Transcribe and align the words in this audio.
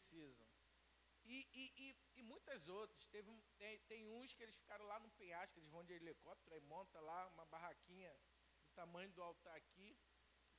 precisam. 0.00 0.48
E, 1.24 1.46
e, 1.52 1.64
e, 1.84 2.20
e 2.20 2.22
muitas 2.22 2.68
outras. 2.68 3.06
Teve, 3.08 3.30
tem, 3.58 3.78
tem 3.80 4.08
uns 4.08 4.32
que 4.32 4.42
eles 4.42 4.56
ficaram 4.56 4.86
lá 4.86 4.98
no 4.98 5.10
penhasco, 5.10 5.58
eles 5.58 5.68
vão 5.68 5.84
de 5.84 5.92
helicóptero, 5.92 6.54
aí 6.54 6.60
monta 6.62 6.98
lá 7.00 7.26
uma 7.28 7.44
barraquinha 7.46 8.12
do 8.62 8.70
tamanho 8.70 9.10
do 9.12 9.22
altar 9.22 9.54
aqui. 9.56 9.96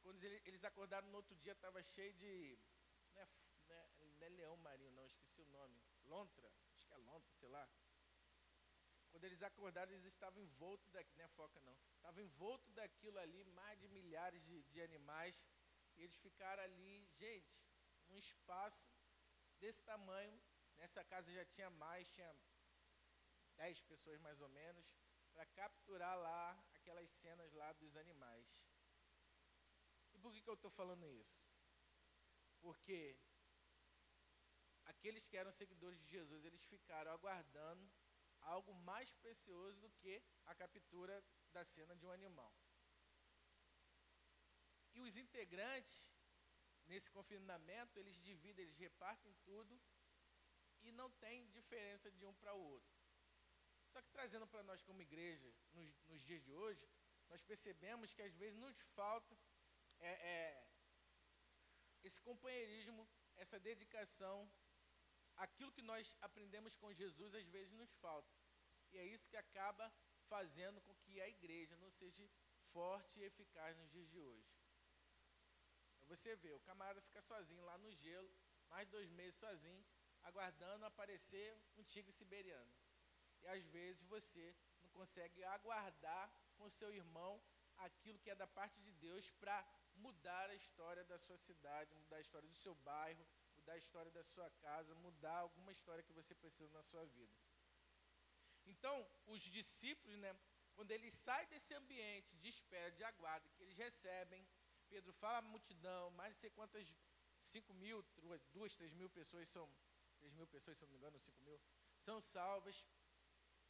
Quando 0.01 0.23
eles, 0.23 0.41
eles 0.45 0.63
acordaram 0.63 1.07
no 1.09 1.17
outro 1.17 1.35
dia, 1.35 1.53
estava 1.53 1.81
cheio 1.81 2.13
de. 2.13 2.59
Não 3.13 3.21
é, 3.21 3.27
não, 3.67 3.75
é, 3.75 3.89
não 4.19 4.25
é 4.27 4.29
leão 4.29 4.57
marinho, 4.57 4.91
não, 4.91 5.05
esqueci 5.05 5.41
o 5.41 5.47
nome. 5.47 5.81
Lontra, 6.03 6.51
acho 6.73 6.87
que 6.87 6.93
é 6.93 6.97
lontra, 6.97 7.33
sei 7.33 7.49
lá. 7.49 7.69
Quando 9.09 9.25
eles 9.25 9.43
acordaram, 9.43 9.91
eles 9.91 10.05
estavam 10.05 10.41
envoltos 10.41 10.89
daquilo, 10.89 11.17
não 11.17 11.25
é 11.25 11.29
foca 11.29 11.59
não, 11.59 11.77
estavam 11.97 12.23
envoltos 12.23 12.71
daquilo 12.73 13.19
ali, 13.19 13.43
mais 13.43 13.77
de 13.77 13.89
milhares 13.89 14.41
de, 14.45 14.63
de 14.63 14.81
animais, 14.81 15.45
e 15.97 16.03
eles 16.03 16.17
ficaram 16.17 16.63
ali, 16.63 17.05
gente, 17.11 17.61
um 18.09 18.17
espaço 18.17 18.87
desse 19.61 19.81
tamanho, 19.83 20.35
nessa 20.79 21.03
casa 21.11 21.31
já 21.31 21.45
tinha 21.45 21.69
mais, 21.69 22.09
tinha 22.09 22.31
dez 23.55 23.81
pessoas 23.91 24.19
mais 24.19 24.39
ou 24.41 24.49
menos, 24.49 24.85
para 25.33 25.45
capturar 25.45 26.17
lá 26.17 26.43
aquelas 26.75 27.09
cenas 27.09 27.51
lá 27.53 27.71
dos 27.73 27.95
animais. 27.95 28.67
E 30.13 30.17
por 30.17 30.31
que, 30.33 30.41
que 30.41 30.49
eu 30.49 30.59
estou 30.59 30.71
falando 30.71 31.07
isso? 31.23 31.39
Porque 32.59 33.17
aqueles 34.85 35.27
que 35.27 35.37
eram 35.37 35.51
seguidores 35.51 35.99
de 36.01 36.09
Jesus, 36.17 36.43
eles 36.43 36.63
ficaram 36.65 37.11
aguardando 37.11 37.89
algo 38.41 38.73
mais 38.73 39.13
precioso 39.13 39.79
do 39.79 39.89
que 39.91 40.21
a 40.45 40.55
captura 40.55 41.23
da 41.51 41.63
cena 41.63 41.95
de 41.95 42.05
um 42.05 42.11
animal. 42.11 42.53
E 44.93 44.99
os 44.99 45.15
integrantes, 45.15 46.10
nesse 46.91 47.09
confinamento, 47.17 47.99
eles 47.99 48.17
dividem, 48.29 48.63
eles 48.63 48.77
repartem 48.85 49.33
tudo 49.49 49.73
e 50.85 50.91
não 50.99 51.09
tem 51.23 51.49
diferença 51.59 52.11
de 52.17 52.23
um 52.29 52.33
para 52.41 52.53
o 52.53 52.63
outro. 52.75 52.93
Só 53.91 54.01
que 54.01 54.09
trazendo 54.17 54.47
para 54.47 54.63
nós 54.69 54.81
como 54.87 55.01
igreja, 55.09 55.49
nos, 55.73 55.89
nos, 56.09 56.21
dias 56.27 56.43
de 56.47 56.53
hoje, 56.53 56.85
nós 57.29 57.41
percebemos 57.51 58.13
que 58.13 58.23
às 58.29 58.35
vezes 58.41 58.57
nos 58.65 58.77
falta 58.99 59.37
é, 59.99 60.11
é, 60.33 60.67
esse 62.03 62.19
companheirismo, 62.29 63.03
essa 63.43 63.59
dedicação 63.59 64.37
aquilo 65.45 65.71
que 65.71 65.81
nós 65.81 66.15
aprendemos 66.21 66.75
com 66.75 66.93
Jesus 66.93 67.33
às 67.33 67.47
vezes 67.47 67.71
nos 67.73 67.91
falta. 67.95 68.31
E 68.91 68.97
é 68.97 69.05
isso 69.05 69.29
que 69.29 69.37
acaba 69.37 69.91
fazendo 70.27 70.81
com 70.81 70.95
que 71.03 71.21
a 71.21 71.27
igreja 71.27 71.75
não 71.77 71.89
seja 71.89 72.29
forte 72.73 73.19
e 73.19 73.23
eficaz 73.23 73.77
nos 73.77 73.89
dias 73.91 74.09
de 74.09 74.19
hoje. 74.19 74.49
Você 76.11 76.35
vê, 76.43 76.51
o 76.53 76.59
camarada 76.69 77.01
fica 77.07 77.21
sozinho 77.21 77.63
lá 77.63 77.77
no 77.77 77.91
gelo, 78.03 78.31
mais 78.69 78.85
de 78.85 78.91
dois 78.91 79.09
meses 79.19 79.35
sozinho, 79.35 79.81
aguardando 80.29 80.85
aparecer 80.85 81.47
um 81.77 81.83
tigre 81.91 82.11
siberiano. 82.11 82.73
E 83.41 83.47
às 83.47 83.63
vezes 83.75 84.01
você 84.15 84.45
não 84.81 84.89
consegue 84.89 85.41
aguardar 85.55 86.25
com 86.57 86.69
seu 86.69 86.93
irmão 86.93 87.33
aquilo 87.77 88.19
que 88.19 88.29
é 88.29 88.35
da 88.35 88.45
parte 88.45 88.77
de 88.81 88.91
Deus 89.05 89.31
para 89.41 89.57
mudar 89.95 90.49
a 90.49 90.55
história 90.55 91.03
da 91.05 91.17
sua 91.17 91.37
cidade, 91.37 91.95
mudar 91.95 92.17
a 92.17 92.25
história 92.25 92.49
do 92.49 92.57
seu 92.57 92.75
bairro, 92.75 93.25
mudar 93.55 93.73
a 93.73 93.77
história 93.77 94.11
da 94.11 94.23
sua 94.23 94.49
casa, 94.65 94.93
mudar 94.95 95.37
alguma 95.37 95.71
história 95.71 96.03
que 96.03 96.11
você 96.19 96.35
precisa 96.35 96.73
na 96.73 96.83
sua 96.83 97.05
vida. 97.05 97.37
Então, 98.65 98.95
os 99.27 99.41
discípulos, 99.43 100.17
né, 100.17 100.35
quando 100.75 100.91
eles 100.91 101.13
saem 101.13 101.47
desse 101.47 101.73
ambiente 101.73 102.35
de 102.37 102.49
espera, 102.49 102.91
de 102.91 103.03
aguardo, 103.03 103.49
que 103.51 103.63
eles 103.63 103.77
recebem, 103.77 104.45
Pedro 104.93 105.13
fala 105.13 105.37
a 105.37 105.49
multidão, 105.53 106.11
mais 106.11 106.33
de 106.33 106.41
sei 106.41 106.49
quantas, 106.49 106.93
5 107.39 107.73
mil, 107.73 107.97
duas, 108.53 108.73
três 108.73 108.91
mil 108.93 109.09
pessoas 109.09 109.47
são, 109.47 109.65
3 110.19 110.33
mil 110.33 110.47
pessoas, 110.47 110.77
se 110.77 110.83
não 110.83 110.91
me 110.91 110.97
engano, 110.97 111.19
5 111.19 111.43
mil, 111.43 111.59
são 112.07 112.19
salvas. 112.19 112.77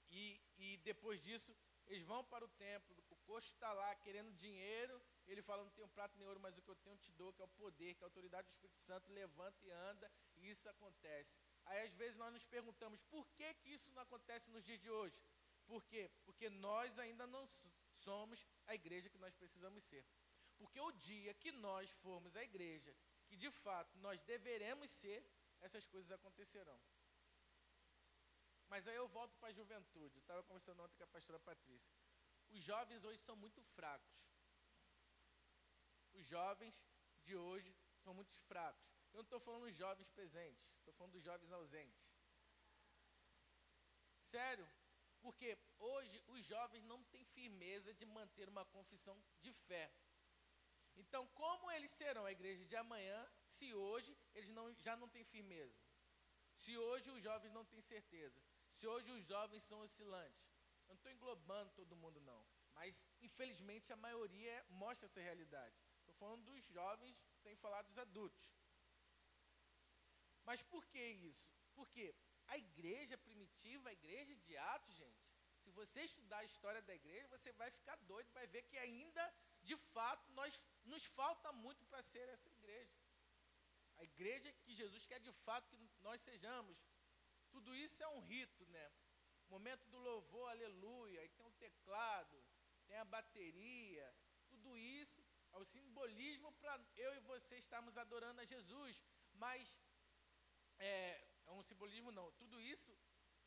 E, 0.10 0.42
e 0.58 0.78
depois 0.78 1.22
disso, 1.22 1.56
eles 1.88 2.04
vão 2.04 2.24
para 2.24 2.44
o 2.44 2.50
templo, 2.50 2.96
o 3.10 3.16
coxo 3.28 3.50
está 3.54 3.72
lá 3.72 3.94
querendo 3.96 4.32
dinheiro, 4.34 5.02
ele 5.28 5.42
fala, 5.42 5.64
não 5.64 5.72
tenho 5.72 5.88
prato 5.90 6.18
nem 6.18 6.28
ouro, 6.28 6.40
mas 6.40 6.58
o 6.58 6.62
que 6.62 6.70
eu 6.70 6.76
tenho 6.76 6.98
te 6.98 7.12
dou, 7.12 7.32
que 7.34 7.42
é 7.42 7.46
o 7.46 7.50
poder, 7.50 7.94
que 7.96 8.04
é 8.04 8.06
a 8.06 8.08
autoridade 8.08 8.48
do 8.48 8.52
Espírito 8.52 8.80
Santo, 8.80 9.12
levanta 9.12 9.64
e 9.66 9.72
anda, 9.72 10.12
e 10.38 10.50
isso 10.50 10.68
acontece. 10.68 11.40
Aí 11.66 11.86
às 11.86 11.94
vezes 11.94 12.18
nós 12.18 12.34
nos 12.34 12.46
perguntamos, 12.46 13.02
por 13.04 13.26
que, 13.38 13.54
que 13.56 13.70
isso 13.70 13.92
não 13.94 14.02
acontece 14.02 14.50
nos 14.50 14.66
dias 14.66 14.80
de 14.80 14.90
hoje? 14.90 15.22
Por 15.66 15.86
quê? 15.86 16.10
Porque 16.26 16.50
nós 16.50 16.98
ainda 17.00 17.28
não 17.28 17.46
somos 18.06 18.46
a 18.68 18.74
igreja 18.74 19.10
que 19.10 19.18
nós 19.18 19.34
precisamos 19.36 19.84
ser. 19.84 20.04
Porque 20.62 20.80
o 20.80 20.92
dia 20.92 21.34
que 21.34 21.52
nós 21.52 21.92
formos 22.04 22.36
a 22.36 22.44
igreja, 22.44 22.96
que 23.28 23.36
de 23.44 23.50
fato 23.64 23.98
nós 24.06 24.22
deveremos 24.22 24.90
ser, 25.02 25.20
essas 25.60 25.86
coisas 25.94 26.12
acontecerão. 26.12 26.80
Mas 28.72 28.88
aí 28.88 28.96
eu 28.96 29.08
volto 29.08 29.36
para 29.40 29.50
a 29.50 29.58
juventude. 29.60 30.16
Eu 30.18 30.22
estava 30.22 30.44
conversando 30.44 30.84
ontem 30.84 30.96
com 30.98 31.04
a 31.04 31.16
pastora 31.16 31.40
Patrícia. 31.40 31.94
Os 32.50 32.62
jovens 32.62 33.04
hoje 33.04 33.20
são 33.20 33.36
muito 33.36 33.62
fracos. 33.76 34.20
Os 36.14 36.26
jovens 36.26 36.76
de 37.24 37.36
hoje 37.36 37.76
são 38.04 38.14
muito 38.14 38.32
fracos. 38.50 38.88
Eu 39.12 39.18
não 39.18 39.24
estou 39.24 39.40
falando 39.40 39.66
dos 39.66 39.76
jovens 39.76 40.10
presentes, 40.10 40.64
estou 40.78 40.94
falando 40.94 41.14
dos 41.14 41.24
jovens 41.24 41.52
ausentes. 41.52 42.14
Sério, 44.20 44.68
porque 45.22 45.58
hoje 45.80 46.24
os 46.28 46.46
jovens 46.46 46.84
não 46.84 47.04
têm 47.06 47.26
firmeza 47.26 47.94
de 47.94 48.06
manter 48.06 48.48
uma 48.48 48.66
confissão 48.66 49.18
de 49.42 49.52
fé. 49.54 49.92
Então, 51.02 51.24
como 51.42 51.72
eles 51.76 51.92
serão 52.00 52.26
a 52.26 52.32
igreja 52.38 52.64
de 52.72 52.76
amanhã 52.84 53.20
se 53.56 53.68
hoje 53.74 54.12
eles 54.36 54.52
não, 54.58 54.66
já 54.88 54.96
não 55.02 55.10
têm 55.10 55.26
firmeza? 55.36 55.80
Se 56.64 56.78
hoje 56.78 57.10
os 57.16 57.22
jovens 57.28 57.52
não 57.58 57.66
têm 57.66 57.82
certeza? 57.82 58.40
Se 58.78 58.86
hoje 58.88 59.12
os 59.12 59.24
jovens 59.26 59.64
são 59.64 59.80
oscilantes? 59.82 60.44
Eu 60.88 60.90
não 60.90 60.96
estou 60.96 61.12
englobando 61.12 61.72
todo 61.80 62.00
mundo, 62.04 62.20
não. 62.22 62.42
Mas, 62.76 63.08
infelizmente, 63.28 63.92
a 63.92 63.96
maioria 64.08 64.56
mostra 64.70 65.08
essa 65.08 65.22
realidade. 65.30 65.76
Estou 66.00 66.16
falando 66.22 66.46
dos 66.46 66.64
jovens, 66.66 67.16
sem 67.44 67.56
falar 67.56 67.82
dos 67.82 67.98
adultos. 67.98 68.46
Mas 70.44 70.62
por 70.74 70.86
que 70.92 71.04
isso? 71.30 71.50
Porque 71.74 72.06
a 72.48 72.58
igreja 72.58 73.18
primitiva, 73.18 73.90
a 73.90 73.94
igreja 74.00 74.36
de 74.36 74.58
Atos, 74.58 74.96
gente, 74.96 75.22
se 75.64 75.72
você 75.72 76.02
estudar 76.02 76.40
a 76.40 76.50
história 76.52 76.82
da 76.82 76.96
igreja, 77.02 77.28
você 77.28 77.52
vai 77.54 77.70
ficar 77.72 77.96
doido, 78.12 78.30
vai 78.34 78.48
ver 78.48 78.64
que 78.64 78.78
ainda, 78.78 79.24
de 79.62 79.78
fato, 79.94 80.32
nós, 80.34 80.62
nos 80.86 81.06
falta 81.06 81.52
muito 81.52 81.86
para 81.86 82.02
ser 82.02 82.28
essa 82.30 82.50
igreja. 82.50 83.00
A 83.98 84.04
igreja 84.04 84.52
que 84.64 84.74
Jesus 84.74 85.06
quer 85.06 85.20
de 85.20 85.32
fato 85.32 85.70
que 85.70 85.78
nós 86.02 86.22
sejamos. 86.22 86.78
Tudo 87.52 87.76
isso 87.76 88.02
é 88.04 88.08
um 88.08 88.22
rito, 88.22 88.66
né? 88.68 88.92
Momento 89.50 89.86
do 89.90 90.00
louvor, 90.00 90.50
aleluia, 90.50 91.20
aí 91.20 91.30
tem 91.30 91.46
o 91.46 91.52
teclado, 91.52 92.44
tem 92.88 92.98
a 92.98 93.06
bateria, 93.06 94.16
tudo 94.50 94.78
isso 94.78 95.22
é 95.54 95.58
o 95.58 95.66
simbolismo 95.66 96.52
para 96.54 96.80
eu 96.96 97.14
e 97.16 97.20
você 97.20 97.58
estarmos 97.58 97.98
adorando 97.98 98.42
a 98.42 98.46
Jesus. 98.46 99.04
Mas 99.34 99.82
é, 100.80 101.28
é 101.46 101.52
um 101.52 101.64
simbolismo 101.64 102.12
não. 102.12 102.32
Tudo 102.34 102.60
isso 102.62 102.98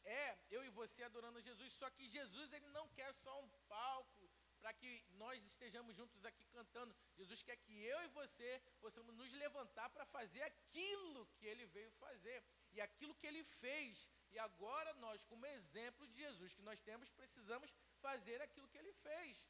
é 0.05 0.39
eu 0.51 0.63
e 0.65 0.69
você 0.69 1.03
adorando 1.03 1.39
a 1.39 1.43
Jesus. 1.43 1.73
Só 1.73 1.89
que 1.91 2.07
Jesus 2.07 2.53
ele 2.53 2.69
não 2.69 2.89
quer 2.91 3.13
só 3.15 3.35
um 3.43 3.49
palco 3.69 4.24
para 4.65 4.73
que 4.73 5.05
nós 5.23 5.45
estejamos 5.45 5.95
juntos 5.95 6.25
aqui 6.25 6.47
cantando. 6.47 6.97
Jesus 7.19 7.43
quer 7.43 7.57
que 7.65 7.75
eu 7.85 8.03
e 8.03 8.09
você 8.21 8.51
possamos 8.81 9.15
nos 9.15 9.31
levantar 9.35 9.91
para 9.91 10.07
fazer 10.07 10.41
aquilo 10.41 11.27
que 11.35 11.45
ele 11.47 11.67
veio 11.67 11.91
fazer 12.05 12.43
e 12.73 12.81
aquilo 12.81 13.15
que 13.15 13.27
ele 13.27 13.45
fez. 13.45 14.09
E 14.31 14.39
agora 14.39 14.95
nós, 14.95 15.23
como 15.27 15.45
exemplo 15.45 16.07
de 16.09 16.17
Jesus 16.17 16.55
que 16.55 16.63
nós 16.63 16.81
temos, 16.81 17.11
precisamos 17.11 17.71
fazer 18.01 18.41
aquilo 18.41 18.67
que 18.69 18.79
ele 18.79 18.95
fez. 18.95 19.47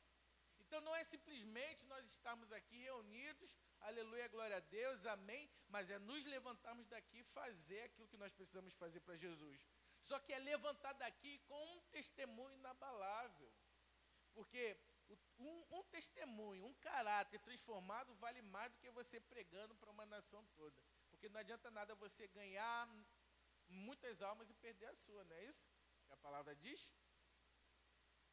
Então 0.58 0.80
não 0.80 0.96
é 0.96 1.04
simplesmente 1.04 1.86
nós 1.86 2.04
estarmos 2.06 2.50
aqui 2.50 2.78
reunidos, 2.82 3.56
aleluia, 3.82 4.26
glória 4.26 4.56
a 4.56 4.66
Deus, 4.78 5.06
amém, 5.06 5.48
mas 5.68 5.90
é 5.90 5.98
nos 6.00 6.26
levantarmos 6.26 6.88
daqui 6.88 7.20
e 7.20 7.30
fazer 7.38 7.82
aquilo 7.82 8.08
que 8.08 8.16
nós 8.16 8.32
precisamos 8.32 8.74
fazer 8.74 8.98
para 8.98 9.16
Jesus. 9.16 9.64
Só 10.02 10.18
que 10.18 10.32
é 10.32 10.40
levantar 10.40 10.94
daqui 10.94 11.38
com 11.46 11.64
um 11.76 11.80
testemunho 11.82 12.56
inabalável. 12.56 13.52
Porque 14.34 14.76
um, 15.38 15.78
um 15.78 15.82
testemunho, 15.84 16.66
um 16.66 16.74
caráter 16.74 17.40
transformado 17.40 18.14
vale 18.14 18.42
mais 18.42 18.72
do 18.72 18.78
que 18.78 18.90
você 18.90 19.20
pregando 19.20 19.74
para 19.74 19.90
uma 19.90 20.06
nação 20.06 20.44
toda. 20.56 20.82
Porque 21.10 21.28
não 21.28 21.40
adianta 21.40 21.70
nada 21.70 21.94
você 21.94 22.26
ganhar 22.28 22.88
muitas 23.68 24.22
almas 24.22 24.50
e 24.50 24.54
perder 24.54 24.86
a 24.86 24.94
sua, 24.94 25.24
não 25.24 25.36
é 25.36 25.44
isso? 25.44 25.68
Que 26.06 26.12
a 26.12 26.16
palavra 26.16 26.54
diz? 26.54 26.92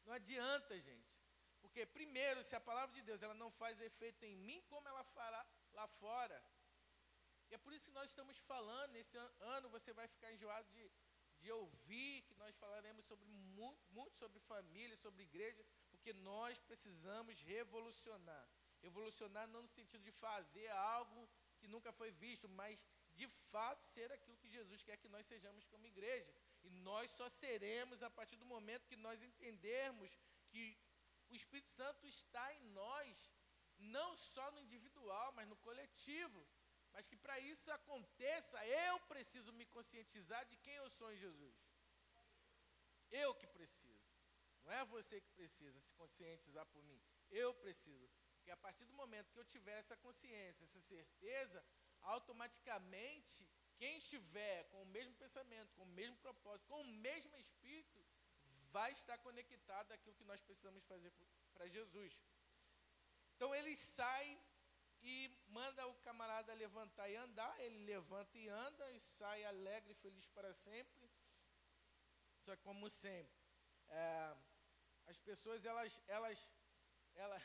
Não 0.04 0.12
adianta, 0.12 0.78
gente. 0.78 1.12
Porque 1.60 1.86
primeiro, 1.86 2.42
se 2.42 2.54
a 2.56 2.60
palavra 2.60 2.94
de 2.94 3.02
Deus 3.02 3.22
ela 3.22 3.34
não 3.34 3.50
faz 3.50 3.80
efeito 3.80 4.24
em 4.24 4.36
mim, 4.36 4.60
como 4.68 4.88
ela 4.88 5.04
fará 5.04 5.46
lá 5.72 5.86
fora? 5.86 6.44
E 7.48 7.54
é 7.54 7.58
por 7.58 7.72
isso 7.72 7.86
que 7.86 7.98
nós 8.00 8.10
estamos 8.10 8.36
falando, 8.38 8.92
nesse 8.92 9.16
ano 9.40 9.68
você 9.68 9.92
vai 9.92 10.08
ficar 10.08 10.32
enjoado 10.32 10.68
de, 10.70 10.90
de 11.40 11.52
ouvir 11.52 12.22
que 12.22 12.34
nós 12.34 12.56
falaremos 12.56 13.04
sobre 13.04 13.26
muito, 13.28 13.92
muito 13.92 14.16
sobre 14.16 14.40
família, 14.40 14.96
sobre 14.96 15.22
igreja, 15.22 15.64
porque 16.02 16.12
nós 16.14 16.58
precisamos 16.58 17.40
revolucionar. 17.42 18.46
Revolucionar 18.80 19.46
não 19.46 19.62
no 19.62 19.68
sentido 19.68 20.02
de 20.02 20.10
fazer 20.10 20.68
algo 20.70 21.30
que 21.60 21.68
nunca 21.68 21.92
foi 21.92 22.10
visto, 22.10 22.48
mas 22.48 22.84
de 23.12 23.28
fato 23.28 23.84
ser 23.84 24.10
aquilo 24.10 24.36
que 24.38 24.48
Jesus 24.48 24.82
quer 24.82 24.96
que 24.96 25.08
nós 25.08 25.24
sejamos 25.26 25.64
como 25.66 25.86
igreja. 25.86 26.34
E 26.64 26.70
nós 26.70 27.08
só 27.12 27.28
seremos 27.28 28.02
a 28.02 28.10
partir 28.10 28.34
do 28.34 28.44
momento 28.44 28.88
que 28.88 28.96
nós 28.96 29.22
entendermos 29.22 30.18
que 30.48 30.76
o 31.30 31.36
Espírito 31.36 31.70
Santo 31.70 32.04
está 32.04 32.52
em 32.54 32.64
nós, 32.80 33.30
não 33.78 34.16
só 34.16 34.50
no 34.50 34.60
individual, 34.60 35.32
mas 35.36 35.46
no 35.46 35.56
coletivo. 35.68 36.44
Mas 36.92 37.06
que 37.06 37.16
para 37.16 37.38
isso 37.38 37.70
aconteça, 37.70 38.66
eu 38.66 38.98
preciso 39.12 39.52
me 39.52 39.66
conscientizar 39.66 40.44
de 40.46 40.56
quem 40.56 40.74
eu 40.74 40.90
sou 40.90 41.12
em 41.12 41.16
Jesus. 41.16 41.56
Eu 43.08 43.34
que 43.36 43.46
preciso. 43.46 44.11
Não 44.64 44.72
é 44.72 44.84
você 44.84 45.20
que 45.20 45.30
precisa 45.30 45.80
se 45.80 45.92
conscientizar 45.94 46.66
por 46.66 46.82
mim. 46.84 47.00
Eu 47.30 47.54
preciso. 47.54 48.08
Porque 48.36 48.50
a 48.50 48.56
partir 48.56 48.84
do 48.84 48.94
momento 48.94 49.32
que 49.32 49.38
eu 49.38 49.44
tiver 49.44 49.78
essa 49.78 49.96
consciência, 49.96 50.64
essa 50.64 50.80
certeza, 50.80 51.64
automaticamente, 52.02 53.48
quem 53.76 53.98
estiver 53.98 54.64
com 54.70 54.82
o 54.82 54.86
mesmo 54.86 55.14
pensamento, 55.14 55.74
com 55.74 55.84
o 55.84 55.94
mesmo 56.00 56.16
propósito, 56.18 56.66
com 56.66 56.80
o 56.80 56.92
mesmo 57.08 57.36
espírito, 57.36 58.04
vai 58.70 58.92
estar 58.92 59.18
conectado 59.18 59.92
àquilo 59.92 60.16
que 60.16 60.24
nós 60.24 60.40
precisamos 60.40 60.84
fazer 60.84 61.12
para 61.52 61.68
Jesus. 61.68 62.20
Então 63.34 63.54
ele 63.54 63.74
sai 63.76 64.40
e 65.02 65.30
manda 65.48 65.86
o 65.86 65.94
camarada 65.96 66.54
levantar 66.54 67.08
e 67.08 67.16
andar, 67.16 67.54
ele 67.60 67.84
levanta 67.84 68.38
e 68.38 68.48
anda 68.48 68.90
e 68.92 69.00
sai 69.00 69.44
alegre 69.44 69.92
e 69.92 69.96
feliz 69.96 70.28
para 70.28 70.52
sempre. 70.52 71.10
Só 72.40 72.56
que 72.56 72.62
como 72.62 72.88
sempre, 72.88 73.36
é, 73.88 74.36
as 75.06 75.18
pessoas 75.18 75.64
elas, 75.64 76.00
elas, 76.06 76.38
elas, 77.14 77.42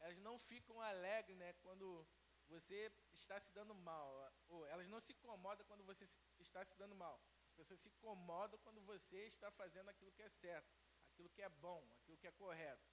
elas 0.00 0.18
não 0.18 0.38
ficam 0.38 0.80
alegres 0.80 1.36
né, 1.36 1.52
quando 1.64 2.06
você 2.48 2.92
está 3.12 3.38
se 3.38 3.52
dando 3.52 3.74
mal. 3.74 4.08
Ou 4.48 4.66
elas 4.66 4.88
não 4.88 5.00
se 5.00 5.12
incomodam 5.12 5.66
quando 5.66 5.84
você 5.84 6.04
está 6.38 6.64
se 6.64 6.76
dando 6.76 6.94
mal. 6.94 7.20
As 7.50 7.54
pessoas 7.54 7.80
se 7.80 7.88
incomodam 7.88 8.58
quando 8.60 8.80
você 8.82 9.26
está 9.26 9.50
fazendo 9.50 9.88
aquilo 9.90 10.12
que 10.12 10.22
é 10.22 10.28
certo, 10.28 10.70
aquilo 11.12 11.30
que 11.30 11.42
é 11.42 11.48
bom, 11.48 11.86
aquilo 11.98 12.18
que 12.18 12.26
é 12.26 12.32
correto. 12.32 12.88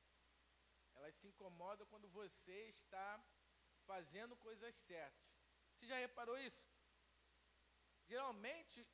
Elas 0.96 1.16
se 1.16 1.28
incomodam 1.28 1.88
quando 1.88 2.08
você 2.10 2.68
está 2.70 3.24
fazendo 3.86 4.36
coisas 4.38 4.74
certas. 4.74 5.28
Você 5.74 5.86
já 5.88 5.98
reparou 5.98 6.38
isso? 6.40 6.68
Geralmente, 8.08 8.86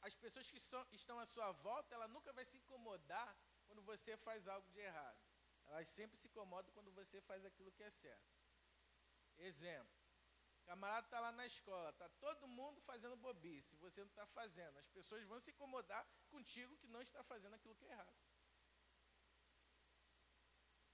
as 0.00 0.14
pessoas 0.14 0.50
que 0.50 0.58
so, 0.58 0.86
estão 0.92 1.18
à 1.18 1.26
sua 1.26 1.52
volta, 1.52 1.94
ela 1.94 2.08
nunca 2.08 2.32
vai 2.32 2.44
se 2.44 2.56
incomodar 2.56 3.36
quando 3.76 3.82
você 3.84 4.16
faz 4.16 4.48
algo 4.48 4.68
de 4.70 4.80
errado. 4.80 5.20
Elas 5.66 5.88
sempre 5.88 6.16
se 6.16 6.28
incomodam 6.28 6.72
quando 6.72 6.90
você 6.92 7.20
faz 7.20 7.44
aquilo 7.44 7.70
que 7.72 7.82
é 7.82 7.90
certo. 7.90 8.32
Exemplo. 9.36 9.94
Camarada 10.64 11.06
está 11.06 11.20
lá 11.20 11.30
na 11.32 11.46
escola, 11.46 11.90
está 11.90 12.08
todo 12.08 12.48
mundo 12.48 12.80
fazendo 12.80 13.16
bobice, 13.16 13.76
você 13.76 14.00
não 14.00 14.08
está 14.08 14.26
fazendo. 14.26 14.78
As 14.78 14.88
pessoas 14.88 15.22
vão 15.24 15.38
se 15.38 15.50
incomodar 15.50 16.04
contigo 16.30 16.76
que 16.78 16.88
não 16.88 17.02
está 17.02 17.22
fazendo 17.22 17.54
aquilo 17.54 17.76
que 17.76 17.84
é 17.84 17.90
errado. 17.90 18.16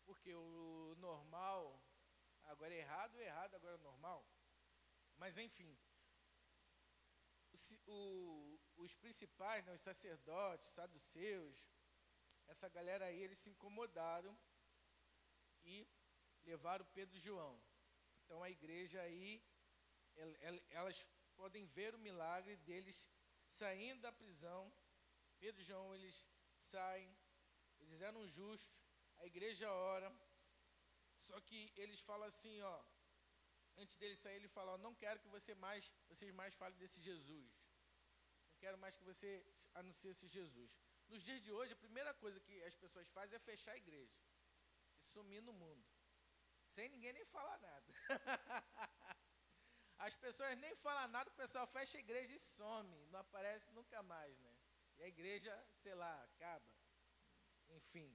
Porque 0.05 0.35
o 0.35 0.95
normal, 0.99 1.81
agora 2.45 2.75
é 2.75 2.79
errado, 2.79 3.17
é 3.17 3.27
errado, 3.27 3.55
agora 3.55 3.77
é 3.77 3.79
normal. 3.79 4.27
Mas 5.17 5.39
enfim, 5.39 5.79
o, 7.53 7.57
o, 7.87 8.61
os 8.77 8.95
principais, 8.97 9.65
né, 9.65 9.73
os 9.73 9.81
sacerdotes, 9.81 10.71
saduceus, 10.73 11.72
essa 12.53 12.69
galera 12.77 13.05
aí, 13.07 13.21
eles 13.27 13.39
se 13.43 13.51
incomodaram 13.55 14.33
e 15.73 15.77
levaram 16.51 16.85
Pedro 16.97 17.17
e 17.17 17.25
João. 17.27 17.55
Então 18.23 18.43
a 18.43 18.51
igreja 18.51 19.01
aí, 19.01 19.43
elas 20.71 20.99
podem 21.41 21.65
ver 21.77 21.95
o 21.95 22.05
milagre 22.09 22.57
deles 22.69 22.99
saindo 23.61 24.03
da 24.07 24.13
prisão. 24.21 24.63
Pedro 25.43 25.61
e 25.63 25.69
João, 25.71 25.95
eles 25.99 26.17
saem, 26.73 27.09
eles 27.81 28.01
eram 28.01 28.27
justos, 28.29 28.71
a 29.23 29.27
igreja 29.33 29.73
ora. 29.73 30.11
Só 31.29 31.41
que 31.41 31.73
eles 31.83 32.01
falam 32.01 32.27
assim, 32.33 32.57
ó, 32.75 32.77
antes 33.77 33.97
dele 33.97 34.17
sair, 34.17 34.37
ele 34.37 34.49
fala, 34.57 34.73
ó, 34.73 34.79
não 34.87 34.95
quero 34.95 35.21
que 35.21 35.29
você 35.37 35.55
mais, 35.55 35.93
vocês 36.09 36.33
mais 36.43 36.55
falem 36.55 36.79
desse 36.79 37.01
Jesus. 37.01 37.51
Não 38.51 38.57
quero 38.65 38.79
mais 38.79 38.97
que 38.97 39.05
você 39.05 39.31
anuncie 39.75 40.11
esse 40.11 40.27
Jesus. 40.39 40.73
Nos 41.13 41.23
dias 41.29 41.43
de 41.47 41.53
hoje, 41.53 41.75
a 41.75 41.85
primeira 41.87 42.13
coisa 42.15 42.41
que 42.41 42.55
as 42.65 42.75
pessoas 42.75 43.09
fazem 43.17 43.37
é 43.37 43.49
fechar 43.51 43.73
a 43.73 43.83
igreja 43.85 44.17
e 44.99 45.05
sumir 45.05 45.43
no 45.43 45.53
mundo 45.53 45.87
sem 46.75 46.89
ninguém 46.89 47.13
nem 47.13 47.25
falar 47.27 47.59
nada. 47.59 47.91
As 50.07 50.15
pessoas 50.17 50.57
nem 50.59 50.75
falam 50.77 51.09
nada, 51.09 51.31
o 51.31 51.35
pessoal 51.35 51.67
fecha 51.67 51.97
a 51.99 52.01
igreja 52.01 52.35
e 52.35 52.39
some, 52.39 52.97
não 53.13 53.21
aparece 53.21 53.71
nunca 53.73 54.03
mais, 54.03 54.37
né? 54.41 54.53
E 54.99 55.03
a 55.05 55.09
igreja, 55.09 55.53
sei 55.83 55.95
lá, 55.95 56.15
acaba. 56.25 56.73
Enfim. 57.69 58.11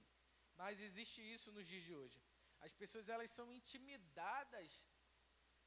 Mas 0.54 0.80
existe 0.80 1.20
isso 1.34 1.52
nos 1.52 1.66
dias 1.66 1.84
de 1.84 1.94
hoje. 1.94 2.20
As 2.60 2.72
pessoas 2.72 3.08
elas 3.08 3.30
são 3.30 3.50
intimidadas 3.52 4.86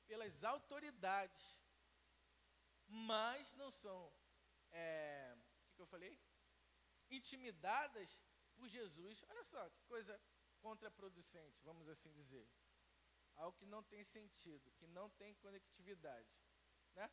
pelas 0.05 0.43
autoridades, 0.43 1.63
mas 2.87 3.53
não 3.55 3.71
são, 3.71 4.13
é, 4.71 5.33
o 5.37 5.63
que, 5.63 5.75
que 5.75 5.81
eu 5.81 5.87
falei? 5.87 6.19
Intimidadas 7.19 8.21
por 8.55 8.67
Jesus. 8.67 9.23
Olha 9.29 9.43
só 9.43 9.69
que 9.69 9.81
coisa 9.83 10.19
contraproducente, 10.59 11.61
vamos 11.63 11.87
assim 11.87 12.11
dizer 12.13 12.47
algo 13.35 13.57
que 13.57 13.65
não 13.65 13.83
tem 13.83 14.03
sentido, 14.03 14.71
que 14.79 14.87
não 14.87 15.09
tem 15.09 15.33
conectividade. 15.35 16.29
Né? 16.93 17.09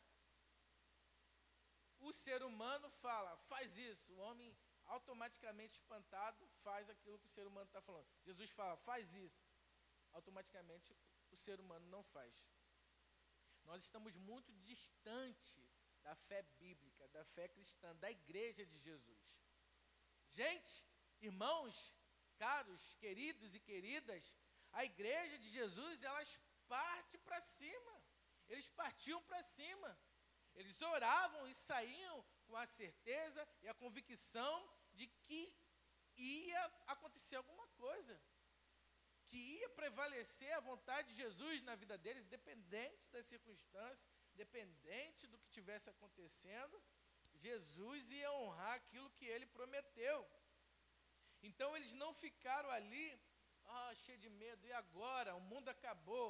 O 1.99 2.11
ser 2.13 2.43
humano 2.43 2.89
fala, 2.89 3.35
faz 3.51 3.77
isso. 3.77 4.13
O 4.13 4.19
homem, 4.19 4.57
automaticamente 4.85 5.73
espantado, 5.73 6.47
faz 6.63 6.89
aquilo 6.89 7.19
que 7.19 7.25
o 7.25 7.35
ser 7.37 7.45
humano 7.47 7.67
está 7.67 7.81
falando. 7.81 8.07
Jesus 8.23 8.51
fala, 8.51 8.77
faz 8.77 9.13
isso. 9.13 9.43
Automaticamente, 10.11 10.95
o 11.31 11.37
ser 11.37 11.59
humano 11.59 11.85
não 11.87 12.03
faz. 12.03 12.33
Nós 13.63 13.83
estamos 13.83 14.15
muito 14.17 14.51
distante 14.69 15.67
da 16.01 16.15
fé 16.15 16.41
bíblica, 16.57 17.07
da 17.09 17.23
fé 17.25 17.47
cristã, 17.47 17.95
da 17.97 18.09
igreja 18.09 18.65
de 18.65 18.79
Jesus. 18.79 19.19
Gente, 20.29 20.85
irmãos, 21.21 21.93
caros, 22.37 22.93
queridos 22.95 23.55
e 23.55 23.59
queridas, 23.59 24.35
a 24.71 24.85
igreja 24.85 25.37
de 25.37 25.49
Jesus, 25.49 26.03
elas 26.03 26.39
partem 26.67 27.19
para 27.21 27.41
cima. 27.41 27.93
Eles 28.47 28.67
partiam 28.69 29.21
para 29.23 29.41
cima. 29.43 29.99
Eles 30.55 30.81
oravam 30.81 31.47
e 31.47 31.53
saíam 31.53 32.25
com 32.47 32.55
a 32.55 32.65
certeza 32.67 33.47
e 33.61 33.67
a 33.67 33.73
convicção 33.73 34.53
de 34.93 35.07
que 35.07 35.55
ia 36.15 36.65
acontecer 36.87 37.35
alguma 37.35 37.67
coisa. 37.69 38.21
Que 39.27 39.37
ia 39.37 39.69
prevalecer 39.69 40.51
a 40.53 40.59
vontade 40.59 41.09
de 41.09 41.15
Jesus 41.15 41.61
na 41.61 41.75
vida 41.75 41.97
deles, 41.97 42.25
dependente 42.25 43.07
das 43.11 43.27
circunstâncias, 43.27 44.09
dependente 44.33 45.27
do 45.27 45.37
que 45.37 45.45
estivesse 45.45 45.89
acontecendo, 45.89 46.81
Jesus 47.35 48.11
ia 48.11 48.31
honrar 48.33 48.73
aquilo 48.73 49.09
que 49.11 49.25
ele 49.25 49.45
prometeu. 49.45 50.18
Então 51.49 51.69
eles 51.77 51.93
não 52.01 52.11
ficaram 52.13 52.69
ali 52.79 53.07
ah, 53.77 53.93
cheio 54.03 54.17
de 54.17 54.29
medo, 54.29 54.65
e 54.65 54.73
agora? 54.73 55.35
O 55.35 55.41
mundo 55.51 55.69
acabou, 55.69 56.27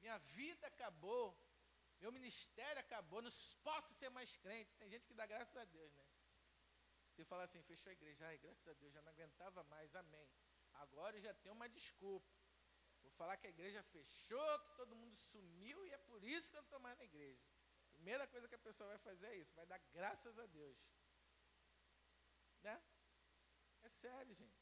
minha 0.00 0.18
vida 0.38 0.66
acabou, 0.66 1.26
meu 2.00 2.10
ministério 2.18 2.80
acabou, 2.80 3.22
não 3.22 3.30
posso 3.62 3.90
ser 4.00 4.10
mais 4.18 4.36
crente. 4.36 4.74
Tem 4.80 4.88
gente 4.94 5.06
que 5.06 5.14
dá 5.14 5.26
graças 5.26 5.56
a 5.56 5.64
Deus, 5.64 5.92
né? 5.94 6.06
Você 7.10 7.24
fala 7.24 7.44
assim, 7.44 7.62
fechou 7.62 7.90
a 7.90 7.92
igreja, 7.92 8.26
ai, 8.26 8.38
graças 8.38 8.66
a 8.66 8.72
Deus, 8.72 8.92
já 8.92 9.02
não 9.02 9.12
aguentava 9.12 9.62
mais, 9.64 9.94
amém. 9.94 10.28
Agora 10.84 11.16
eu 11.16 11.22
já 11.22 11.34
tenho 11.34 11.54
uma 11.54 11.68
desculpa. 11.68 12.32
Vou 13.02 13.12
falar 13.12 13.36
que 13.36 13.46
a 13.46 13.50
igreja 13.50 13.82
fechou, 13.96 14.58
que 14.60 14.70
todo 14.80 14.96
mundo 14.96 15.16
sumiu 15.16 15.84
e 15.86 15.90
é 15.92 15.98
por 15.98 16.22
isso 16.24 16.50
que 16.50 16.56
eu 16.56 16.62
não 16.62 16.68
estou 16.70 16.80
mais 16.80 16.96
na 16.98 17.04
igreja. 17.04 17.44
Primeira 17.90 18.26
coisa 18.26 18.48
que 18.48 18.54
a 18.54 18.66
pessoa 18.66 18.88
vai 18.88 18.98
fazer 18.98 19.26
é 19.26 19.36
isso, 19.36 19.54
vai 19.54 19.66
dar 19.66 19.78
graças 19.92 20.38
a 20.38 20.46
Deus. 20.46 20.78
Né? 22.62 22.80
Sério, 24.02 24.34
gente. 24.34 24.60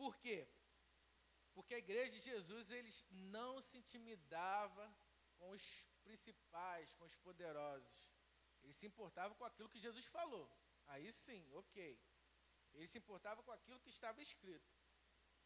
Por 0.00 0.16
quê? 0.22 0.38
Porque 1.54 1.74
a 1.74 1.82
igreja 1.84 2.12
de 2.16 2.22
Jesus, 2.30 2.70
eles 2.78 2.96
não 3.10 3.52
se 3.66 3.78
intimidava 3.78 4.84
com 5.38 5.50
os 5.50 5.64
principais, 6.02 6.92
com 6.94 7.04
os 7.04 7.16
poderosos. 7.26 7.94
Eles 8.62 8.76
se 8.76 8.86
importavam 8.86 9.36
com 9.36 9.44
aquilo 9.44 9.68
que 9.68 9.84
Jesus 9.86 10.06
falou. 10.06 10.46
Aí 10.88 11.10
sim, 11.12 11.42
ok. 11.54 11.78
Eles 12.74 12.90
se 12.90 12.98
importavam 12.98 13.44
com 13.44 13.52
aquilo 13.52 13.80
que 13.80 13.90
estava 13.96 14.20
escrito. 14.20 14.74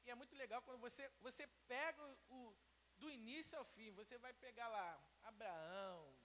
E 0.04 0.11
é 0.11 0.14
muito 0.14 0.35
legal 0.42 0.62
quando 0.62 0.80
você, 0.80 1.07
você 1.21 1.47
pega 1.69 2.02
o, 2.28 2.57
do 2.97 3.11
início 3.11 3.59
ao 3.59 3.64
fim, 3.64 3.90
você 3.92 4.16
vai 4.19 4.33
pegar 4.33 4.69
lá 4.69 4.88
Abraão, 5.23 6.16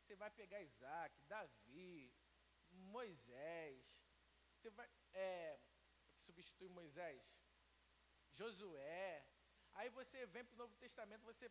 você 0.00 0.16
vai 0.16 0.30
pegar 0.30 0.60
Isaac, 0.60 1.14
Davi, 1.26 2.12
Moisés, 2.70 3.86
você 4.56 4.70
vai. 4.70 4.88
É, 5.12 5.60
que 6.14 6.22
substitui 6.22 6.68
Moisés? 6.68 7.38
Josué. 8.32 9.26
Aí 9.74 9.88
você 9.90 10.26
vem 10.26 10.44
para 10.44 10.54
o 10.54 10.58
Novo 10.58 10.74
Testamento, 10.76 11.24
você 11.24 11.50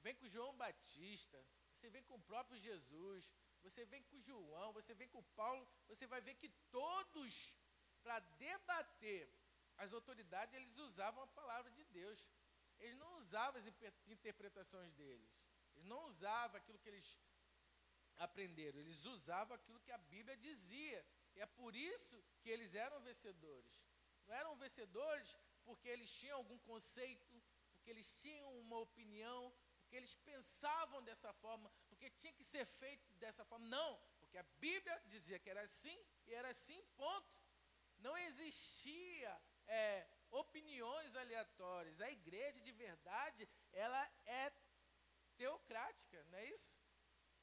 vem 0.00 0.14
com 0.14 0.28
João 0.28 0.56
Batista, 0.56 1.44
você 1.72 1.88
vem 1.90 2.02
com 2.02 2.16
o 2.16 2.22
próprio 2.22 2.58
Jesus, 2.58 3.30
você 3.62 3.84
vem 3.84 4.02
com 4.02 4.20
João, 4.20 4.72
você 4.72 4.94
vem 4.94 5.08
com 5.08 5.22
Paulo, 5.40 5.66
você 5.86 6.06
vai 6.06 6.20
ver 6.20 6.34
que 6.34 6.48
todos, 6.70 7.54
para 8.02 8.18
debater 8.18 9.30
as 9.76 9.92
autoridades, 9.92 10.54
eles 10.54 10.76
usavam 10.76 11.22
a 11.22 11.26
palavra 11.26 11.70
de 11.70 11.84
Deus. 11.84 12.24
Eles 12.78 12.96
não 12.96 13.14
usavam 13.16 13.60
as 13.60 13.66
interpretações 14.08 14.92
deles. 14.94 15.30
Eles 15.74 15.86
não 15.86 16.04
usavam 16.06 16.56
aquilo 16.56 16.78
que 16.78 16.88
eles 16.88 17.16
aprenderam. 18.16 18.78
Eles 18.80 19.04
usavam 19.04 19.54
aquilo 19.54 19.80
que 19.80 19.92
a 19.92 19.98
Bíblia 19.98 20.36
dizia. 20.36 21.04
E 21.36 21.40
é 21.40 21.46
por 21.46 21.74
isso 21.74 22.22
que 22.40 22.50
eles 22.50 22.74
eram 22.74 23.00
vencedores. 23.00 23.80
Não 24.26 24.34
eram 24.34 24.56
vencedores 24.56 25.36
porque 25.64 25.88
eles 25.88 26.12
tinham 26.12 26.38
algum 26.38 26.58
conceito, 26.58 27.42
porque 27.72 27.90
eles 27.90 28.08
tinham 28.20 28.50
uma 28.60 28.78
opinião, 28.78 29.52
porque 29.80 29.96
eles 29.96 30.14
pensavam 30.14 31.02
dessa 31.02 31.32
forma, 31.34 31.70
porque 31.88 32.10
tinha 32.10 32.32
que 32.32 32.44
ser 32.44 32.64
feito 32.64 33.12
dessa 33.14 33.44
forma. 33.44 33.66
Não, 33.66 33.90
porque 34.20 34.38
a 34.38 34.42
Bíblia 34.58 35.02
dizia 35.06 35.38
que 35.38 35.50
era 35.50 35.62
assim 35.62 35.98
e 36.26 36.34
era 36.34 36.48
assim, 36.48 36.82
ponto. 36.96 37.42
Não 37.98 38.16
existia 38.18 39.40
é, 39.66 40.08
opiniões 40.30 41.14
aleatórias. 41.16 42.00
A 42.00 42.10
igreja 42.10 42.60
de 42.60 42.72
verdade, 42.72 43.48
ela 43.72 44.02
é 44.26 44.52
teocrática, 45.36 46.24
não 46.30 46.38
é 46.38 46.46
isso? 46.46 46.80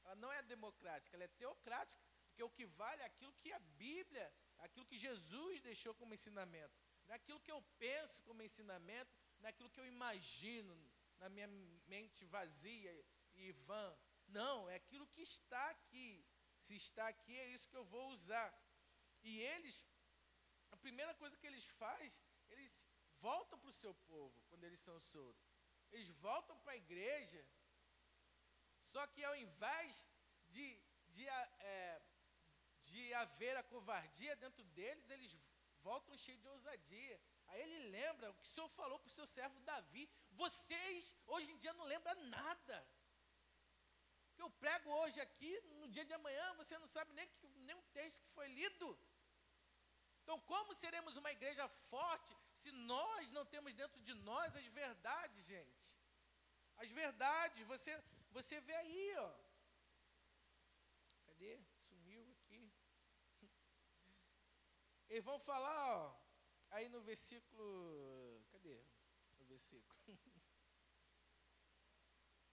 Ela 0.04 0.14
não 0.16 0.32
é 0.32 0.42
democrática, 0.42 1.16
ela 1.16 1.24
é 1.24 1.28
teocrática, 1.28 2.00
porque 2.40 2.44
o 2.44 2.50
que 2.50 2.66
vale 2.66 3.02
é 3.02 3.06
aquilo 3.06 3.32
que 3.34 3.52
a 3.52 3.58
Bíblia, 3.84 4.32
aquilo 4.58 4.86
que 4.86 4.96
Jesus 4.98 5.60
deixou 5.60 5.94
como 5.94 6.14
ensinamento. 6.14 6.74
Não 7.06 7.14
é 7.14 7.18
que 7.18 7.32
eu 7.52 7.62
penso 7.78 8.22
como 8.22 8.42
ensinamento, 8.42 9.12
não 9.40 9.48
é 9.48 9.52
que 9.52 9.80
eu 9.80 9.86
imagino 9.86 10.74
na 11.18 11.28
minha 11.28 11.48
mente 11.86 12.24
vazia 12.24 12.92
e 13.34 13.52
vã. 13.52 13.98
Não, 14.26 14.70
é 14.70 14.76
aquilo 14.76 15.06
que 15.08 15.22
está 15.22 15.70
aqui. 15.70 16.24
Se 16.56 16.76
está 16.76 17.08
aqui, 17.08 17.36
é 17.38 17.48
isso 17.48 17.68
que 17.68 17.76
eu 17.76 17.84
vou 17.84 18.08
usar. 18.10 18.50
E 19.22 19.40
eles, 19.40 19.86
a 20.70 20.76
primeira 20.76 21.14
coisa 21.14 21.36
que 21.36 21.46
eles 21.46 21.66
fazem, 21.82 22.22
eles 22.48 22.88
voltam 23.20 23.58
para 23.58 23.70
o 23.70 23.80
seu 23.82 23.94
povo 24.12 24.40
quando 24.48 24.64
eles 24.64 24.80
são 24.80 24.98
soltos. 24.98 25.50
Eles 25.92 26.08
voltam 26.26 26.58
para 26.60 26.72
a 26.72 26.82
igreja, 26.84 27.44
só 28.92 29.06
que 29.08 29.22
ao 29.24 29.36
invés 29.36 30.08
de, 30.48 30.66
de, 31.08 31.28
é, 31.28 32.00
de 32.92 33.02
haver 33.14 33.56
a 33.56 33.62
covardia 33.62 34.34
dentro 34.36 34.64
deles, 34.78 35.10
eles 35.10 35.36
voltam 35.82 36.16
cheios 36.16 36.40
de 36.40 36.48
ousadia. 36.48 37.20
Aí 37.48 37.60
ele 37.62 37.90
lembra 37.90 38.30
o 38.30 38.34
que 38.34 38.44
o 38.44 38.52
Senhor 38.54 38.68
falou 38.68 38.98
para 38.98 39.08
o 39.08 39.18
seu 39.18 39.26
servo 39.26 39.58
Davi. 39.60 40.08
Vocês, 40.42 41.14
hoje 41.26 41.50
em 41.50 41.58
dia, 41.58 41.72
não 41.74 41.84
lembram 41.84 42.14
nada. 42.26 42.76
O 44.28 44.34
que 44.36 44.42
eu 44.42 44.50
prego 44.50 44.90
hoje 45.00 45.20
aqui, 45.20 45.52
no 45.80 45.88
dia 45.88 46.04
de 46.04 46.12
amanhã, 46.12 46.54
você 46.54 46.78
não 46.78 46.86
sabe 46.86 47.12
nem, 47.12 47.28
que, 47.28 47.48
nem 47.68 47.76
um 47.76 47.82
texto 47.98 48.22
que 48.22 48.30
foi 48.38 48.48
lido. 48.48 48.98
Então, 50.22 50.38
como 50.42 50.74
seremos 50.74 51.16
uma 51.16 51.32
igreja 51.32 51.68
forte 51.92 52.36
se 52.62 52.70
nós 52.72 53.32
não 53.32 53.44
temos 53.44 53.74
dentro 53.74 54.00
de 54.02 54.14
nós 54.14 54.54
as 54.54 54.66
verdades, 54.66 55.44
gente? 55.44 55.98
As 56.76 56.90
verdades, 56.90 57.66
você, 57.66 57.92
você 58.30 58.60
vê 58.60 58.74
aí, 58.74 59.16
ó. 59.18 59.32
Cadê? 61.26 61.58
Sumiu 61.88 62.22
aqui. 62.30 62.72
Eles 65.10 65.24
vão 65.24 65.38
falar, 65.40 65.78
ó, 65.96 66.16
aí 66.70 66.88
no 66.88 67.00
versículo. 67.00 67.66
Cadê 68.52 68.80
o 69.40 69.44
versículo? 69.44 69.98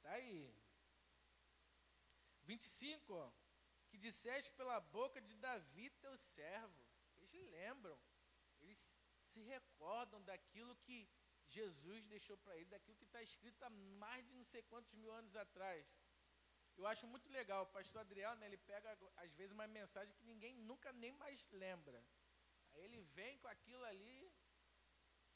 tá 0.01 0.11
aí. 0.11 0.51
25, 2.45 3.13
ó. 3.13 3.31
Que 3.89 3.97
disseste 3.97 4.51
pela 4.53 4.79
boca 4.79 5.21
de 5.21 5.35
Davi, 5.35 5.89
teu 5.91 6.17
servo. 6.17 6.83
Eles 7.15 7.31
lembram. 7.51 7.97
Eles 8.59 8.81
se 9.21 9.41
recordam 9.41 10.19
daquilo 10.23 10.75
que 10.77 11.07
Jesus 11.45 12.05
deixou 12.05 12.37
para 12.37 12.55
ele, 12.55 12.65
daquilo 12.65 12.97
que 12.97 13.03
está 13.03 13.21
escrito 13.21 13.61
há 13.63 13.69
mais 13.69 14.25
de 14.25 14.33
não 14.33 14.45
sei 14.45 14.63
quantos 14.63 14.93
mil 14.93 15.11
anos 15.11 15.35
atrás. 15.35 15.85
Eu 16.75 16.85
acho 16.87 17.05
muito 17.07 17.29
legal, 17.29 17.63
o 17.63 17.67
pastor 17.67 18.01
Adriano, 18.01 18.43
ele 18.43 18.57
pega 18.57 18.97
às 19.17 19.31
vezes 19.33 19.51
uma 19.51 19.67
mensagem 19.67 20.13
que 20.15 20.23
ninguém 20.23 20.55
nunca 20.63 20.91
nem 20.93 21.11
mais 21.13 21.47
lembra. 21.51 22.03
Ele 22.83 23.01
vem 23.17 23.37
com 23.39 23.47
aquilo 23.47 23.83
ali, 23.85 24.31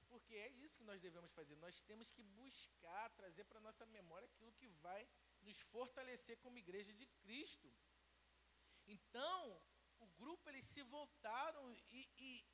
porque 0.09 0.35
é 0.35 0.49
isso 0.63 0.77
que 0.77 0.83
nós 0.83 1.01
devemos 1.01 1.31
fazer. 1.31 1.55
Nós 1.55 1.81
temos 1.81 2.11
que 2.11 2.23
buscar, 2.23 3.09
trazer 3.11 3.45
para 3.45 3.59
nossa 3.67 3.85
memória 3.85 4.25
aquilo 4.25 4.53
que 4.53 4.67
vai 4.85 5.07
nos 5.41 5.59
fortalecer 5.59 6.37
como 6.37 6.57
igreja 6.57 6.93
de 6.93 7.05
Cristo. 7.21 7.71
Então, 8.87 9.61
o 9.99 10.07
grupo, 10.07 10.49
eles 10.49 10.65
se 10.65 10.81
voltaram 10.83 11.63
e, 11.89 12.09
e 12.17 12.45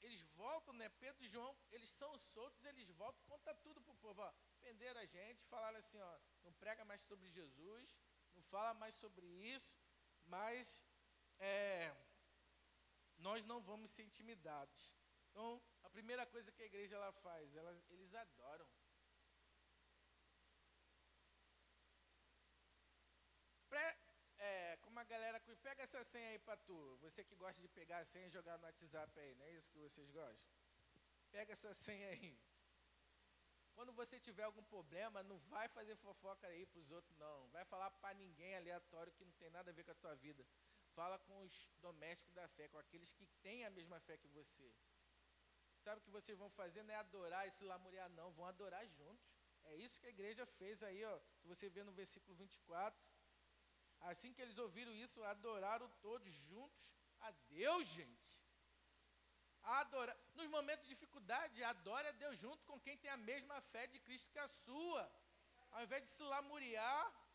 eles 0.00 0.20
voltam, 0.40 0.74
né? 0.74 0.88
Pedro 0.88 1.24
e 1.24 1.28
João, 1.28 1.56
eles 1.70 1.88
são 1.90 2.16
soltos, 2.18 2.64
eles 2.64 2.88
voltam, 2.90 3.22
conta 3.26 3.54
tudo 3.54 3.80
para 3.80 3.92
o 3.92 3.96
povo. 3.96 4.20
Ó, 4.22 4.32
prenderam 4.60 5.00
a 5.00 5.06
gente, 5.06 5.44
falaram 5.44 5.78
assim, 5.78 5.98
ó, 5.98 6.18
não 6.42 6.52
prega 6.54 6.84
mais 6.84 7.00
sobre 7.02 7.28
Jesus, 7.30 7.98
não 8.34 8.42
fala 8.42 8.74
mais 8.74 8.94
sobre 8.94 9.26
isso, 9.26 9.78
mas 10.26 10.84
é, 11.38 11.94
nós 13.18 13.44
não 13.44 13.60
vamos 13.62 13.90
ser 13.90 14.04
intimidados. 14.04 14.94
Então, 15.30 15.62
a 15.82 15.90
primeira 15.90 16.24
coisa 16.26 16.50
que 16.52 16.62
a 16.62 16.66
igreja 16.66 16.96
ela 16.96 17.12
faz, 17.12 17.54
elas, 17.54 17.78
eles 17.90 18.14
adoram. 18.14 18.66
Pré, 23.68 23.98
é, 24.38 24.76
como 24.78 24.98
a 24.98 25.04
galera. 25.04 25.40
Pega 25.62 25.82
essa 25.82 26.02
senha 26.04 26.30
aí 26.30 26.38
para 26.38 26.56
tu. 26.56 26.96
Você 26.98 27.24
que 27.24 27.34
gosta 27.36 27.60
de 27.60 27.68
pegar 27.68 27.98
a 27.98 28.04
senha 28.04 28.26
e 28.26 28.30
jogar 28.30 28.58
no 28.58 28.64
WhatsApp 28.64 29.20
aí, 29.20 29.34
não 29.34 29.46
é 29.46 29.52
isso 29.52 29.70
que 29.70 29.78
vocês 29.78 30.10
gostam? 30.10 30.50
Pega 31.30 31.52
essa 31.52 31.72
senha 31.74 32.08
aí. 32.10 32.38
Quando 33.74 33.92
você 33.92 34.18
tiver 34.18 34.44
algum 34.44 34.64
problema, 34.64 35.22
não 35.22 35.38
vai 35.38 35.68
fazer 35.68 35.96
fofoca 35.96 36.46
aí 36.46 36.64
para 36.64 36.80
os 36.80 36.90
outros, 36.90 37.14
não. 37.18 37.48
Vai 37.48 37.64
falar 37.66 37.90
para 37.90 38.14
ninguém 38.14 38.56
aleatório 38.56 39.12
que 39.12 39.24
não 39.24 39.32
tem 39.32 39.50
nada 39.50 39.70
a 39.70 39.74
ver 39.74 39.84
com 39.84 39.90
a 39.90 39.94
tua 39.94 40.14
vida. 40.14 40.46
Fala 40.96 41.18
com 41.26 41.38
os 41.46 41.54
domésticos 41.86 42.32
da 42.32 42.48
fé, 42.56 42.68
com 42.68 42.78
aqueles 42.78 43.12
que 43.12 43.26
têm 43.44 43.64
a 43.66 43.70
mesma 43.78 43.98
fé 44.00 44.16
que 44.16 44.28
você. 44.28 44.68
Sabe 45.84 45.98
o 46.00 46.04
que 46.04 46.10
vocês 46.18 46.38
vão 46.42 46.48
fazer? 46.50 46.82
Não 46.82 46.94
é 46.94 46.96
adorar 46.96 47.46
e 47.46 47.50
se 47.56 47.64
lamuriar, 47.64 48.08
não. 48.18 48.30
Vão 48.38 48.46
adorar 48.46 48.84
juntos. 48.98 49.26
É 49.64 49.74
isso 49.76 50.00
que 50.00 50.06
a 50.06 50.14
igreja 50.16 50.46
fez 50.46 50.82
aí, 50.82 51.04
ó. 51.04 51.18
Se 51.40 51.46
você 51.46 51.68
ver 51.68 51.84
no 51.84 51.92
versículo 51.92 52.34
24. 52.36 52.98
Assim 54.12 54.32
que 54.32 54.40
eles 54.40 54.56
ouviram 54.56 54.94
isso, 55.04 55.22
adoraram 55.24 55.88
todos 56.00 56.32
juntos 56.32 56.84
a 57.20 57.30
Deus, 57.56 57.86
gente. 57.88 58.32
Adora. 59.80 60.16
Nos 60.34 60.48
momentos 60.48 60.84
de 60.86 60.94
dificuldade, 60.94 61.62
adore 61.74 62.08
a 62.08 62.12
Deus 62.12 62.38
junto 62.38 62.64
com 62.64 62.80
quem 62.80 62.96
tem 62.96 63.10
a 63.10 63.18
mesma 63.18 63.60
fé 63.60 63.86
de 63.86 63.98
Cristo 64.00 64.32
que 64.32 64.38
a 64.38 64.48
sua. 64.48 65.04
Ao 65.72 65.82
invés 65.82 66.02
de 66.04 66.08
se 66.08 66.22
lamuriar. 66.22 67.25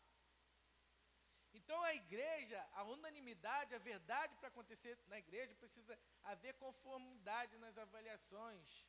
Então 1.54 1.82
a 1.82 1.94
igreja, 1.94 2.58
a 2.72 2.82
unanimidade, 2.84 3.74
a 3.74 3.78
verdade 3.78 4.36
para 4.36 4.48
acontecer 4.48 4.98
na 5.08 5.18
igreja 5.18 5.54
precisa 5.54 5.98
haver 6.22 6.54
conformidade 6.54 7.58
nas 7.58 7.76
avaliações. 7.76 8.86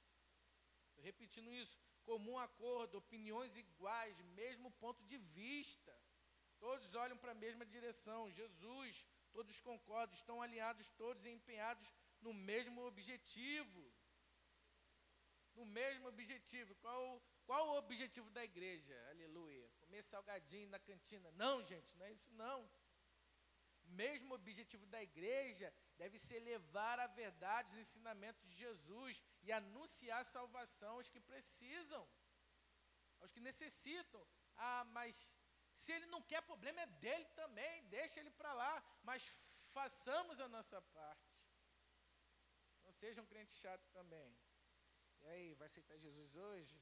Repetindo 0.98 1.54
isso, 1.54 1.78
comum 2.04 2.38
acordo, 2.40 2.98
opiniões 2.98 3.58
iguais, 3.58 4.18
mesmo 4.42 4.72
ponto 4.72 5.04
de 5.06 5.18
vista. 5.18 5.94
Todos 6.60 6.96
olham 6.96 7.18
para 7.18 7.34
a 7.34 7.36
mesma 7.36 7.66
direção, 7.66 8.32
Jesus, 8.32 9.06
todos 9.34 9.60
concordam, 9.60 10.16
estão 10.16 10.42
alinhados 10.42 10.90
todos 10.92 11.26
e 11.26 11.30
empenhados 11.30 11.94
no 12.22 12.34
mesmo 12.34 12.86
objetivo. 12.86 13.93
Mesmo 15.80 16.08
objetivo. 16.14 16.76
Qual, 16.84 17.02
qual 17.48 17.64
o 17.70 17.78
objetivo 17.84 18.30
da 18.38 18.44
igreja? 18.44 18.96
Aleluia. 19.14 19.68
Comer 19.82 20.04
salgadinho 20.04 20.70
na 20.70 20.80
cantina. 20.80 21.32
Não, 21.44 21.56
gente, 21.72 21.96
não 21.98 22.06
é 22.06 22.12
isso 22.18 22.32
não. 22.34 22.60
O 23.86 23.90
mesmo 24.04 24.34
objetivo 24.34 24.86
da 24.88 25.02
igreja 25.10 25.74
deve 25.98 26.18
ser 26.18 26.40
levar 26.40 27.00
a 27.00 27.08
verdade, 27.08 27.72
os 27.72 27.80
ensinamentos 27.86 28.44
de 28.50 28.56
Jesus 28.66 29.22
e 29.42 29.52
anunciar 29.52 30.24
salvação 30.26 30.94
aos 30.96 31.10
que 31.10 31.20
precisam, 31.20 32.04
aos 33.20 33.32
que 33.32 33.42
necessitam. 33.50 34.26
Ah, 34.56 34.84
mas 34.98 35.16
se 35.74 35.92
ele 35.92 36.08
não 36.08 36.22
quer 36.22 36.42
problema, 36.44 36.82
é 36.82 36.88
dele 37.06 37.26
também, 37.42 37.84
deixa 37.98 38.20
ele 38.20 38.32
para 38.32 38.54
lá, 38.54 38.74
mas 39.04 39.28
façamos 39.72 40.40
a 40.40 40.48
nossa 40.48 40.82
parte. 40.82 41.40
Não 42.84 42.92
seja 42.92 43.22
um 43.22 43.26
crente 43.26 43.54
chato 43.54 43.86
também. 43.92 44.30
E 45.24 45.28
aí, 45.28 45.54
vai 45.56 45.68
aceitar 45.68 45.98
Jesus 45.98 46.36
hoje? 46.36 46.82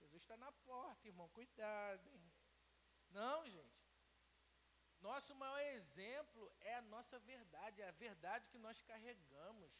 Jesus 0.00 0.22
está 0.22 0.36
na 0.36 0.52
porta, 0.52 1.08
irmão, 1.08 1.28
cuidado, 1.30 2.08
hein? 2.08 2.32
Não, 3.10 3.48
gente. 3.48 3.84
Nosso 5.00 5.34
maior 5.34 5.60
exemplo 5.78 6.50
é 6.60 6.74
a 6.76 6.82
nossa 6.82 7.18
verdade, 7.18 7.82
é 7.82 7.88
a 7.88 7.98
verdade 8.06 8.48
que 8.48 8.58
nós 8.58 8.80
carregamos. 8.82 9.72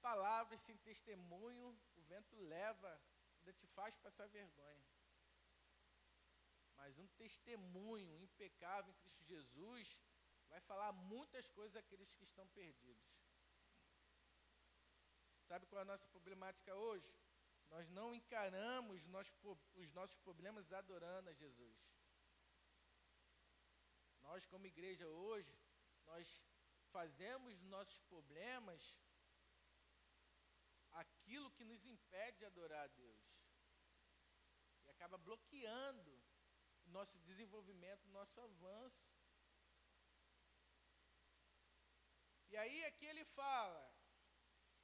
Palavras 0.00 0.60
sem 0.60 0.76
testemunho, 0.78 1.68
o 1.96 2.02
vento 2.02 2.36
leva 2.36 3.00
ainda 3.40 3.52
te 3.52 3.66
faz 3.66 3.96
passar 3.96 4.28
vergonha. 4.28 4.86
Mas 6.74 6.98
um 6.98 7.08
testemunho 7.08 8.18
impecável 8.18 8.92
em 8.92 8.96
Cristo 8.96 9.24
Jesus 9.24 10.00
vai 10.48 10.60
falar 10.60 10.92
muitas 10.92 11.48
coisas 11.48 11.76
àqueles 11.76 12.14
que 12.14 12.24
estão 12.24 12.46
perdidos. 12.48 13.19
Sabe 15.50 15.66
qual 15.66 15.80
é 15.80 15.82
a 15.82 15.92
nossa 15.92 16.06
problemática 16.14 16.72
hoje? 16.76 17.12
Nós 17.70 17.88
não 17.90 18.14
encaramos 18.14 19.02
os 19.82 19.92
nossos 19.92 20.16
problemas 20.26 20.72
adorando 20.72 21.28
a 21.28 21.32
Jesus. 21.32 21.78
Nós, 24.20 24.46
como 24.46 24.66
igreja 24.66 25.08
hoje, 25.08 25.52
nós 26.06 26.40
fazemos 26.92 27.60
nossos 27.62 27.98
problemas 28.12 28.96
aquilo 30.92 31.50
que 31.50 31.64
nos 31.64 31.84
impede 31.84 32.38
de 32.38 32.44
adorar 32.44 32.84
a 32.84 32.94
Deus. 33.02 33.24
E 34.84 34.90
acaba 34.90 35.18
bloqueando 35.18 36.12
o 36.86 36.90
nosso 36.90 37.18
desenvolvimento, 37.18 38.04
o 38.06 38.12
nosso 38.12 38.40
avanço. 38.40 39.04
E 42.50 42.56
aí 42.56 42.84
aqui 42.84 43.04
ele 43.06 43.24
fala, 43.24 43.89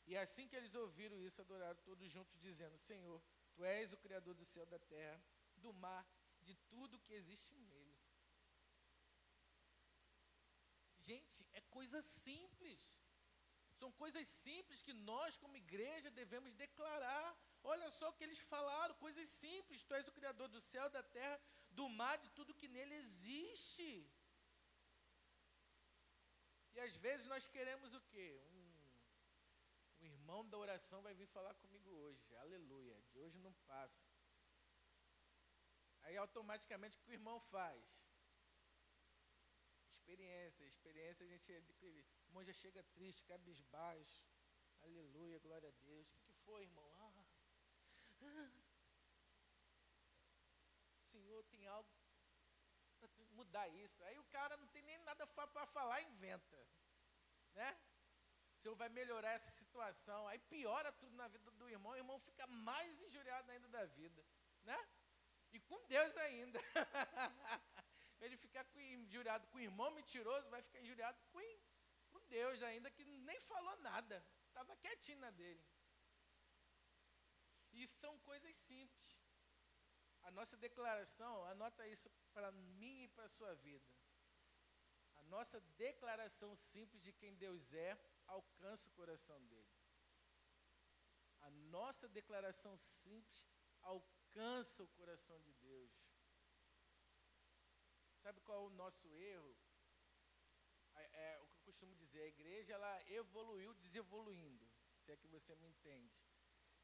e 0.06 0.16
assim 0.16 0.46
que 0.48 0.56
eles 0.56 0.74
ouviram 0.74 1.20
isso, 1.28 1.40
adoraram 1.40 1.80
todos 1.88 2.08
juntos, 2.16 2.40
dizendo: 2.40 2.78
Senhor, 2.78 3.20
tu 3.54 3.64
és 3.64 3.92
o 3.92 4.02
Criador 4.04 4.34
do 4.34 4.44
céu, 4.44 4.66
da 4.74 4.78
terra, 4.78 5.20
do 5.56 5.72
mar, 5.72 6.04
de 6.42 6.54
tudo 6.72 7.00
que 7.06 7.14
existe 7.20 7.54
nele. 7.56 7.96
Gente, 11.08 11.46
é 11.52 11.60
coisa 11.78 12.00
simples. 12.02 12.80
São 13.80 13.90
coisas 14.02 14.26
simples 14.44 14.82
que 14.86 14.94
nós, 15.10 15.36
como 15.42 15.62
igreja, 15.64 16.10
devemos 16.20 16.54
declarar. 16.54 17.26
Olha 17.72 17.88
só 17.98 18.08
o 18.08 18.14
que 18.16 18.24
eles 18.26 18.40
falaram, 18.52 18.94
coisas 19.06 19.28
simples. 19.28 19.82
Tu 19.82 19.94
és 19.94 20.08
o 20.08 20.16
Criador 20.18 20.48
do 20.48 20.60
céu, 20.60 20.86
da 20.96 21.02
terra, 21.02 21.38
do 21.78 21.88
mar, 22.00 22.16
de 22.24 22.30
tudo 22.30 22.58
que 22.60 22.68
nele 22.76 22.94
existe. 23.02 23.90
E 26.74 26.80
às 26.86 26.96
vezes 27.04 27.26
nós 27.32 27.46
queremos 27.56 27.92
o 27.98 28.00
quê? 28.12 28.28
Um, 28.54 28.55
irmão 30.06 30.40
da 30.48 30.58
oração 30.58 31.02
vai 31.06 31.14
vir 31.14 31.28
falar 31.36 31.54
comigo 31.54 31.90
hoje. 31.90 32.36
Aleluia. 32.36 32.96
De 33.10 33.18
hoje 33.18 33.38
não 33.46 33.52
passa. 33.70 34.06
Aí 36.02 36.16
automaticamente 36.16 36.96
o 36.96 37.00
que 37.02 37.10
o 37.10 37.18
irmão 37.20 37.38
faz? 37.54 37.84
Experiência, 39.90 40.64
experiência 40.64 41.24
a 41.26 41.28
gente 41.28 41.52
adquire. 41.52 42.06
O 42.22 42.26
irmão 42.28 42.44
já 42.44 42.52
chega 42.52 42.82
triste, 42.94 43.24
cabisbaixo. 43.24 44.24
Aleluia, 44.82 45.38
glória 45.40 45.68
a 45.68 45.72
Deus. 45.72 46.06
O 46.06 46.10
que, 46.12 46.20
que 46.20 46.32
foi, 46.44 46.62
irmão? 46.62 46.88
Ah, 47.00 47.12
ah. 48.22 48.66
Senhor 51.12 51.42
tem 51.44 51.66
algo 51.66 51.90
para 52.98 53.08
mudar 53.38 53.68
isso. 53.68 54.02
Aí 54.04 54.18
o 54.18 54.24
cara 54.24 54.56
não 54.56 54.68
tem 54.68 54.82
nem 54.82 54.98
nada 54.98 55.26
para 55.26 55.66
falar, 55.66 56.02
inventa. 56.02 56.58
Né? 57.54 57.76
Senhor 58.66 58.74
vai 58.74 58.88
melhorar 58.88 59.30
essa 59.30 59.50
situação. 59.50 60.26
Aí 60.26 60.40
piora 60.52 60.90
tudo 60.90 61.14
na 61.14 61.28
vida 61.28 61.48
do 61.52 61.68
irmão. 61.68 61.92
O 61.92 61.96
irmão 61.96 62.18
fica 62.18 62.44
mais 62.48 63.00
injuriado 63.00 63.48
ainda 63.52 63.68
da 63.68 63.84
vida. 63.98 64.20
Né? 64.64 64.78
E 65.52 65.60
com 65.60 65.78
Deus 65.86 66.16
ainda. 66.16 66.58
ele 68.20 68.36
ficar 68.36 68.66
injuriado 68.74 69.46
com 69.50 69.58
o 69.58 69.60
irmão 69.60 69.92
mentiroso, 69.92 70.50
vai 70.50 70.62
ficar 70.62 70.80
injuriado 70.80 71.16
com, 71.32 71.40
com 72.10 72.20
Deus 72.26 72.60
ainda, 72.64 72.90
que 72.90 73.04
nem 73.04 73.38
falou 73.42 73.76
nada. 73.76 74.16
Estava 74.48 74.74
quietinho 74.78 75.20
na 75.20 75.30
dele. 75.30 75.64
E 77.72 77.86
são 77.86 78.18
coisas 78.30 78.56
simples. 78.56 79.16
A 80.22 80.32
nossa 80.32 80.56
declaração, 80.56 81.44
anota 81.44 81.86
isso 81.86 82.10
para 82.34 82.50
mim 82.50 83.04
e 83.04 83.08
para 83.08 83.26
a 83.26 83.34
sua 83.38 83.54
vida. 83.54 83.88
A 85.18 85.22
nossa 85.22 85.60
declaração 85.86 86.56
simples 86.56 87.00
de 87.00 87.12
quem 87.12 87.36
Deus 87.36 87.72
é 87.74 87.96
alcança 88.26 88.88
o 88.88 88.92
coração 88.92 89.40
dele. 89.46 89.76
A 91.40 91.50
nossa 91.50 92.08
declaração 92.08 92.76
simples 92.76 93.46
alcança 93.82 94.82
o 94.82 94.88
coração 94.88 95.40
de 95.40 95.52
Deus. 95.54 95.92
Sabe 98.22 98.40
qual 98.40 98.64
é 98.64 98.66
o 98.66 98.70
nosso 98.70 99.14
erro? 99.14 99.56
É, 100.94 101.34
é, 101.34 101.40
o 101.40 101.46
que 101.46 101.56
eu 101.56 101.60
costumo 101.60 101.94
dizer, 101.94 102.22
a 102.22 102.28
igreja 102.28 102.74
ela 102.74 103.10
evoluiu 103.10 103.74
desevoluindo, 103.74 104.66
se 104.98 105.12
é 105.12 105.16
que 105.16 105.28
você 105.28 105.54
me 105.56 105.68
entende. 105.68 106.18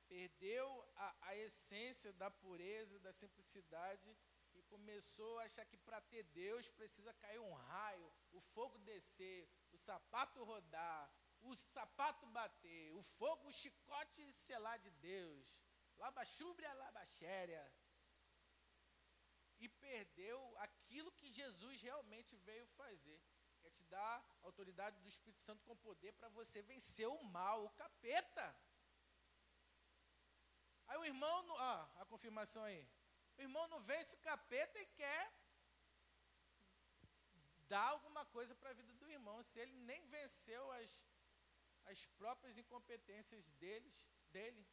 Perdeu 0.07 0.67
a, 0.97 1.17
a 1.29 1.37
essência 1.37 2.13
da 2.13 2.31
pureza, 2.31 2.99
da 3.01 3.13
simplicidade 3.13 4.17
e 4.55 4.63
começou 4.63 5.39
a 5.39 5.45
achar 5.45 5.65
que 5.65 5.77
para 5.79 6.01
ter 6.03 6.23
Deus 6.25 6.69
precisa 6.69 7.13
cair 7.15 7.41
um 7.41 7.55
raio, 7.55 8.13
o 8.33 8.41
fogo 8.41 8.79
descer, 8.79 9.49
o 9.73 9.79
sapato 9.79 10.45
rodar, 10.45 11.11
o 11.43 11.57
sapato 11.57 12.27
bater, 12.27 12.93
o 12.93 13.03
fogo, 13.03 13.49
o 13.49 13.53
chicote 13.53 14.33
selar 14.33 14.79
de 14.79 14.91
Deus. 14.91 15.47
Labachúbria, 15.97 16.73
labaxéria 16.73 17.63
e 19.65 19.69
perdeu 19.69 20.39
aquilo 20.59 21.13
que 21.19 21.31
Jesus 21.31 21.81
realmente 21.81 22.37
veio 22.49 22.67
fazer. 22.81 23.19
Que 23.61 23.69
é 23.69 23.71
te 23.71 23.85
dar 23.85 24.17
a 24.43 24.47
autoridade 24.49 24.99
do 25.03 25.09
Espírito 25.09 25.41
Santo 25.41 25.63
com 25.67 25.77
poder 25.77 26.13
para 26.15 26.29
você 26.31 26.61
vencer 26.63 27.07
o 27.09 27.23
mal, 27.37 27.65
o 27.65 27.71
capeta. 27.83 28.47
Aí 30.89 30.99
o 30.99 31.05
irmão, 31.05 31.37
ah, 31.59 31.89
a 32.01 32.05
confirmação 32.07 32.65
aí. 32.65 32.83
O 33.39 33.41
irmão 33.41 33.69
não 33.69 33.81
vence 33.91 34.17
o 34.17 34.25
capeta 34.31 34.81
e 34.81 34.87
quer 34.87 35.33
dar 37.69 37.87
alguma 37.91 38.25
coisa 38.37 38.57
para 38.57 38.71
a 38.71 38.79
vida 38.81 38.93
do 38.95 39.09
irmão. 39.09 39.45
Se 39.45 39.61
ele 39.61 39.77
nem 39.91 40.05
venceu 40.09 40.73
as, 40.73 41.01
as 41.93 42.05
próprias 42.21 42.57
incompetências 42.63 43.51
deles, 43.63 43.97
dele. 44.35 44.67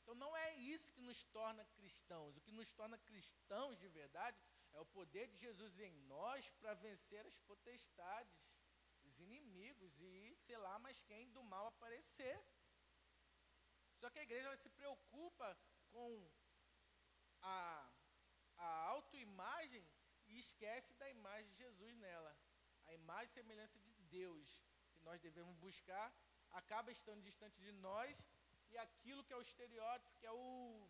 Então 0.00 0.14
não 0.14 0.36
é 0.36 0.54
isso 0.74 0.92
que 0.92 1.00
nos 1.00 1.22
torna 1.38 1.64
cristãos. 1.76 2.36
O 2.36 2.40
que 2.40 2.52
nos 2.52 2.72
torna 2.72 2.98
cristãos 2.98 3.78
de 3.78 3.88
verdade 3.88 4.38
é 4.72 4.80
o 4.80 4.86
poder 4.98 5.26
de 5.28 5.38
Jesus 5.38 5.78
em 5.80 5.94
nós 6.14 6.48
para 6.60 6.74
vencer 6.74 7.24
as 7.26 7.38
potestades, 7.38 8.52
os 9.02 9.20
inimigos 9.20 10.00
e 10.00 10.36
sei 10.46 10.58
lá 10.58 10.78
mais 10.78 11.02
quem 11.02 11.30
do 11.30 11.42
mal 11.42 11.66
aparecer. 11.68 12.36
Só 14.00 14.10
que 14.10 14.18
a 14.18 14.22
igreja 14.28 14.54
se 14.56 14.70
preocupa 14.70 15.48
com 15.90 16.30
a, 17.40 17.90
a 18.58 18.70
autoimagem 18.94 19.86
e 20.26 20.38
esquece 20.38 20.94
da 20.94 21.08
imagem 21.08 21.48
de 21.50 21.56
Jesus 21.56 21.96
nela. 21.96 22.36
A 22.86 22.94
imagem 22.94 23.30
e 23.30 23.34
semelhança 23.34 23.78
de 23.78 23.92
Deus 24.18 24.62
nós 25.04 25.20
devemos 25.20 25.56
buscar 25.56 26.12
acaba 26.54 26.90
estando 26.90 27.22
distante 27.22 27.60
de 27.60 27.72
nós 27.72 28.26
e 28.70 28.78
aquilo 28.78 29.24
que 29.24 29.32
é 29.32 29.36
o 29.36 29.42
estereótipo, 29.42 30.18
que 30.18 30.26
é 30.26 30.32
o 30.32 30.88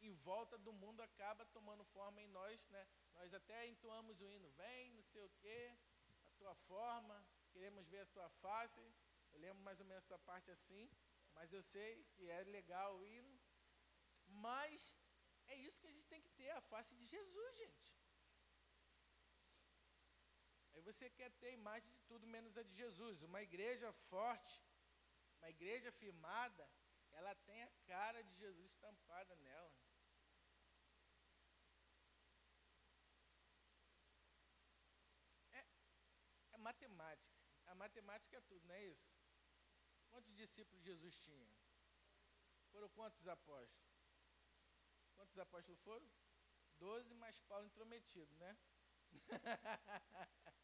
em 0.00 0.14
volta 0.14 0.58
do 0.58 0.72
mundo, 0.72 1.00
acaba 1.00 1.44
tomando 1.46 1.84
forma 1.84 2.20
em 2.20 2.26
nós, 2.28 2.66
né? 2.70 2.84
Nós 3.14 3.32
até 3.32 3.68
entoamos 3.68 4.20
o 4.20 4.28
hino, 4.28 4.50
vem, 4.50 4.90
não 4.94 5.02
sei 5.02 5.22
o 5.22 5.30
quê, 5.40 5.76
a 6.26 6.30
tua 6.32 6.54
forma, 6.56 7.24
queremos 7.52 7.86
ver 7.86 8.00
a 8.00 8.06
tua 8.06 8.28
face. 8.30 8.82
Eu 9.32 9.38
lembro 9.38 9.62
mais 9.62 9.78
ou 9.78 9.86
menos 9.86 10.02
essa 10.02 10.18
parte 10.18 10.50
assim, 10.50 10.90
mas 11.34 11.52
eu 11.52 11.62
sei 11.62 12.04
que 12.14 12.28
é 12.28 12.42
legal 12.42 12.96
o 12.96 13.06
hino. 13.06 13.40
Mas 14.26 14.98
é 15.46 15.54
isso 15.54 15.80
que 15.80 15.86
a 15.86 15.92
gente 15.92 16.08
tem 16.08 16.20
que 16.20 16.30
ter, 16.30 16.50
a 16.50 16.60
face 16.62 16.96
de 16.96 17.04
Jesus, 17.04 17.56
gente. 17.56 18.01
Você 20.84 21.08
quer 21.10 21.30
ter 21.40 21.48
a 21.48 21.58
imagem 21.60 21.88
de 21.90 22.00
tudo 22.10 22.26
menos 22.26 22.58
a 22.58 22.62
de 22.62 22.74
Jesus. 22.74 23.22
Uma 23.22 23.42
igreja 23.42 23.92
forte, 24.10 24.62
uma 25.38 25.48
igreja 25.48 25.92
firmada, 25.92 26.68
ela 27.12 27.34
tem 27.46 27.62
a 27.62 27.70
cara 27.86 28.22
de 28.22 28.34
Jesus 28.36 28.70
estampada 28.70 29.36
nela. 29.36 29.72
É, 35.52 35.66
é 36.52 36.56
matemática. 36.56 37.40
A 37.66 37.74
matemática 37.74 38.36
é 38.36 38.40
tudo, 38.40 38.66
não 38.66 38.74
é 38.74 38.84
isso? 38.84 39.14
Quantos 40.10 40.34
discípulos 40.34 40.82
Jesus 40.82 41.18
tinha? 41.20 41.48
Foram 42.70 42.88
quantos 42.90 43.26
apóstolos? 43.28 43.92
Quantos 45.14 45.38
apóstolos 45.38 45.80
foram? 45.80 46.10
Doze 46.78 47.14
mais 47.14 47.38
Paulo 47.40 47.66
intrometido, 47.66 48.34
né? 48.36 48.58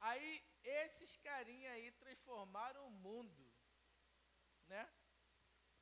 Aí 0.00 0.44
esses 0.62 1.16
carinha 1.16 1.72
aí 1.72 1.90
transformaram 1.92 2.86
o 2.86 2.90
mundo, 2.90 3.52
né? 4.66 4.88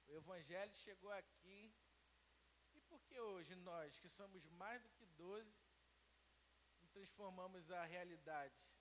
O 0.07 0.12
evangelho 0.12 0.74
chegou 0.74 1.12
aqui. 1.12 1.74
E 2.74 2.81
por 2.83 3.02
que 3.05 3.18
hoje 3.18 3.55
nós, 3.57 3.98
que 3.98 4.09
somos 4.09 4.46
mais 4.50 4.83
do 4.83 4.90
que 4.90 5.07
12, 5.07 5.62
transformamos 6.92 7.70
a 7.70 7.85
realidade? 7.85 8.76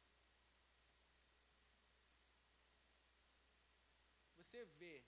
Você 4.38 4.64
vê 4.66 5.04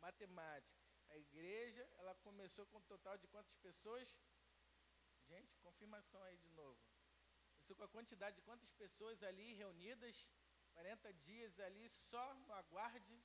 matemática, 0.00 0.80
A 1.08 1.18
igreja, 1.18 1.82
ela 1.98 2.14
começou 2.14 2.64
com 2.66 2.78
um 2.78 2.82
total 2.82 3.18
de 3.18 3.26
quantas 3.28 3.54
pessoas? 3.56 4.16
Gente, 5.28 5.56
confirmação 5.58 6.22
aí 6.22 6.38
de 6.38 6.48
novo. 6.50 6.91
Começou 7.72 7.88
com 7.88 7.90
a 7.90 8.00
quantidade 8.00 8.36
de 8.36 8.42
quantas 8.42 8.70
pessoas 8.72 9.22
ali 9.22 9.54
reunidas, 9.54 10.28
40 10.74 11.10
dias 11.14 11.58
ali 11.58 11.88
só 11.88 12.34
no 12.34 12.52
aguarde? 12.52 13.16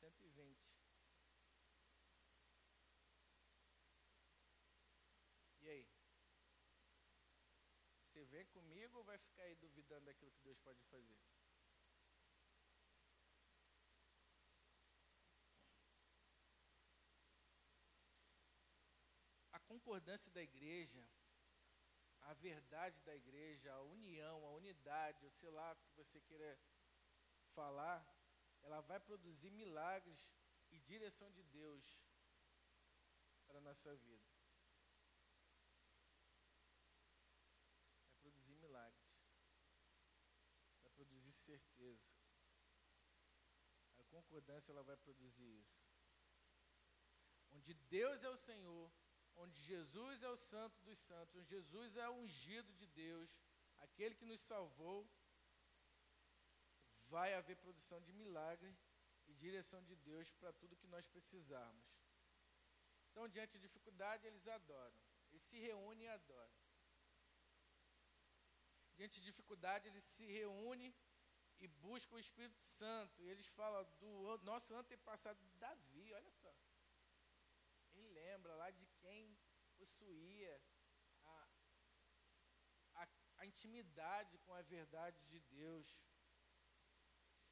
120. 0.00 0.58
E 5.60 5.68
aí? 5.68 5.86
Você 8.06 8.24
vem 8.24 8.44
comigo 8.46 8.98
ou 8.98 9.04
vai 9.04 9.18
ficar 9.18 9.44
aí 9.44 9.54
duvidando 9.54 10.06
daquilo 10.06 10.32
que 10.32 10.42
Deus 10.42 10.58
pode 10.58 10.82
fazer? 10.86 11.20
A 19.52 19.60
concordância 19.60 20.32
da 20.32 20.42
igreja, 20.42 21.06
a 22.22 22.34
verdade 22.34 23.00
da 23.00 23.14
igreja, 23.14 23.72
a 23.72 23.82
união, 23.82 24.44
a 24.44 24.50
unidade, 24.50 25.24
ou 25.24 25.30
sei 25.30 25.50
lá 25.50 25.72
o 25.72 25.76
que 25.76 25.92
você 25.96 26.20
queira 26.20 26.58
falar, 27.54 28.06
ela 28.62 28.80
vai 28.80 29.00
produzir 29.00 29.50
milagres 29.50 30.30
e 30.70 30.78
direção 30.78 31.30
de 31.30 31.42
Deus 31.44 31.84
para 33.46 33.58
a 33.58 33.62
nossa 33.62 33.94
vida. 33.96 34.30
Vai 38.06 38.14
produzir 38.20 38.54
milagres. 38.54 39.10
Vai 40.82 40.92
produzir 40.92 41.32
certeza. 41.32 42.08
A 43.98 44.04
concordância 44.04 44.72
ela 44.72 44.82
vai 44.82 44.96
produzir 44.96 45.58
isso. 45.58 45.90
Onde 47.50 47.74
Deus 47.74 48.22
é 48.22 48.28
o 48.28 48.36
Senhor, 48.36 48.90
onde 49.42 49.58
Jesus 49.72 50.22
é 50.22 50.28
o 50.28 50.36
santo 50.36 50.78
dos 50.86 50.98
santos, 50.98 51.36
onde 51.36 51.48
Jesus 51.48 51.96
é 51.96 52.08
o 52.08 52.18
ungido 52.22 52.72
de 52.80 52.86
Deus, 52.86 53.30
aquele 53.78 54.14
que 54.14 54.24
nos 54.24 54.40
salvou, 54.40 54.98
vai 57.08 57.34
haver 57.34 57.56
produção 57.56 58.00
de 58.02 58.12
milagre 58.12 58.72
e 59.26 59.34
direção 59.34 59.82
de 59.84 59.96
Deus 59.96 60.30
para 60.32 60.52
tudo 60.52 60.76
que 60.76 60.86
nós 60.86 61.06
precisarmos. 61.06 61.84
Então, 63.10 63.28
diante 63.28 63.52
de 63.52 63.66
dificuldade, 63.66 64.26
eles 64.26 64.46
adoram. 64.46 64.98
Eles 65.30 65.42
se 65.42 65.58
reúnem 65.58 66.06
e 66.06 66.08
adoram. 66.08 66.54
Diante 68.96 69.16
de 69.20 69.26
dificuldade, 69.26 69.88
eles 69.88 70.04
se 70.04 70.24
reúnem 70.26 70.94
e 71.58 71.66
buscam 71.66 72.16
o 72.16 72.18
Espírito 72.18 72.60
Santo. 72.60 73.22
E 73.22 73.28
eles 73.28 73.46
falam 73.46 73.84
do 73.98 74.38
nosso 74.44 74.74
antepassado 74.74 75.44
Davi, 75.58 76.12
olha 76.12 76.30
só. 76.30 76.39
Ele 78.40 78.48
lembra 78.48 78.54
lá 78.54 78.70
de 78.70 78.86
quem 79.02 79.38
possuía 79.76 80.62
a, 81.24 81.48
a, 82.94 83.08
a 83.38 83.46
intimidade 83.46 84.38
com 84.38 84.54
a 84.54 84.62
verdade 84.62 85.22
de 85.26 85.40
Deus. 85.40 85.86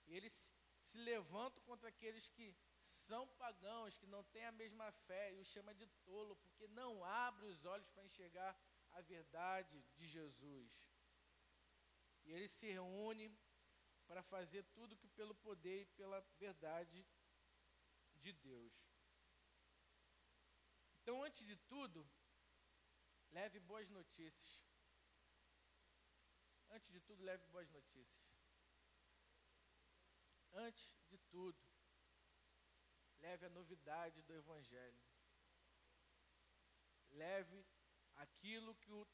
E 0.07 0.15
eles 0.17 0.35
se 0.81 0.97
levantam 0.99 1.63
contra 1.65 1.91
aqueles 1.91 2.31
que 2.31 2.57
são 2.81 3.29
pagãos, 3.45 3.99
que 3.99 4.07
não 4.07 4.25
têm 4.25 4.47
a 4.47 4.53
mesma 4.53 4.91
fé, 5.07 5.35
e 5.35 5.41
os 5.41 5.49
chama 5.49 5.75
de 5.75 5.87
tolo, 6.07 6.37
porque 6.37 6.67
não 6.69 7.05
abre 7.05 7.45
os 7.45 7.67
olhos 7.67 7.89
para 7.91 8.07
enxergar 8.07 8.59
a 8.93 9.03
verdade 9.03 9.85
de 9.95 10.07
Jesus. 10.07 10.73
E 12.25 12.33
eles 12.33 12.51
se 12.51 12.67
reúnem 12.71 13.31
para 14.07 14.23
fazer 14.23 14.63
tudo 14.77 14.97
que 14.97 15.09
pelo 15.09 15.35
poder 15.35 15.83
e 15.83 15.87
pela 16.01 16.21
verdade 16.39 17.07
de 18.15 18.33
Deus. 18.33 18.89
Então, 21.09 21.23
antes 21.25 21.47
de 21.47 21.57
tudo, 21.57 22.07
leve 23.31 23.59
boas 23.61 23.89
notícias. 23.89 24.63
Antes 26.69 26.91
de 26.91 27.01
tudo, 27.01 27.23
leve 27.23 27.47
boas 27.47 27.71
notícias 27.71 28.29
antes 30.53 30.87
de 31.09 31.19
tudo, 31.31 31.59
leve 33.19 33.47
a 33.47 33.51
novidade 33.51 34.23
do 34.23 34.35
Evangelho. 34.35 35.03
Leve 37.11 37.67
aquilo 38.17 38.75
que 38.77 38.93
o, 38.93 39.07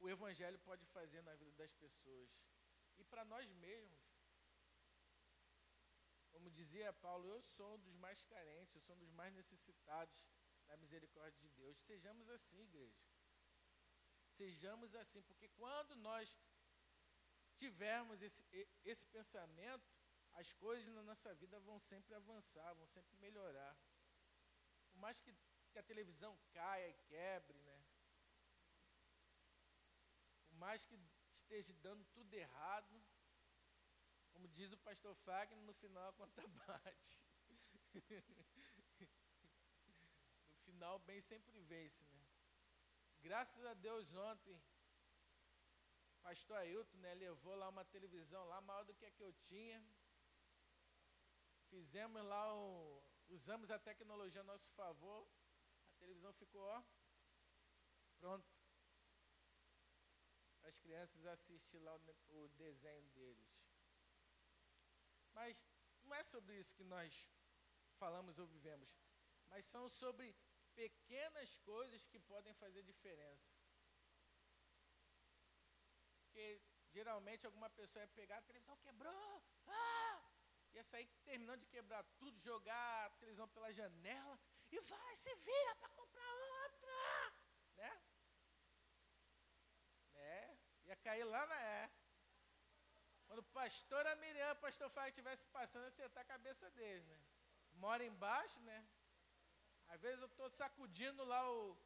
o 0.00 0.08
Evangelho 0.08 0.58
pode 0.60 0.84
fazer 0.86 1.22
na 1.22 1.34
vida 1.34 1.52
das 1.52 1.72
pessoas. 1.72 2.30
E 2.96 3.04
para 3.04 3.24
nós 3.24 3.50
mesmos. 3.52 4.02
Como 6.30 6.50
dizia 6.50 6.92
Paulo, 6.92 7.28
eu 7.28 7.40
sou 7.42 7.74
um 7.74 7.80
dos 7.80 7.94
mais 7.96 8.22
carentes, 8.24 8.74
eu 8.74 8.80
sou 8.80 8.96
um 8.96 8.98
dos 8.98 9.10
mais 9.10 9.32
necessitados 9.34 10.24
da 10.68 10.76
misericórdia 10.76 11.40
de 11.40 11.48
Deus. 11.50 11.76
Sejamos 11.78 12.28
assim, 12.28 12.60
igreja. 12.62 13.02
Sejamos 14.30 14.94
assim, 14.96 15.22
porque 15.22 15.48
quando 15.48 15.94
nós 15.96 16.36
tivermos 17.56 18.20
esse, 18.20 18.44
esse 18.84 19.06
pensamento, 19.08 19.88
as 20.32 20.52
coisas 20.52 20.92
na 20.92 21.02
nossa 21.02 21.32
vida 21.34 21.58
vão 21.60 21.78
sempre 21.78 22.14
avançar, 22.14 22.74
vão 22.74 22.86
sempre 22.86 23.16
melhorar. 23.18 23.76
Por 24.90 24.98
mais 24.98 25.20
que, 25.20 25.32
que 25.70 25.78
a 25.78 25.82
televisão 25.82 26.36
caia 26.52 26.88
e 26.88 26.94
quebre, 27.08 27.58
né? 27.60 27.84
Por 30.48 30.56
mais 30.56 30.84
que 30.84 30.98
esteja 31.34 31.72
dando 31.74 32.04
tudo 32.06 32.34
errado, 32.34 33.04
como 34.32 34.48
diz 34.48 34.72
o 34.72 34.78
pastor 34.78 35.14
Fagner, 35.16 35.62
no 35.62 35.74
final 35.74 36.08
a 36.08 36.12
conta 36.12 36.42
bate. 36.66 37.24
Final, 40.84 40.98
bem 40.98 41.20
sempre 41.20 41.58
vence, 41.60 42.04
né? 42.12 42.22
Graças 43.22 43.64
a 43.64 43.72
Deus, 43.72 44.12
ontem, 44.14 44.62
pastor 46.22 46.58
Ailton, 46.58 46.98
né, 46.98 47.14
levou 47.14 47.54
lá 47.54 47.70
uma 47.70 47.86
televisão 47.86 48.44
lá 48.44 48.60
maior 48.60 48.84
do 48.84 48.94
que 48.94 49.06
a 49.06 49.10
que 49.10 49.22
eu 49.22 49.32
tinha. 49.32 49.82
Fizemos 51.70 52.22
lá 52.22 52.54
o. 52.54 53.02
Usamos 53.28 53.70
a 53.70 53.78
tecnologia 53.78 54.42
a 54.42 54.44
nosso 54.44 54.70
favor. 54.72 55.26
A 55.94 55.98
televisão 56.00 56.34
ficou, 56.34 56.60
ó, 56.60 56.82
pronto. 58.18 58.46
As 60.64 60.76
crianças 60.76 61.24
assistir 61.24 61.78
lá 61.78 61.96
o, 61.96 62.40
o 62.40 62.48
desenho 62.50 63.08
deles. 63.08 63.66
Mas 65.32 65.66
não 66.02 66.14
é 66.14 66.22
sobre 66.24 66.58
isso 66.58 66.76
que 66.76 66.84
nós 66.84 67.26
falamos 67.96 68.38
ou 68.38 68.46
vivemos, 68.46 68.94
mas 69.48 69.64
são 69.64 69.88
sobre 69.88 70.36
pequenas 70.74 71.56
coisas 71.70 72.06
que 72.06 72.18
podem 72.18 72.54
fazer 72.54 72.82
diferença. 72.82 73.52
Porque 76.18 76.60
geralmente 76.90 77.46
alguma 77.46 77.70
pessoa 77.70 78.04
ia 78.04 78.08
pegar 78.08 78.38
a 78.38 78.42
televisão, 78.42 78.76
quebrou, 78.78 79.42
ah! 79.66 80.34
ia 80.74 80.82
sair 80.82 81.06
terminando 81.24 81.60
de 81.60 81.66
quebrar 81.66 82.02
tudo, 82.18 82.36
jogar 82.40 83.06
a 83.06 83.10
televisão 83.20 83.48
pela 83.48 83.72
janela 83.72 84.38
e 84.70 84.80
vai, 84.80 85.16
se 85.16 85.34
vira 85.36 85.74
para 85.76 85.88
comprar 85.90 86.32
outra, 86.62 87.32
né? 87.76 88.02
É, 90.14 90.56
ia 90.84 90.96
cair 90.96 91.24
lá 91.24 91.46
na 91.46 91.60
é. 91.62 91.90
Quando 93.26 93.38
o 93.38 93.50
pastor 93.60 94.04
Miriam, 94.16 94.52
o 94.52 94.56
pastor 94.56 94.90
Fábio 94.90 95.10
estivesse 95.10 95.46
passando, 95.46 95.86
acertar 95.86 96.22
a 96.22 96.32
cabeça 96.34 96.68
dele, 96.70 97.04
né? 97.04 97.20
Mora 97.74 98.04
embaixo, 98.04 98.60
né? 98.62 98.86
Às 99.94 100.00
vezes 100.00 100.20
eu 100.20 100.26
estou 100.26 100.50
sacudindo 100.50 101.24
lá 101.24 101.48
o, 101.52 101.78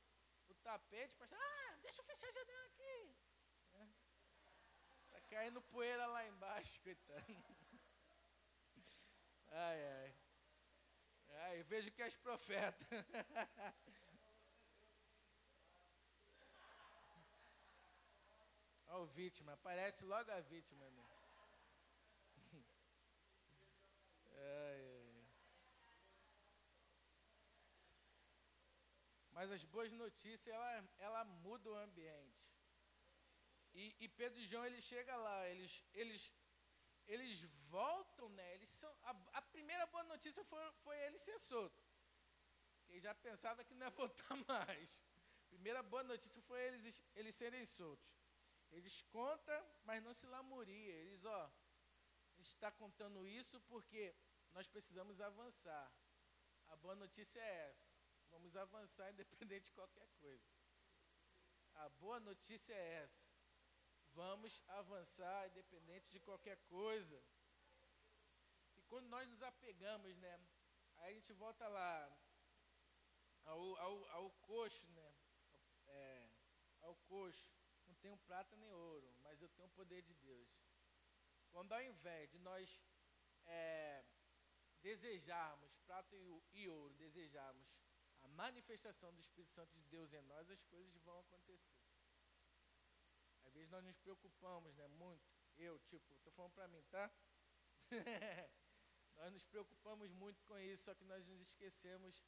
o 0.48 0.54
tapete, 0.62 1.14
pastor, 1.14 1.38
ah, 1.38 1.76
deixa 1.82 2.00
eu 2.00 2.04
fechar 2.06 2.26
a 2.28 2.32
janela 2.32 2.66
aqui. 2.66 3.16
Né? 3.74 3.94
Tá 5.10 5.20
caindo 5.28 5.60
poeira 5.60 6.06
lá 6.06 6.26
embaixo, 6.26 6.80
coitado. 6.80 7.36
Ai, 9.50 9.84
ai. 9.92 10.16
Ai, 11.42 11.62
vejo 11.64 11.92
que 11.92 12.02
és 12.02 12.16
profeta. 12.16 12.86
Olha 18.86 18.98
o 19.04 19.06
vítima, 19.06 19.52
aparece 19.52 20.06
logo 20.06 20.30
a 20.32 20.40
vítima. 20.40 20.86
Ai, 24.34 24.80
ai. 24.94 24.98
Mas 29.38 29.52
as 29.52 29.64
boas 29.74 29.92
notícias, 29.92 30.48
ela, 30.48 30.70
ela 30.98 31.24
muda 31.46 31.70
o 31.70 31.76
ambiente. 31.76 32.44
E, 33.72 33.94
e 34.00 34.08
Pedro 34.08 34.40
e 34.40 34.46
João, 34.46 34.66
ele 34.66 34.80
chega 34.82 35.14
lá, 35.16 35.48
eles, 35.48 35.84
eles 35.94 36.22
eles 37.06 37.44
voltam, 37.70 38.28
né? 38.30 38.54
Eles 38.54 38.68
são, 38.68 38.90
a, 39.04 39.12
a 39.34 39.42
primeira 39.42 39.86
boa 39.86 40.02
notícia 40.04 40.42
foi, 40.44 40.72
foi 40.84 40.96
ele 41.06 41.18
ser 41.18 41.38
solto. 41.38 41.82
Quem 42.86 43.00
já 43.00 43.14
pensava 43.14 43.62
que 43.62 43.74
não 43.74 43.86
ia 43.86 43.90
voltar 44.02 44.36
mais. 44.48 45.04
Primeira 45.48 45.84
boa 45.84 46.02
notícia 46.02 46.42
foi 46.42 46.60
eles, 46.66 47.04
eles 47.14 47.34
serem 47.34 47.64
soltos. 47.64 48.12
Eles 48.72 49.00
contam, 49.02 49.62
mas 49.84 50.02
não 50.02 50.12
se 50.12 50.26
lamuria. 50.26 50.94
Eles, 50.94 51.24
ó, 51.24 51.50
está 52.38 52.72
contando 52.72 53.26
isso 53.26 53.60
porque 53.72 54.14
nós 54.50 54.66
precisamos 54.66 55.20
avançar. 55.20 55.92
A 56.66 56.76
boa 56.76 56.96
notícia 56.96 57.40
é 57.40 57.70
essa. 57.70 57.97
Vamos 58.30 58.56
avançar 58.56 59.10
independente 59.12 59.64
de 59.66 59.72
qualquer 59.72 60.08
coisa. 60.20 60.48
A 61.74 61.88
boa 61.90 62.20
notícia 62.20 62.74
é 62.74 63.02
essa. 63.04 63.30
Vamos 64.12 64.60
avançar 64.68 65.48
independente 65.48 66.10
de 66.10 66.20
qualquer 66.20 66.56
coisa. 66.66 67.22
E 68.76 68.82
quando 68.82 69.08
nós 69.08 69.28
nos 69.28 69.42
apegamos, 69.42 70.16
né? 70.16 70.40
Aí 70.96 71.12
a 71.12 71.14
gente 71.14 71.32
volta 71.32 71.68
lá 71.68 72.18
ao, 73.44 73.76
ao, 73.76 74.04
ao 74.10 74.30
coxo, 74.42 74.88
né? 74.88 75.14
É, 75.86 76.30
ao 76.80 76.96
coxo. 76.96 77.48
Não 77.86 77.94
tenho 77.96 78.16
prata 78.18 78.56
nem 78.56 78.72
ouro, 78.72 79.14
mas 79.22 79.40
eu 79.40 79.48
tenho 79.50 79.68
o 79.68 79.72
poder 79.72 80.02
de 80.02 80.14
Deus. 80.14 80.48
Quando 81.50 81.72
ao 81.72 81.82
invés 81.82 82.30
de 82.30 82.38
nós 82.38 82.82
é, 83.46 84.04
desejarmos 84.80 85.76
prata 85.86 86.16
e 86.52 86.68
ouro, 86.68 86.94
desejarmos 86.94 87.66
manifestação 88.38 89.12
do 89.12 89.20
Espírito 89.20 89.52
Santo 89.52 89.72
de 89.74 89.84
Deus 89.94 90.12
em 90.14 90.22
nós, 90.22 90.48
as 90.48 90.62
coisas 90.62 90.96
vão 91.02 91.18
acontecer. 91.18 91.82
Às 93.44 93.52
vezes 93.52 93.68
nós 93.68 93.84
nos 93.84 93.98
preocupamos, 93.98 94.76
né, 94.76 94.86
muito. 94.86 95.28
Eu, 95.56 95.76
tipo, 95.80 96.14
estou 96.14 96.32
falando 96.32 96.52
para 96.52 96.68
mim, 96.68 96.82
tá? 96.84 97.10
nós 99.16 99.32
nos 99.32 99.44
preocupamos 99.44 100.12
muito 100.12 100.40
com 100.44 100.56
isso, 100.56 100.84
só 100.84 100.94
que 100.94 101.04
nós 101.04 101.26
nos 101.26 101.40
esquecemos, 101.40 102.24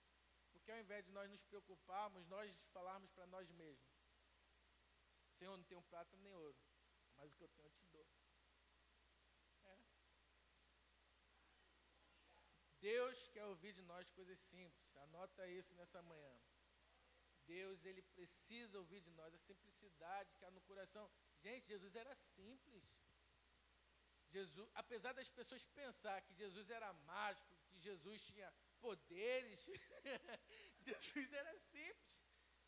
porque 0.51 0.73
ao 0.73 0.81
invés 0.81 1.05
de 1.05 1.13
nós 1.13 1.31
nos 1.31 1.45
preocuparmos, 1.45 2.27
nós 2.27 2.61
falarmos 2.73 3.13
para 3.13 3.27
nós 3.29 3.49
mesmos: 3.53 3.95
Senhor, 5.35 5.57
não 5.57 5.65
tenho 5.65 5.83
prata 5.83 6.17
nem 6.17 6.35
ouro, 6.35 6.59
mas 7.15 7.33
o 7.33 7.37
que 7.37 7.45
eu 7.45 7.49
tenho 7.51 7.69
eu 7.69 7.71
te 7.71 7.87
dou. 7.87 8.07
Deus 12.81 13.29
quer 13.29 13.45
ouvir 13.45 13.73
de 13.73 13.83
nós 13.83 14.11
coisas 14.11 14.39
simples. 14.39 14.97
Anota 14.97 15.47
isso 15.49 15.75
nessa 15.75 16.01
manhã. 16.03 16.35
Deus, 17.47 17.85
ele 17.85 18.03
precisa 18.17 18.79
ouvir 18.79 19.01
de 19.01 19.11
nós 19.11 19.35
a 19.35 19.39
simplicidade 19.39 20.37
que 20.37 20.45
há 20.45 20.51
no 20.51 20.61
coração. 20.63 21.11
Gente, 21.45 21.67
Jesus 21.67 21.95
era 21.97 22.15
simples. 22.15 22.85
Jesus, 24.29 24.69
apesar 24.75 25.13
das 25.13 25.29
pessoas 25.29 25.65
pensar 25.65 26.21
que 26.23 26.35
Jesus 26.35 26.71
era 26.71 26.93
mágico, 26.93 27.57
que 27.69 27.79
Jesus 27.81 28.27
tinha 28.27 28.51
poderes, 28.81 29.67
Jesus 30.87 31.33
era 31.33 31.59
simples. 31.59 32.25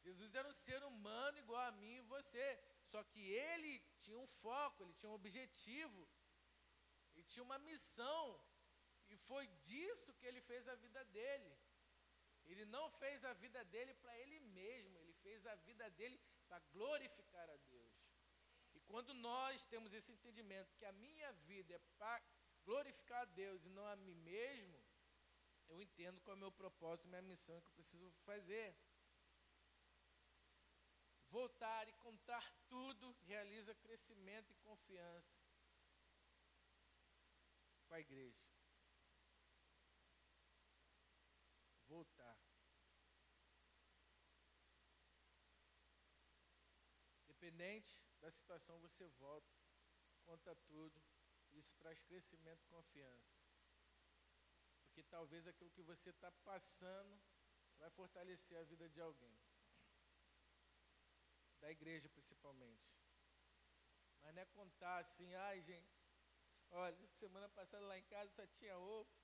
Jesus 0.06 0.34
era 0.34 0.48
um 0.48 0.52
ser 0.52 0.82
humano 0.82 1.38
igual 1.38 1.62
a 1.62 1.72
mim 1.72 1.94
e 1.98 2.08
você. 2.14 2.46
Só 2.82 3.02
que 3.04 3.20
ele 3.20 3.78
tinha 3.98 4.18
um 4.18 4.26
foco, 4.26 4.82
ele 4.82 4.94
tinha 4.94 5.10
um 5.10 5.14
objetivo, 5.14 6.08
ele 7.14 7.24
tinha 7.24 7.44
uma 7.44 7.58
missão 7.60 8.40
e 9.12 9.16
foi 9.28 9.46
disso 9.68 10.14
que 10.18 10.26
ele 10.26 10.40
fez 10.40 10.66
a 10.68 10.74
vida 10.74 11.04
dele. 11.16 11.52
Ele 12.50 12.64
não 12.64 12.90
fez 12.90 13.24
a 13.24 13.32
vida 13.34 13.62
dele 13.66 13.94
para 13.94 14.14
ele 14.20 14.40
mesmo, 14.60 14.98
ele 14.98 15.12
fez 15.24 15.46
a 15.46 15.54
vida 15.68 15.88
dele 15.90 16.18
para 16.46 16.58
glorificar 16.76 17.48
a 17.50 17.56
Deus. 17.56 17.94
E 18.74 18.80
quando 18.80 19.12
nós 19.14 19.64
temos 19.66 19.92
esse 19.92 20.12
entendimento 20.12 20.74
que 20.78 20.84
a 20.84 20.92
minha 20.92 21.30
vida 21.50 21.74
é 21.74 21.78
para 21.98 22.22
glorificar 22.64 23.22
a 23.22 23.32
Deus 23.42 23.64
e 23.64 23.68
não 23.68 23.86
a 23.86 23.96
mim 23.96 24.14
mesmo, 24.14 24.82
eu 25.68 25.80
entendo 25.80 26.20
qual 26.22 26.34
é 26.34 26.38
o 26.38 26.40
meu 26.40 26.52
propósito, 26.52 27.08
minha 27.08 27.22
missão 27.22 27.60
que 27.60 27.68
eu 27.68 27.74
preciso 27.74 28.10
fazer. 28.24 28.74
Voltar 31.28 31.88
e 31.88 31.92
contar 32.06 32.44
tudo 32.68 33.16
realiza 33.22 33.74
crescimento 33.74 34.50
e 34.50 34.56
confiança 34.56 35.42
com 37.86 37.94
a 37.94 38.00
igreja. 38.00 38.52
voltar. 41.92 42.38
Dependente 47.52 48.02
da 48.18 48.30
situação, 48.30 48.78
você 48.80 49.06
volta, 49.08 49.54
conta 50.24 50.54
tudo. 50.66 50.98
Isso 51.50 51.76
traz 51.76 52.02
crescimento 52.02 52.62
e 52.62 52.68
confiança. 52.68 53.44
Porque 54.86 55.02
talvez 55.02 55.46
aquilo 55.46 55.70
que 55.70 55.82
você 55.82 56.08
está 56.10 56.32
passando 56.50 57.20
vai 57.78 57.90
fortalecer 57.90 58.58
a 58.58 58.64
vida 58.64 58.88
de 58.88 59.02
alguém. 59.02 59.38
Da 61.60 61.70
igreja, 61.70 62.08
principalmente. 62.08 62.90
Mas 64.22 64.34
não 64.34 64.42
é 64.42 64.46
contar 64.46 64.96
assim, 64.98 65.34
ai 65.34 65.60
gente, 65.60 65.94
olha, 66.70 67.06
semana 67.08 67.50
passada 67.50 67.84
lá 67.84 67.98
em 67.98 68.04
casa 68.04 68.30
só 68.30 68.46
tinha 68.46 68.78
ovo. 68.78 69.14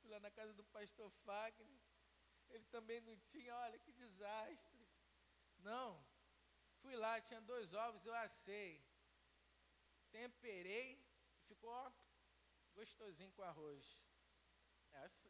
Fui 0.00 0.08
lá 0.08 0.20
na 0.20 0.30
casa 0.30 0.54
do 0.54 0.64
pastor 0.66 1.10
Fagner, 1.24 1.82
ele 2.50 2.64
também 2.66 3.00
não 3.00 3.16
tinha, 3.32 3.56
olha 3.56 3.78
que 3.80 3.92
desastre. 3.92 4.86
Não. 5.58 6.15
Fui 6.86 6.94
lá, 6.94 7.20
tinha 7.20 7.40
dois 7.40 7.74
ovos, 7.74 8.06
eu 8.06 8.14
assei. 8.14 8.80
Temperei 10.12 10.92
e 11.40 11.44
ficou 11.48 11.68
ó, 11.68 11.90
gostosinho 12.76 13.32
com 13.32 13.42
arroz. 13.42 13.84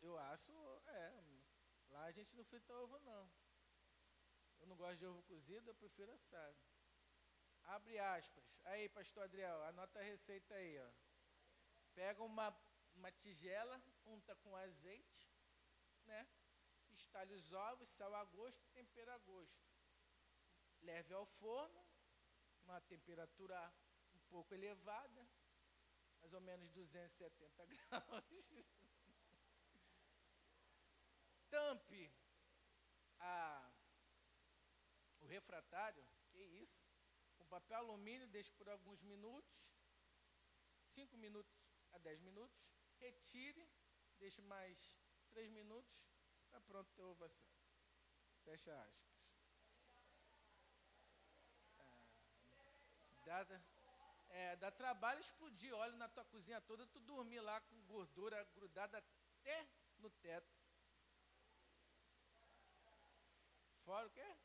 Eu 0.03 0.19
asso, 0.19 0.53
é. 0.87 1.25
Lá 1.89 2.05
a 2.05 2.13
gente 2.13 2.37
não 2.37 2.45
frita 2.45 2.75
ovo, 2.75 2.99
não. 2.99 3.33
Eu 4.59 4.67
não 4.67 4.77
gosto 4.77 4.99
de 4.99 5.07
ovo 5.07 5.23
cozido, 5.23 5.71
eu 5.71 5.75
prefiro 5.75 6.13
assado. 6.13 6.59
Abre 7.63 7.99
aspas. 7.99 8.45
Aí, 8.67 8.91
pastor 8.91 9.23
Adriel, 9.23 9.65
anota 9.65 9.99
a 9.99 10.03
receita 10.03 10.55
aí, 10.55 10.79
ó. 10.79 10.91
Pega 11.95 12.23
uma, 12.23 12.55
uma 12.95 13.11
tigela, 13.11 13.83
unta 14.05 14.37
com 14.37 14.55
azeite, 14.55 15.33
né? 16.05 16.29
estalhe 16.93 17.33
os 17.33 17.51
ovos, 17.53 17.89
sal 17.89 18.15
a 18.15 18.25
gosto, 18.25 18.63
tempera 18.75 19.15
a 19.15 19.19
gosto. 19.19 19.66
Leve 20.89 21.13
ao 21.15 21.27
forno, 21.27 21.81
uma 22.65 22.81
temperatura 22.81 23.59
um 24.15 24.21
pouco 24.31 24.55
elevada, 24.55 25.29
mais 26.21 26.33
ou 26.33 26.41
menos 26.41 26.71
270 26.71 27.67
graus. 27.73 28.61
Tampe 31.51 32.13
a, 33.19 33.71
o 35.21 35.27
refratário, 35.27 36.05
que 36.31 36.39
isso, 36.39 36.89
com 37.37 37.47
papel 37.47 37.79
alumínio, 37.79 38.29
deixe 38.29 38.51
por 38.53 38.69
alguns 38.69 39.03
minutos, 39.03 39.73
5 40.89 41.17
minutos 41.17 41.55
a 41.93 41.99
10 41.99 42.21
minutos, 42.21 42.71
retire, 42.99 43.69
deixe 44.19 44.41
mais 44.43 44.97
3 45.33 45.51
minutos, 45.51 46.07
Está 46.47 46.61
pronto 46.61 46.91
teu 46.95 47.11
ovação. 47.11 47.49
Fecha 48.45 48.73
aspas. 48.81 49.13
Ah, 51.79 52.01
dá, 53.27 53.47
é, 54.31 54.57
dá 54.57 54.71
trabalho 54.71 55.21
explodir 55.21 55.75
óleo 55.75 55.97
na 55.97 56.09
tua 56.09 56.25
cozinha 56.25 56.61
toda, 56.63 56.87
tu 56.87 57.01
dormir 57.01 57.41
lá 57.41 57.61
com 57.61 57.87
gordura 57.87 58.43
grudada 58.55 58.99
até 58.99 59.69
no 59.99 60.11
teto. 60.11 60.57
Fora 63.85 64.07
o 64.07 64.11
quê? 64.11 64.37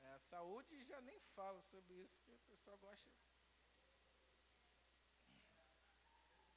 É, 0.00 0.18
saúde 0.30 0.84
já 0.84 1.00
nem 1.00 1.20
falo 1.34 1.60
sobre 1.62 1.94
isso, 1.94 2.22
que 2.22 2.32
o 2.32 2.38
pessoal 2.48 2.78
gosta. 2.78 3.10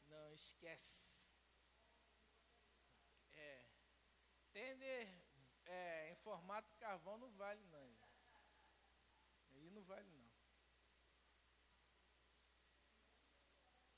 Não 0.08 0.34
esquece. 0.34 1.22
Tender 4.54 5.08
é, 5.66 6.12
em 6.12 6.16
formato 6.16 6.76
carvão 6.76 7.18
não 7.18 7.32
vale, 7.32 7.64
não. 7.68 7.98
Aí 9.52 9.70
não 9.70 9.82
vale, 9.84 10.10
não. 10.10 10.30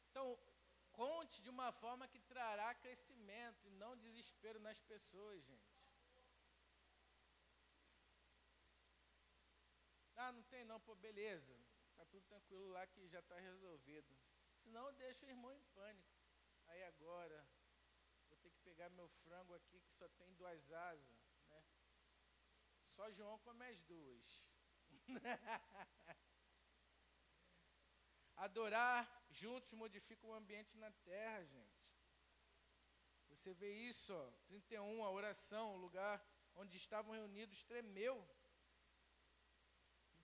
Então, 0.10 0.40
conte 1.00 1.42
de 1.42 1.50
uma 1.50 1.72
forma 1.72 2.08
que 2.08 2.20
trará 2.20 2.74
crescimento 2.76 3.68
e 3.68 3.72
não 3.72 3.98
desespero 3.98 4.60
nas 4.60 4.80
pessoas, 4.80 5.44
gente. 5.44 5.74
Ah, 10.16 10.32
não 10.32 10.44
tem 10.44 10.64
não, 10.64 10.80
pô, 10.80 10.96
beleza. 10.96 11.54
Tá 11.98 12.06
tudo 12.06 12.24
tranquilo 12.26 12.68
lá 12.70 12.86
que 12.88 13.08
já 13.08 13.20
está 13.20 13.38
resolvido. 13.40 14.16
Senão 14.56 14.86
eu 14.88 14.94
deixo 14.94 15.26
o 15.26 15.30
irmão 15.30 15.54
em 15.54 15.64
pânico. 15.76 16.14
Aí 16.68 16.84
agora, 16.86 17.46
pegar 18.64 18.90
meu 18.90 19.10
frango 19.10 19.54
aqui 19.54 19.80
que 19.82 19.94
só 19.94 20.08
tem 20.10 20.34
duas 20.34 20.72
asas, 20.72 21.22
né? 21.48 21.64
Só 22.82 23.12
João 23.12 23.38
come 23.40 23.66
as 23.66 23.82
duas. 23.84 24.46
Adorar 28.48 29.02
juntos 29.42 29.72
modifica 29.84 30.28
o 30.28 30.34
ambiente 30.34 30.78
na 30.84 30.92
terra, 31.10 31.44
gente. 31.56 31.82
Você 33.30 33.54
vê 33.62 33.72
isso, 33.92 34.14
ó, 34.14 34.32
31, 34.48 35.04
a 35.04 35.12
oração, 35.20 35.66
o 35.74 35.82
lugar 35.86 36.16
onde 36.62 36.78
estavam 36.78 37.14
reunidos 37.20 37.64
tremeu. 37.64 38.18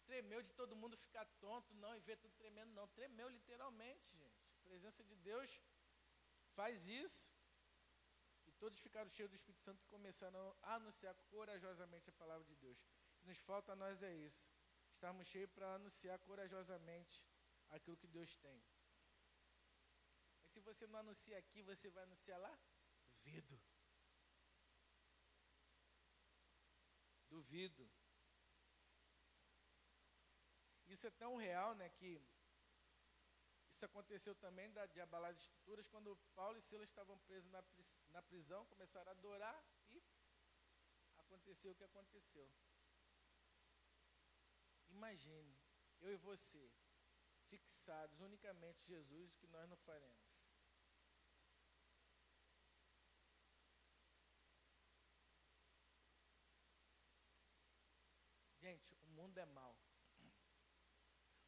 Tremeu 0.06 0.42
de 0.48 0.54
todo 0.60 0.80
mundo 0.82 0.98
ficar 1.06 1.26
tonto, 1.46 1.74
não, 1.76 1.96
e 1.96 2.02
ver 2.02 2.18
tudo 2.18 2.34
tremendo, 2.36 2.72
não. 2.74 2.88
Tremeu 3.00 3.30
literalmente, 3.30 4.08
gente. 4.22 4.40
A 4.60 4.64
presença 4.70 5.04
de 5.04 5.16
Deus 5.16 5.62
faz 6.56 6.88
isso 6.88 7.32
todos 8.60 8.80
ficaram 8.80 9.10
cheios 9.10 9.32
do 9.32 9.36
Espírito 9.36 9.64
Santo 9.64 9.82
e 9.82 9.88
começaram 9.88 10.56
a 10.62 10.76
anunciar 10.76 11.16
corajosamente 11.32 12.10
a 12.10 12.14
palavra 12.14 12.44
de 12.44 12.56
Deus. 12.56 12.78
O 12.78 13.20
que 13.20 13.26
nos 13.26 13.38
falta 13.38 13.72
a 13.72 13.76
nós 13.76 14.04
é 14.04 14.14
isso. 14.14 14.54
Estarmos 14.92 15.28
cheios 15.28 15.50
para 15.52 15.76
anunciar 15.76 16.20
corajosamente 16.20 17.24
aquilo 17.70 17.98
que 17.98 18.08
Deus 18.08 18.36
tem. 18.38 18.64
Mas 20.42 20.52
se 20.52 20.60
você 20.60 20.88
não 20.88 21.00
anuncia 21.00 21.38
aqui, 21.38 21.62
você 21.62 21.90
vai 21.90 22.04
anunciar 22.04 22.40
lá? 22.40 22.60
Duvido. 23.24 23.60
Duvido. 27.30 27.90
Isso 30.88 31.06
é 31.06 31.12
tão 31.12 31.36
real, 31.36 31.76
né, 31.76 31.88
que 31.90 32.20
isso 33.70 33.86
aconteceu 33.86 34.34
também 34.36 34.72
da, 34.72 34.86
de 34.88 35.00
abalar 35.00 35.30
as 35.32 35.38
estruturas 35.38 35.88
quando 35.88 36.18
Paulo 36.36 36.58
e 36.58 36.62
Silas 36.62 36.90
estavam 36.90 37.18
presos 37.20 37.50
na, 37.52 37.64
na 38.10 38.22
prisão, 38.24 38.66
começaram 38.66 39.10
a 39.10 39.12
adorar 39.12 39.64
e 39.88 40.04
aconteceu 41.18 41.72
o 41.72 41.76
que 41.76 41.84
aconteceu. 41.84 42.52
Imagine, 44.90 45.56
eu 46.02 46.12
e 46.12 46.18
você, 46.18 46.72
fixados 47.50 48.20
unicamente 48.20 48.86
Jesus, 48.86 49.36
que 49.36 49.48
nós 49.48 49.68
não 49.70 49.78
faremos. 49.78 50.30
Gente, 58.66 58.96
o 59.02 59.08
mundo 59.08 59.38
é 59.38 59.46
mal. 59.46 59.76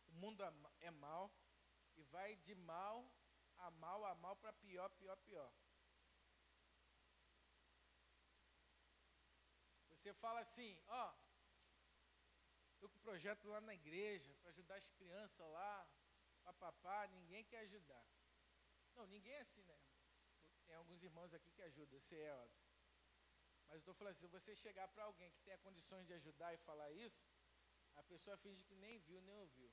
O 0.07 0.13
mundo 0.13 0.43
é 0.79 0.91
mal 0.91 1.31
e 1.95 2.03
vai 2.03 2.35
de 2.37 2.55
mal 2.55 2.95
a 3.57 3.69
mal 3.69 4.05
a 4.05 4.15
mal 4.15 4.35
para 4.35 4.53
pior, 4.53 4.89
pior, 4.89 5.17
pior. 5.17 5.51
Você 9.89 10.13
fala 10.13 10.39
assim, 10.39 10.81
ó, 10.87 11.13
estou 12.81 12.89
com 12.89 12.97
um 12.97 13.01
projeto 13.01 13.47
lá 13.47 13.61
na 13.61 13.75
igreja 13.75 14.33
para 14.41 14.49
ajudar 14.49 14.75
as 14.75 14.89
crianças 14.89 15.47
lá, 15.51 15.87
papapá, 16.43 17.07
ninguém 17.09 17.43
quer 17.43 17.59
ajudar. 17.59 18.03
Não, 18.95 19.05
ninguém 19.05 19.33
é 19.33 19.41
assim, 19.41 19.63
né? 19.63 19.77
Tem 20.65 20.75
alguns 20.75 21.03
irmãos 21.03 21.31
aqui 21.31 21.51
que 21.51 21.61
ajudam, 21.61 21.99
você 21.99 22.17
é 22.17 22.33
óbvio. 22.33 22.65
Mas 23.67 23.75
eu 23.75 23.79
estou 23.79 23.93
falando 23.93 24.13
assim, 24.13 24.21
se 24.21 24.27
você 24.27 24.55
chegar 24.55 24.87
para 24.87 25.03
alguém 25.03 25.29
que 25.29 25.39
tenha 25.41 25.59
condições 25.59 26.07
de 26.07 26.13
ajudar 26.13 26.53
e 26.55 26.57
falar 26.57 26.89
isso, 26.91 27.29
a 27.93 28.03
pessoa 28.03 28.35
finge 28.37 28.63
que 28.63 28.75
nem 28.75 28.97
viu, 28.97 29.21
nem 29.21 29.35
ouviu. 29.35 29.71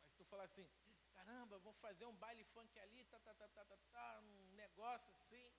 Mas 0.00 0.10
se 0.10 0.16
tu 0.16 0.24
falar 0.24 0.44
assim, 0.44 0.68
caramba, 1.12 1.56
vou 1.58 1.72
fazer 1.74 2.04
um 2.06 2.16
baile 2.16 2.42
funk 2.46 2.76
ali, 2.80 3.04
tá, 3.04 3.20
tá, 3.20 3.32
tá, 3.34 3.48
tá, 3.48 3.64
tá, 3.64 3.78
tá, 3.92 4.20
um 4.22 4.54
negócio 4.54 5.10
assim, 5.12 5.54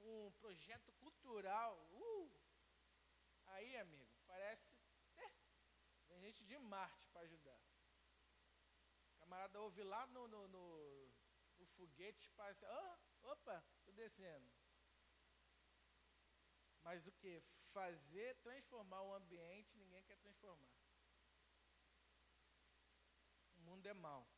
um 0.00 0.32
projeto 0.32 0.92
cultural, 0.92 1.78
uh, 1.92 2.30
aí, 3.46 3.76
amigo, 3.78 4.12
parece, 4.26 4.79
gente 6.20 6.44
de 6.44 6.58
Marte 6.58 7.06
para 7.12 7.22
ajudar. 7.22 7.60
O 9.14 9.18
camarada 9.20 9.60
ouve 9.60 9.82
lá 9.82 10.06
no, 10.08 10.26
no, 10.28 10.48
no, 10.48 10.66
no 11.58 11.66
foguete, 11.76 12.30
parece, 12.36 12.64
oh, 12.64 13.28
opa, 13.32 13.64
tô 13.84 13.92
descendo. 13.92 14.50
Mas 16.82 17.06
o 17.06 17.12
que? 17.12 17.42
Fazer, 17.72 18.34
transformar 18.36 19.02
o 19.02 19.14
ambiente, 19.14 19.76
ninguém 19.76 20.02
quer 20.02 20.18
transformar. 20.18 20.74
O 23.56 23.60
mundo 23.60 23.86
é 23.86 23.94
mau. 23.94 24.28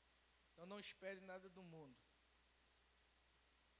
Então 0.52 0.66
não 0.66 0.78
espere 0.78 1.20
nada 1.20 1.48
do 1.48 1.62
mundo. 1.62 1.98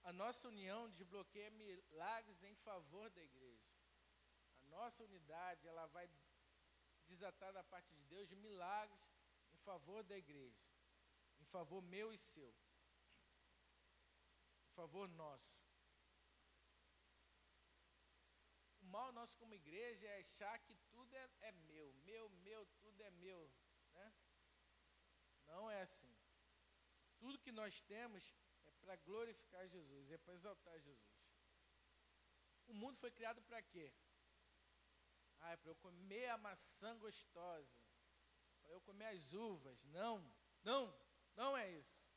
A 0.05 0.13
nossa 0.13 0.49
união 0.49 0.91
desbloqueia 0.91 1.51
milagres 1.51 2.43
em 2.43 2.55
favor 2.57 3.09
da 3.11 3.23
igreja. 3.23 3.71
A 4.63 4.65
nossa 4.65 5.05
unidade, 5.05 5.69
ela 5.69 5.87
vai 5.87 6.09
desatar 7.13 7.53
da 7.53 7.65
parte 7.73 7.91
de 7.99 8.03
Deus 8.13 8.29
de 8.29 8.37
milagres 8.37 9.05
em 9.53 9.59
favor 9.69 10.03
da 10.11 10.17
igreja. 10.25 10.63
Em 11.41 11.47
favor 11.57 11.81
meu 11.95 12.09
e 12.13 12.19
seu. 12.19 12.53
Em 14.67 14.73
favor 14.81 15.07
nosso. 15.09 15.57
O 18.81 18.87
mal 18.97 19.11
nosso 19.19 19.37
como 19.41 19.61
igreja 19.63 20.07
é 20.07 20.19
achar 20.19 20.59
que 20.67 20.75
tudo 20.91 21.15
é, 21.15 21.29
é 21.49 21.53
meu. 21.53 21.93
Meu, 22.11 22.29
meu, 22.47 22.67
tudo 22.81 23.03
é 23.03 23.11
meu. 23.11 23.43
Né? 23.95 24.13
Não 25.47 25.71
é 25.71 25.81
assim. 25.83 26.15
Tudo 27.19 27.43
que 27.45 27.53
nós 27.53 27.81
temos 27.83 28.35
é 28.65 28.71
para 28.81 28.97
glorificar 28.97 29.69
Jesus, 29.69 30.11
é 30.11 30.19
para 30.19 30.35
exaltar 30.35 30.79
Jesus. 30.81 31.23
O 32.67 32.75
mundo 32.75 32.97
foi 32.99 33.11
criado 33.11 33.43
para 33.43 33.61
quê? 33.63 33.93
Ah, 35.43 35.53
é 35.53 35.57
para 35.57 35.71
eu 35.71 35.77
comer 35.77 36.29
a 36.29 36.39
maçã 36.39 36.97
gostosa, 36.99 37.77
para 38.63 38.73
eu 38.73 38.81
comer 38.81 39.07
as 39.07 39.33
uvas. 39.33 39.85
Não, 39.87 40.15
não, 40.63 40.83
não 41.37 41.57
é 41.57 41.71
isso. 41.71 42.09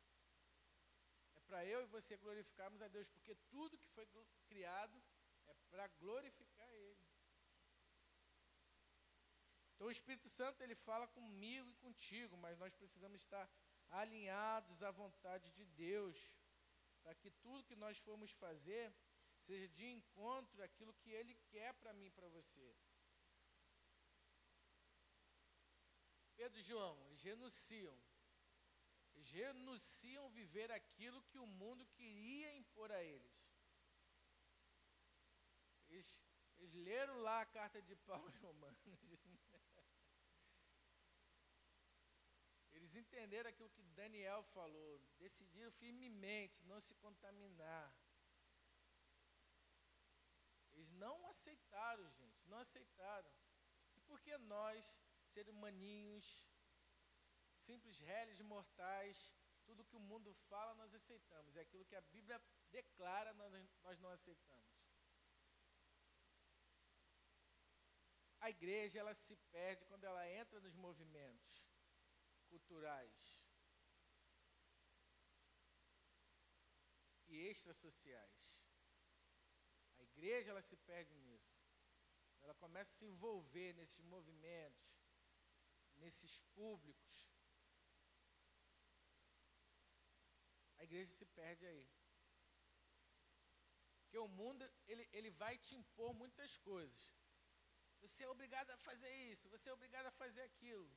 É 1.36 1.40
para 1.42 1.66
eu 1.66 1.82
e 1.82 1.86
você 1.88 2.16
glorificarmos 2.18 2.82
a 2.82 2.88
Deus, 2.88 3.10
porque 3.10 3.36
tudo 3.50 3.78
que 3.78 3.90
foi 3.90 4.08
criado 4.48 5.04
é 5.48 5.54
para 5.70 5.88
glorificar 5.88 6.70
Ele. 6.74 7.06
Então 9.76 9.88
o 9.88 9.92
Espírito 9.92 10.30
Santo 10.30 10.62
ele 10.62 10.74
fala 10.74 11.08
comigo 11.08 11.70
e 11.70 11.76
contigo, 11.76 12.38
mas 12.38 12.58
nós 12.58 12.74
precisamos 12.74 13.20
estar 13.22 13.50
alinhados 13.90 14.82
à 14.82 14.92
vontade 14.92 15.52
de 15.52 15.66
Deus, 15.66 16.18
para 17.04 17.14
que 17.14 17.30
tudo 17.30 17.66
que 17.66 17.76
nós 17.76 17.98
formos 17.98 18.32
fazer 18.32 18.94
seja 19.38 19.68
de 19.68 19.86
encontro 19.88 20.64
àquilo 20.64 20.94
que 20.94 21.12
Ele 21.12 21.36
quer 21.50 21.74
para 21.74 21.94
mim 21.94 22.06
e 22.06 22.12
para 22.12 22.28
você. 22.30 22.76
Pedro 26.46 26.60
e 26.60 26.64
João, 26.64 26.96
eles 27.08 27.24
renunciam. 27.24 27.98
Eles 29.16 29.30
renunciam 29.32 30.30
viver 30.30 30.72
aquilo 30.72 31.24
que 31.24 31.40
o 31.40 31.48
mundo 31.48 31.84
queria 31.88 32.56
impor 32.56 32.92
a 32.92 33.02
eles. 33.04 33.36
Eles, 35.90 36.22
eles 36.60 36.74
leram 36.76 37.18
lá 37.22 37.42
a 37.42 37.48
carta 37.48 37.82
de 37.82 37.96
Paulo 37.96 38.30
em 38.36 38.38
Romanos. 38.38 38.78
Eles 42.74 42.94
entenderam 42.94 43.50
aquilo 43.50 43.70
que 43.72 43.82
Daniel 44.02 44.44
falou, 44.44 45.02
decidiram 45.18 45.72
firmemente 45.72 46.64
não 46.66 46.80
se 46.80 46.94
contaminar. 46.96 47.88
Eles 50.74 50.92
não 50.92 51.26
aceitaram, 51.28 52.08
gente, 52.12 52.46
não 52.48 52.60
aceitaram. 52.60 53.32
E 53.96 54.00
por 54.02 54.20
que 54.20 54.38
nós, 54.38 55.02
seres 55.36 55.54
humaninhos, 55.54 56.28
simples 57.68 57.98
réis 58.10 58.40
mortais, 58.54 59.18
tudo 59.68 59.88
que 59.90 59.98
o 60.02 60.08
mundo 60.12 60.34
fala 60.50 60.80
nós 60.82 60.94
aceitamos, 61.00 61.58
é 61.58 61.62
aquilo 61.66 61.88
que 61.90 61.98
a 62.02 62.08
Bíblia 62.16 62.38
declara 62.78 63.34
nós, 63.34 63.52
nós 63.86 64.00
não 64.04 64.12
aceitamos. 64.18 64.74
A 68.46 68.50
igreja 68.56 69.00
ela 69.00 69.16
se 69.26 69.36
perde 69.58 69.84
quando 69.90 70.06
ela 70.10 70.24
entra 70.42 70.60
nos 70.66 70.76
movimentos 70.86 71.54
culturais 72.52 73.20
e 77.28 77.36
extrasociais. 77.52 78.44
A 79.98 80.04
igreja 80.04 80.52
ela 80.52 80.62
se 80.62 80.78
perde 80.92 81.16
nisso. 81.26 81.58
Ela 82.44 82.54
começa 82.64 82.92
a 82.92 82.98
se 83.00 83.06
envolver 83.12 83.74
nesses 83.74 84.06
movimentos, 84.14 84.85
nesses 85.98 86.42
públicos. 86.54 87.16
A 90.78 90.84
igreja 90.84 91.12
se 91.12 91.26
perde 91.26 91.66
aí. 91.66 91.88
Porque 94.02 94.18
o 94.18 94.28
mundo 94.28 94.64
ele, 94.88 95.08
ele 95.12 95.32
vai 95.32 95.58
te 95.58 95.76
impor 95.76 96.14
muitas 96.14 96.58
coisas. 96.58 97.14
Você 98.02 98.24
é 98.24 98.30
obrigado 98.30 98.70
a 98.72 98.78
fazer 98.78 99.12
isso, 99.32 99.50
você 99.50 99.70
é 99.70 99.74
obrigado 99.74 100.06
a 100.06 100.12
fazer 100.12 100.44
aquilo. 100.44 100.92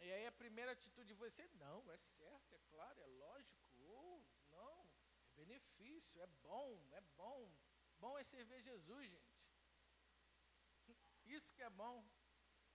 E 0.00 0.12
aí 0.12 0.26
a 0.26 0.32
primeira 0.32 0.72
atitude 0.72 1.08
de 1.08 1.14
você, 1.14 1.48
não, 1.54 1.90
é 1.90 1.96
certo, 1.96 2.54
é 2.54 2.60
claro, 2.70 3.00
é 3.00 3.06
lógico, 3.06 3.62
ou 3.78 4.26
não, 4.50 4.90
é 5.26 5.30
benefício, 5.30 6.20
é 6.20 6.26
bom, 6.26 6.86
é 6.92 7.00
bom. 7.16 7.54
Bom 7.98 8.18
é 8.18 8.24
servir 8.24 8.60
Jesus, 8.62 9.08
gente. 9.08 9.32
Isso 11.24 11.54
que 11.54 11.62
é 11.62 11.70
bom. 11.70 12.04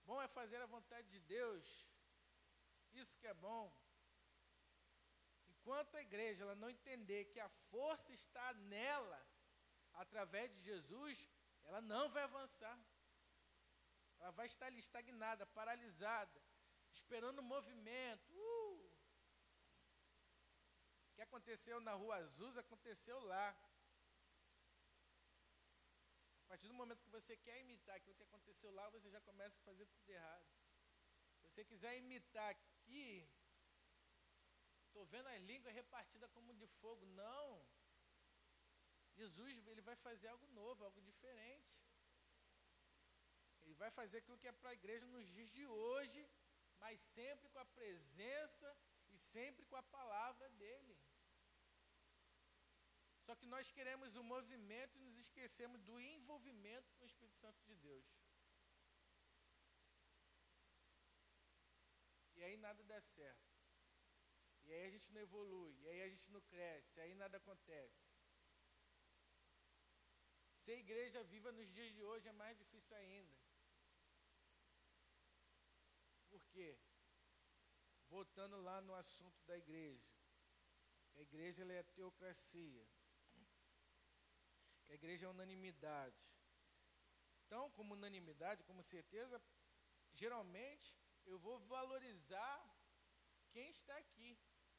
Bom 0.08 0.20
é 0.22 0.28
fazer 0.28 0.60
a 0.62 0.72
vontade 0.76 1.06
de 1.14 1.20
Deus. 1.20 1.64
Isso 3.00 3.18
que 3.20 3.26
é 3.26 3.34
bom. 3.34 3.64
Enquanto 5.52 5.96
a 5.96 6.02
igreja 6.08 6.44
ela 6.44 6.54
não 6.62 6.70
entender 6.76 7.26
que 7.32 7.40
a 7.40 7.48
força 7.70 8.12
está 8.12 8.46
nela, 8.54 9.20
através 10.04 10.50
de 10.54 10.60
Jesus, 10.70 11.28
ela 11.64 11.80
não 11.92 12.04
vai 12.14 12.22
avançar. 12.22 12.76
Ela 14.20 14.32
vai 14.32 14.46
estar 14.46 14.66
ali 14.66 14.78
estagnada, 14.78 15.46
paralisada 15.46 16.40
esperando 16.92 17.40
o 17.40 17.50
movimento. 17.54 18.32
Uh! 18.32 18.90
O 21.06 21.14
que 21.14 21.22
aconteceu 21.22 21.80
na 21.80 21.92
Rua 21.92 22.16
Azul 22.16 22.52
aconteceu 22.58 23.18
lá. 23.20 23.56
Partir 26.50 26.68
do 26.70 26.78
momento 26.80 27.04
que 27.06 27.16
você 27.18 27.36
quer 27.46 27.56
imitar 27.64 27.94
aquilo 27.96 28.16
que 28.18 28.26
aconteceu 28.28 28.70
lá, 28.78 28.84
você 28.96 29.08
já 29.16 29.20
começa 29.28 29.56
a 29.58 29.66
fazer 29.70 29.86
tudo 29.94 30.10
errado. 30.18 30.46
Se 31.36 31.42
você 31.48 31.62
quiser 31.70 31.92
imitar 32.02 32.48
aqui, 32.54 33.08
estou 34.86 35.04
vendo 35.14 35.28
as 35.28 35.42
línguas 35.50 35.74
repartidas 35.80 36.30
como 36.36 36.54
de 36.62 36.68
fogo. 36.80 37.04
Não. 37.24 37.46
Jesus 39.20 39.66
ele 39.72 39.82
vai 39.90 39.96
fazer 40.06 40.28
algo 40.28 40.46
novo, 40.60 40.84
algo 40.84 41.02
diferente. 41.10 41.76
Ele 43.62 43.74
vai 43.82 43.90
fazer 43.90 44.18
aquilo 44.18 44.38
que 44.38 44.48
é 44.48 44.52
para 44.60 44.70
a 44.70 44.78
igreja 44.80 45.06
nos 45.06 45.26
dias 45.34 45.50
de 45.56 45.66
hoje, 45.66 46.20
mas 46.82 46.98
sempre 47.18 47.48
com 47.50 47.58
a 47.58 47.72
presença 47.78 48.68
e 49.10 49.16
sempre 49.34 49.66
com 49.66 49.76
a 49.76 49.82
palavra 49.82 50.48
dele. 50.62 50.96
Só 53.28 53.34
que 53.36 53.48
nós 53.54 53.70
queremos 53.70 54.16
o 54.16 54.22
movimento 54.24 54.96
e 54.96 55.00
nos 55.06 55.18
esquecemos 55.18 55.82
do 55.82 56.00
envolvimento 56.00 56.94
com 56.94 57.04
o 57.04 57.06
Espírito 57.06 57.36
Santo 57.36 57.60
de 57.66 57.74
Deus. 57.76 58.06
E 62.36 62.42
aí 62.42 62.56
nada 62.56 62.82
dá 62.84 62.98
certo. 63.02 63.50
E 64.64 64.72
aí 64.72 64.86
a 64.86 64.90
gente 64.94 65.12
não 65.12 65.20
evolui, 65.20 65.74
e 65.82 65.88
aí 65.90 66.00
a 66.04 66.08
gente 66.08 66.32
não 66.32 66.40
cresce, 66.40 66.98
e 66.98 67.02
aí 67.02 67.14
nada 67.14 67.36
acontece. 67.36 68.16
Ser 70.64 70.78
igreja 70.78 71.22
viva 71.24 71.52
nos 71.52 71.68
dias 71.70 71.92
de 71.92 72.02
hoje 72.02 72.28
é 72.28 72.32
mais 72.32 72.56
difícil 72.56 72.96
ainda. 72.96 73.36
Por 76.30 76.42
quê? 76.46 76.78
Voltando 78.08 78.58
lá 78.62 78.80
no 78.80 78.94
assunto 78.94 79.38
da 79.44 79.58
igreja. 79.58 80.10
A 81.16 81.20
igreja 81.20 81.62
é 81.70 81.80
a 81.80 81.84
teocracia. 81.84 82.88
A 84.88 84.94
igreja 84.94 85.26
é 85.26 85.28
unanimidade. 85.28 86.22
Então, 87.44 87.70
como 87.72 87.94
unanimidade, 87.94 88.64
como 88.64 88.82
certeza, 88.82 89.42
geralmente 90.12 90.96
eu 91.26 91.38
vou 91.38 91.58
valorizar 91.60 92.58
quem 93.50 93.68
está 93.70 93.96
aqui. 93.96 94.38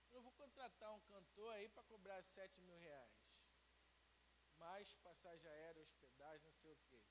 Eu 0.09 0.15
não 0.15 0.23
vou 0.23 0.31
contratar 0.33 0.91
um 0.93 1.01
cantor 1.01 1.51
aí 1.53 1.69
para 1.69 1.83
cobrar 1.83 2.21
7 2.23 2.59
mil 2.61 2.77
reais. 2.77 3.19
Mais 4.57 4.93
passagem 4.95 5.47
aérea, 5.49 5.83
hospedagem, 5.83 6.45
não 6.47 6.53
sei 6.53 6.71
o 6.71 6.77
quê. 6.87 7.01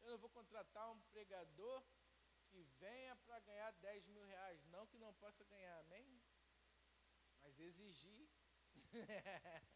Eu 0.00 0.10
não 0.10 0.18
vou 0.18 0.30
contratar 0.30 0.90
um 0.90 1.00
pregador 1.12 1.82
que 2.48 2.62
venha 2.80 3.16
para 3.16 3.40
ganhar 3.40 3.70
10 3.72 4.06
mil 4.08 4.24
reais. 4.24 4.64
Não 4.66 4.86
que 4.86 4.98
não 4.98 5.14
possa 5.14 5.44
ganhar, 5.44 5.78
amém? 5.80 6.22
Mas 7.42 7.58
exigir. 7.58 8.28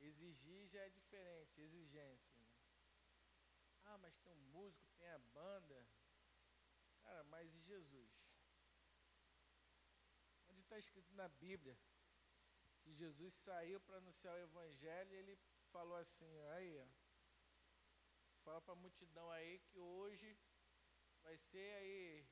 exigir 0.00 0.66
já 0.66 0.80
é 0.80 0.90
diferente, 0.90 1.60
exigência. 1.60 2.38
Né? 2.38 2.46
Ah, 3.84 3.98
mas 3.98 4.18
tem 4.18 4.32
um 4.32 4.46
músico, 4.52 4.86
tem 4.96 5.08
a 5.08 5.18
banda. 5.18 5.86
Cara, 7.02 7.24
mas 7.24 7.54
e 7.54 7.60
Jesus? 7.60 8.10
Onde 10.48 10.60
está 10.60 10.78
escrito 10.78 11.12
na 11.14 11.28
Bíblia 11.28 11.78
que 12.82 12.92
Jesus 12.92 13.34
saiu 13.34 13.80
para 13.80 13.98
anunciar 13.98 14.34
o 14.34 14.42
Evangelho 14.42 15.12
e 15.12 15.16
ele 15.16 15.38
falou 15.70 15.96
assim, 15.96 16.40
aí, 16.52 16.78
ó, 16.78 16.86
fala 18.44 18.60
para 18.62 18.72
a 18.72 18.76
multidão 18.76 19.30
aí 19.30 19.58
que 19.58 19.78
hoje 19.78 20.38
vai 21.22 21.36
ser 21.36 21.74
aí 21.74 22.26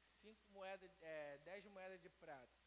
cinco 0.00 0.48
moedas, 0.50 0.90
é, 1.00 1.38
dez 1.38 1.64
moedas 1.66 2.00
de 2.00 2.08
prata. 2.10 2.57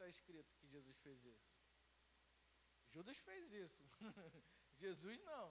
Está 0.00 0.08
escrito 0.08 0.56
que 0.56 0.66
Jesus 0.66 0.96
fez 1.00 1.26
isso? 1.26 1.62
Judas 2.88 3.18
fez 3.18 3.52
isso. 3.52 3.84
Jesus 4.72 5.20
não. 5.24 5.48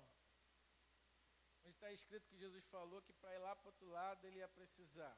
Onde 1.64 1.76
está 1.76 1.91
escrito 1.91 2.28
que 2.28 2.36
Jesus 2.36 2.66
falou 2.66 3.00
que 3.04 3.14
para 3.14 3.32
ir 3.36 3.38
lá 3.38 3.56
para 3.56 3.68
o 3.68 3.68
outro 3.68 3.88
lado 3.88 4.26
ele 4.26 4.39
ia 4.39 4.47
precisar 4.47 5.16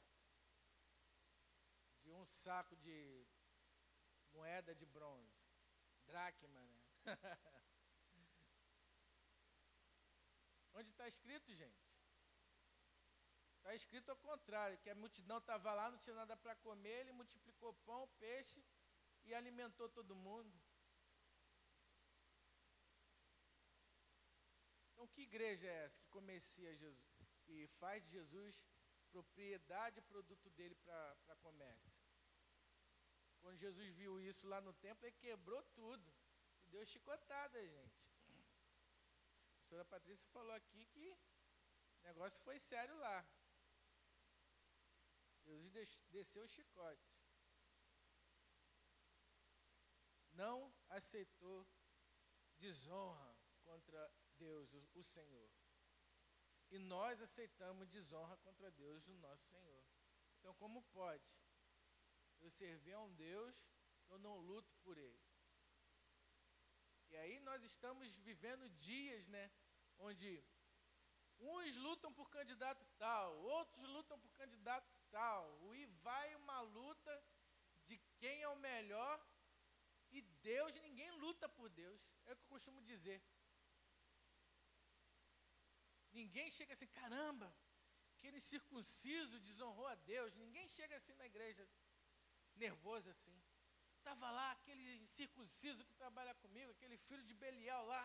de 2.01 2.11
um 2.11 2.25
saco 2.25 2.75
de 2.75 3.25
moeda 4.33 4.75
de 4.75 4.85
bronze, 4.85 5.41
dracma, 6.05 6.61
né? 6.61 6.83
Onde 10.73 10.89
está 10.89 11.07
escrito, 11.07 11.55
gente? 11.55 11.89
Está 13.55 13.73
escrito 13.75 14.09
ao 14.09 14.17
contrário, 14.17 14.77
que 14.79 14.89
a 14.89 14.95
multidão 14.95 15.37
estava 15.37 15.73
lá, 15.73 15.89
não 15.89 15.99
tinha 15.99 16.17
nada 16.17 16.35
para 16.35 16.53
comer, 16.57 16.99
ele 16.99 17.13
multiplicou 17.13 17.73
pão, 17.85 18.09
peixe 18.19 18.61
e 19.25 19.33
alimentou 19.33 19.87
todo 19.89 20.15
mundo. 20.15 20.61
Então, 24.91 25.07
que 25.07 25.21
igreja 25.21 25.67
é 25.67 25.83
essa 25.85 25.99
que 25.99 26.07
comercia 26.09 26.75
Jesus, 26.75 27.33
que 27.43 27.67
faz 27.79 28.03
de 28.03 28.11
Jesus 28.11 28.65
propriedade 29.11 29.99
e 29.99 30.03
produto 30.03 30.49
dele 30.51 30.75
para 30.75 31.35
comércio? 31.41 32.03
Quando 33.39 33.57
Jesus 33.57 33.93
viu 33.95 34.19
isso 34.19 34.47
lá 34.47 34.61
no 34.61 34.73
templo, 34.73 35.05
ele 35.05 35.15
quebrou 35.17 35.63
tudo 35.73 36.13
e 36.63 36.69
deu 36.69 36.85
chicotada, 36.85 37.59
gente 37.67 38.01
professora 39.71 39.85
Patrícia 39.85 40.27
falou 40.33 40.53
aqui 40.53 40.85
que 40.87 41.09
o 41.09 42.03
negócio 42.03 42.43
foi 42.43 42.59
sério 42.59 42.93
lá. 42.97 43.25
Jesus 45.45 46.01
desceu 46.09 46.43
o 46.43 46.47
chicote. 46.47 47.10
Não 50.31 50.73
aceitou 50.89 51.67
desonra 52.57 53.35
contra 53.63 54.13
Deus, 54.37 54.73
o, 54.93 55.03
Senhor. 55.03 55.51
E 56.69 56.79
nós 56.79 57.21
aceitamos 57.21 57.89
desonra 57.89 58.37
contra 58.37 58.71
Deus, 58.71 59.07
o 59.07 59.13
nosso 59.15 59.43
Senhor. 59.49 59.83
Então, 60.39 60.53
como 60.55 60.81
pode 60.83 61.23
eu 62.39 62.49
servir 62.49 62.93
a 62.93 62.99
um 62.99 63.13
Deus 63.13 63.55
que 64.05 64.13
eu 64.13 64.19
não 64.19 64.37
luto 64.37 64.73
por 64.83 64.97
Ele? 64.97 65.21
E 67.09 67.17
aí 67.17 67.39
nós 67.41 67.63
estamos 67.63 68.15
vivendo 68.17 68.69
dias, 68.69 69.27
né, 69.27 69.51
onde 69.97 70.43
uns 71.39 71.75
lutam 71.75 72.13
por 72.13 72.29
candidato 72.29 72.85
tal, 72.97 73.35
outros 73.37 73.83
lutam 73.89 74.19
por 74.19 74.31
candidato 74.31 74.89
tal, 75.09 75.73
e 75.75 75.85
vai 76.03 76.35
uma 76.35 76.61
luta 76.61 77.23
de 77.83 77.97
quem 78.17 78.43
é 78.43 78.47
o 78.47 78.55
melhor, 78.55 79.19
e 80.11 80.21
Deus, 80.21 80.75
ninguém 80.87 81.11
luta 81.11 81.47
por 81.47 81.69
Deus, 81.69 82.01
é 82.25 82.33
o 82.33 82.35
que 82.35 82.43
eu 82.43 82.49
costumo 82.49 82.81
dizer. 82.81 83.21
Ninguém 86.11 86.51
chega 86.51 86.73
assim, 86.73 86.87
caramba, 86.87 87.47
aquele 88.17 88.39
circunciso 88.39 89.39
desonrou 89.39 89.87
a 89.87 89.95
Deus, 89.95 90.35
ninguém 90.35 90.67
chega 90.69 90.95
assim 90.97 91.13
na 91.15 91.25
igreja, 91.25 91.67
nervoso 92.55 93.09
assim. 93.09 93.35
Estava 93.97 94.29
lá 94.31 94.51
aquele 94.51 95.07
circunciso 95.07 95.85
que 95.85 95.93
trabalha 95.93 96.33
comigo, 96.35 96.71
aquele 96.71 96.97
filho 96.97 97.23
de 97.23 97.33
Belial 97.35 97.85
lá, 97.85 98.03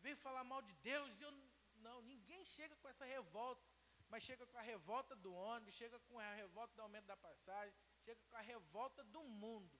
veio 0.00 0.16
falar 0.16 0.44
mal 0.44 0.62
de 0.62 0.72
Deus. 0.74 1.20
Eu, 1.20 1.32
não, 1.76 2.00
ninguém 2.02 2.44
chega 2.44 2.76
com 2.76 2.88
essa 2.88 3.04
revolta, 3.04 3.62
mas 4.08 4.22
chega 4.22 4.46
com 4.46 4.56
a 4.56 4.62
revolta 4.62 5.14
do 5.16 5.34
ônibus, 5.34 5.74
chega 5.74 5.98
com 6.00 6.18
a 6.18 6.34
revolta 6.34 6.74
do 6.76 6.82
aumento 6.82 7.06
da 7.06 7.16
passagem, 7.16 7.74
chega 8.00 8.22
com 8.30 8.36
a 8.36 8.40
revolta 8.40 9.02
do 9.04 9.22
mundo, 9.24 9.76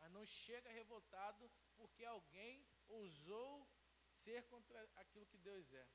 mas 0.00 0.10
não 0.12 0.24
chega 0.24 0.70
revoltado 0.70 1.50
porque 1.76 2.04
alguém 2.04 2.66
ousou 2.88 3.68
ser 4.12 4.42
contra 4.48 4.82
aquilo 4.96 5.26
que 5.26 5.38
Deus 5.38 5.72
é, 5.72 5.86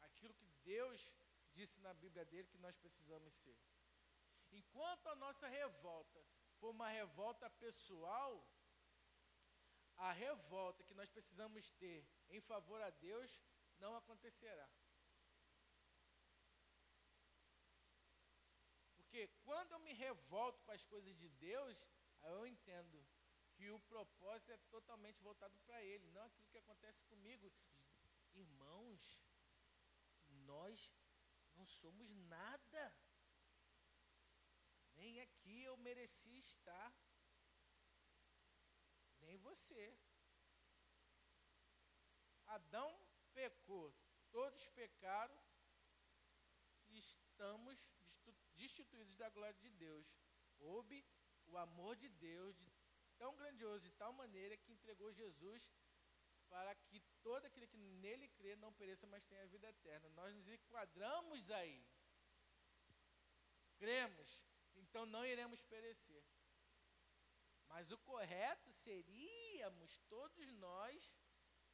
aquilo 0.00 0.34
que 0.34 0.46
Deus 0.64 1.14
disse 1.52 1.80
na 1.80 1.92
Bíblia 1.94 2.24
dele 2.24 2.48
que 2.48 2.58
nós 2.58 2.76
precisamos 2.76 3.34
ser. 3.34 3.58
Enquanto 4.50 5.06
a 5.08 5.14
nossa 5.14 5.46
revolta 5.46 6.24
for 6.58 6.70
uma 6.70 6.88
revolta 6.88 7.48
pessoal, 7.50 8.32
a 9.96 10.12
revolta 10.12 10.82
que 10.84 10.94
nós 10.94 11.10
precisamos 11.10 11.70
ter 11.72 12.06
em 12.28 12.40
favor 12.40 12.80
a 12.80 12.90
Deus 12.90 13.42
não 13.78 13.94
acontecerá. 13.96 14.68
Porque 18.96 19.28
quando 19.44 19.72
eu 19.72 19.80
me 19.80 19.92
revolto 19.92 20.62
com 20.62 20.72
as 20.72 20.84
coisas 20.84 21.16
de 21.16 21.28
Deus, 21.28 21.88
eu 22.22 22.46
entendo 22.46 23.06
que 23.60 23.70
o 23.70 23.78
propósito 23.80 24.52
é 24.52 24.56
totalmente 24.74 25.20
voltado 25.20 25.54
para 25.66 25.84
Ele, 25.84 26.06
não 26.12 26.24
aquilo 26.24 26.48
que 26.48 26.56
acontece 26.56 27.04
comigo. 27.04 27.52
Irmãos, 28.32 29.20
nós 30.46 30.94
não 31.54 31.66
somos 31.66 32.08
nada. 32.38 32.96
Nem 34.96 35.20
aqui 35.20 35.62
eu 35.62 35.76
mereci 35.76 36.38
estar. 36.38 36.90
Nem 39.20 39.36
você. 39.36 39.94
Adão 42.46 42.90
pecou, 43.34 43.94
todos 44.30 44.70
pecaram 44.70 45.38
e 46.88 46.98
estamos 46.98 47.78
destituídos 48.56 49.16
da 49.16 49.28
glória 49.28 49.60
de 49.60 49.70
Deus. 49.86 50.06
Houve 50.58 51.04
o 51.46 51.58
amor 51.58 51.94
de 51.96 52.08
Deus 52.08 52.56
de 52.58 52.79
tão 53.20 53.32
grandioso, 53.40 53.84
de 53.84 53.92
tal 54.02 54.12
maneira 54.22 54.56
que 54.56 54.72
entregou 54.72 55.12
Jesus 55.12 55.62
para 56.52 56.74
que 56.88 56.98
todo 57.22 57.44
aquele 57.46 57.66
que 57.72 57.78
nele 58.04 58.28
crê 58.36 58.56
não 58.56 58.72
pereça, 58.72 59.06
mas 59.06 59.24
tenha 59.30 59.46
vida 59.54 59.68
eterna. 59.68 60.08
Nós 60.10 60.34
nos 60.34 60.48
enquadramos 60.48 61.50
aí. 61.50 61.80
Cremos, 63.78 64.30
então 64.82 65.06
não 65.06 65.24
iremos 65.24 65.62
perecer. 65.62 66.24
Mas 67.68 67.92
o 67.92 67.98
correto 67.98 68.72
seríamos 68.72 69.98
todos 70.08 70.52
nós 70.54 71.16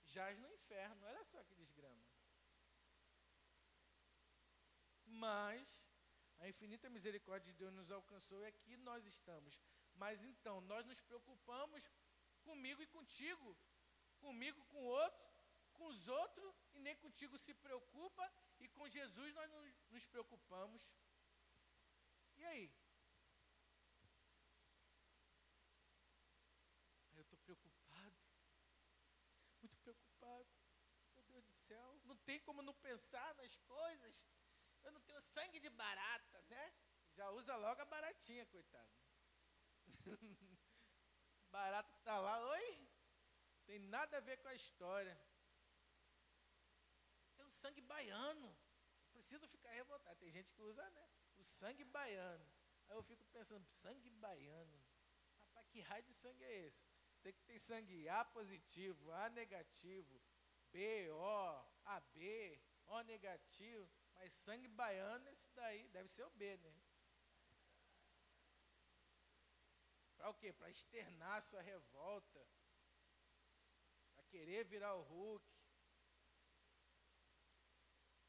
jaz 0.05 0.38
no 0.38 0.49
inferno. 0.57 1.07
Olha 1.07 1.24
só 1.24 1.42
que 1.44 1.55
desgrama. 1.55 2.07
Mas 5.07 5.90
a 6.38 6.49
infinita 6.49 6.90
misericórdia 6.90 7.51
de 7.51 7.59
Deus 7.59 7.72
nos 7.72 7.90
alcançou 7.90 8.40
e 8.42 8.47
aqui 8.47 8.76
nós 8.76 9.07
estamos. 9.07 9.59
Mas 9.97 10.24
então, 10.24 10.61
nós 10.62 10.84
nos 10.86 11.01
preocupamos 11.01 11.90
comigo 12.42 12.82
e 12.82 12.86
contigo, 12.86 13.57
comigo 14.18 14.64
com 14.66 14.82
o 14.82 14.88
outro, 15.03 15.26
com 15.72 15.86
os 15.86 16.09
outros, 16.09 16.55
e 16.74 16.80
nem 16.80 16.97
contigo 16.97 17.38
se 17.38 17.55
preocupa, 17.55 18.32
e 18.61 18.68
com 18.68 18.88
Jesus 18.88 19.34
nós 19.34 19.51
nos 19.90 20.07
preocupamos. 20.07 20.82
E 22.36 22.44
aí? 22.44 22.72
Eu 27.14 27.22
estou 27.22 27.38
preocupado, 27.38 28.16
muito 29.61 29.76
preocupado. 29.78 30.49
Meu 31.14 31.24
Deus 31.24 31.44
do 31.47 31.53
céu, 31.55 32.01
não 32.05 32.16
tem 32.18 32.38
como 32.40 32.62
não 32.62 32.74
pensar 32.74 33.34
nas 33.36 33.57
coisas. 33.57 34.26
Eu 34.84 34.92
não 34.92 35.01
tenho 35.01 35.20
sangue 35.20 35.59
de 35.59 35.70
barata, 35.70 36.42
né? 36.42 36.72
Já 37.14 37.30
usa 37.30 37.57
logo 37.57 37.80
a 37.80 37.84
baratinha, 37.86 38.44
coitado. 38.47 39.05
barata 41.50 41.98
tá 42.04 42.18
lá, 42.18 42.38
oi? 42.50 42.88
Tem 43.66 43.78
nada 43.78 44.18
a 44.18 44.20
ver 44.20 44.36
com 44.38 44.48
a 44.48 44.54
história. 44.54 45.18
Tem 47.36 47.44
o 47.44 47.50
sangue 47.50 47.80
baiano. 47.80 48.57
Preciso 49.12 49.48
ficar 49.48 49.70
revoltado. 49.70 50.18
Tem 50.20 50.30
gente 50.30 50.52
que 50.52 50.62
usa, 50.62 50.88
né? 50.90 51.09
O 51.36 51.44
sangue 51.44 51.84
baiano. 51.84 52.46
Aí 52.88 52.96
eu 52.96 53.02
fico 53.02 53.24
pensando, 53.26 53.66
sangue 53.66 54.11
baiano. 54.11 54.84
Rapaz, 55.40 55.66
que 55.68 55.80
raio 55.80 56.04
de 56.04 56.14
sangue 56.14 56.44
é 56.44 56.66
esse? 56.66 56.86
Sei 57.18 57.32
que 57.32 57.42
tem 57.42 57.59
sangue 57.59 58.09
A 58.09 58.24
positivo, 58.24 59.11
A 59.11 59.28
negativo, 59.30 60.22
B, 60.70 61.11
O, 61.11 61.64
AB, 61.84 62.61
O 62.86 63.02
negativo. 63.02 63.90
Mas 64.14 64.32
sangue 64.32 64.68
baiano, 64.68 65.28
esse 65.30 65.50
daí 65.50 65.88
deve 65.88 66.09
ser 66.09 66.24
o 66.24 66.30
B, 66.30 66.57
né? 66.59 66.86
Para 70.16 70.30
o 70.30 70.34
quê? 70.34 70.52
Para 70.52 70.70
externar 70.70 71.42
sua 71.42 71.62
revolta. 71.62 72.48
Para 74.14 74.24
querer 74.24 74.64
virar 74.64 74.94
o 74.94 75.02
Hulk. 75.02 75.46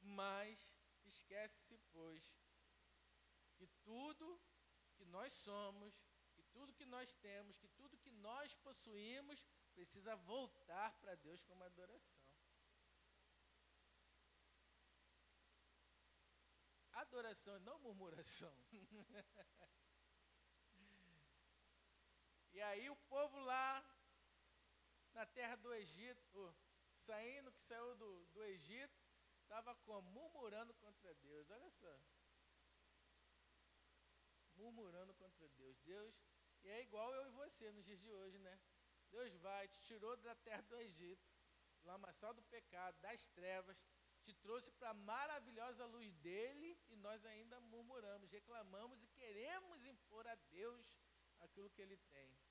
Mas 0.02 0.76
esquece-se, 1.06 1.78
pois, 1.92 2.38
que 3.56 3.68
tudo 3.84 4.42
que 4.96 5.06
nós 5.06 5.34
somos, 5.34 5.94
que 6.34 6.44
tudo 6.44 6.74
que 6.74 6.86
nós 6.86 7.16
temos, 7.16 7.58
que 7.58 7.68
tudo 7.70 7.98
que 7.98 8.12
nós 8.12 8.56
possuímos, 8.56 9.46
precisa 9.74 10.16
voltar 10.16 10.92
para 11.00 11.16
Deus 11.16 11.44
como 11.44 11.64
adoração. 11.64 12.26
Adoração, 16.94 17.60
não 17.60 17.78
murmuração. 17.80 18.56
e 22.58 22.62
aí 22.64 22.90
o 22.90 22.96
povo 23.14 23.38
lá 23.42 23.86
na 25.14 25.28
terra 25.28 25.56
do 25.58 25.72
Egito, 25.76 26.56
saindo, 26.96 27.52
que 27.52 27.62
saiu 27.62 27.96
do, 27.98 28.26
do 28.34 28.44
Egito, 28.46 29.00
estava? 29.44 29.78
Murmurando 30.02 30.74
contra 30.74 31.14
Deus. 31.14 31.52
Olha 31.52 31.70
só. 31.70 32.00
Murmurando 34.56 35.14
contra 35.14 35.48
Deus. 35.50 35.78
Deus, 35.82 36.16
e 36.64 36.70
é 36.70 36.82
igual 36.82 37.14
eu 37.14 37.28
e 37.28 37.30
você 37.42 37.72
nos 37.74 37.86
dias 37.86 38.00
de 38.00 38.12
hoje, 38.12 38.40
né? 38.40 38.60
Deus 39.12 39.36
vai, 39.36 39.68
te 39.68 39.80
tirou 39.82 40.18
da 40.18 40.36
terra 40.38 40.64
do 40.64 40.78
Egito, 40.78 41.30
lamaçal 41.84 42.34
do 42.34 42.42
pecado, 42.42 43.00
das 43.02 43.28
trevas, 43.28 43.78
te 44.24 44.34
trouxe 44.34 44.72
para 44.72 44.90
a 44.90 44.96
maravilhosa 44.96 45.86
luz 45.86 46.12
dele 46.16 46.76
e 46.90 46.96
nós 46.96 47.24
ainda 47.24 47.60
murmuramos, 47.60 48.32
reclamamos 48.32 49.04
e 49.04 49.08
queremos 49.10 49.86
impor 49.86 50.28
a 50.28 50.34
Deus 50.50 50.98
aquilo 51.40 51.70
que 51.70 51.84
ele 51.84 51.98
tem. 51.98 52.47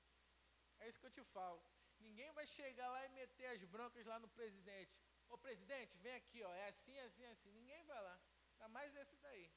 É 0.79 0.87
isso 0.87 0.99
que 0.99 1.07
eu 1.07 1.11
te 1.11 1.23
falo. 1.23 1.61
Ninguém 1.99 2.31
vai 2.31 2.45
chegar 2.45 2.87
lá 2.89 3.05
e 3.05 3.09
meter 3.09 3.47
as 3.47 3.63
broncas 3.63 4.05
lá 4.05 4.19
no 4.19 4.29
presidente. 4.29 4.95
Ô 5.29 5.37
presidente, 5.37 5.97
vem 5.97 6.15
aqui, 6.15 6.43
ó, 6.43 6.53
é 6.53 6.67
assim, 6.67 6.97
assim, 6.99 7.25
assim. 7.25 7.51
Ninguém 7.51 7.83
vai 7.85 8.01
lá. 8.01 8.19
Ainda 8.51 8.67
mais 8.69 8.95
esse 8.95 9.17
daí. 9.17 9.51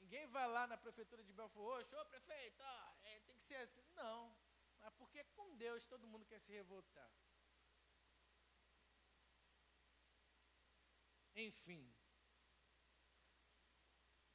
Ninguém 0.00 0.26
vai 0.28 0.46
lá 0.46 0.66
na 0.66 0.76
prefeitura 0.76 1.22
de 1.24 1.32
Belfort 1.32 1.64
Roxo, 1.64 1.96
ô 1.96 2.06
prefeito, 2.06 2.62
ó, 2.62 2.94
é, 3.04 3.20
tem 3.20 3.36
que 3.36 3.42
ser 3.42 3.56
assim. 3.56 3.84
Não. 3.94 4.36
Mas 4.80 4.92
porque 4.94 5.22
com 5.36 5.56
Deus 5.56 5.84
todo 5.86 6.06
mundo 6.06 6.26
quer 6.26 6.40
se 6.40 6.52
revoltar. 6.52 7.10
Enfim, 11.34 11.82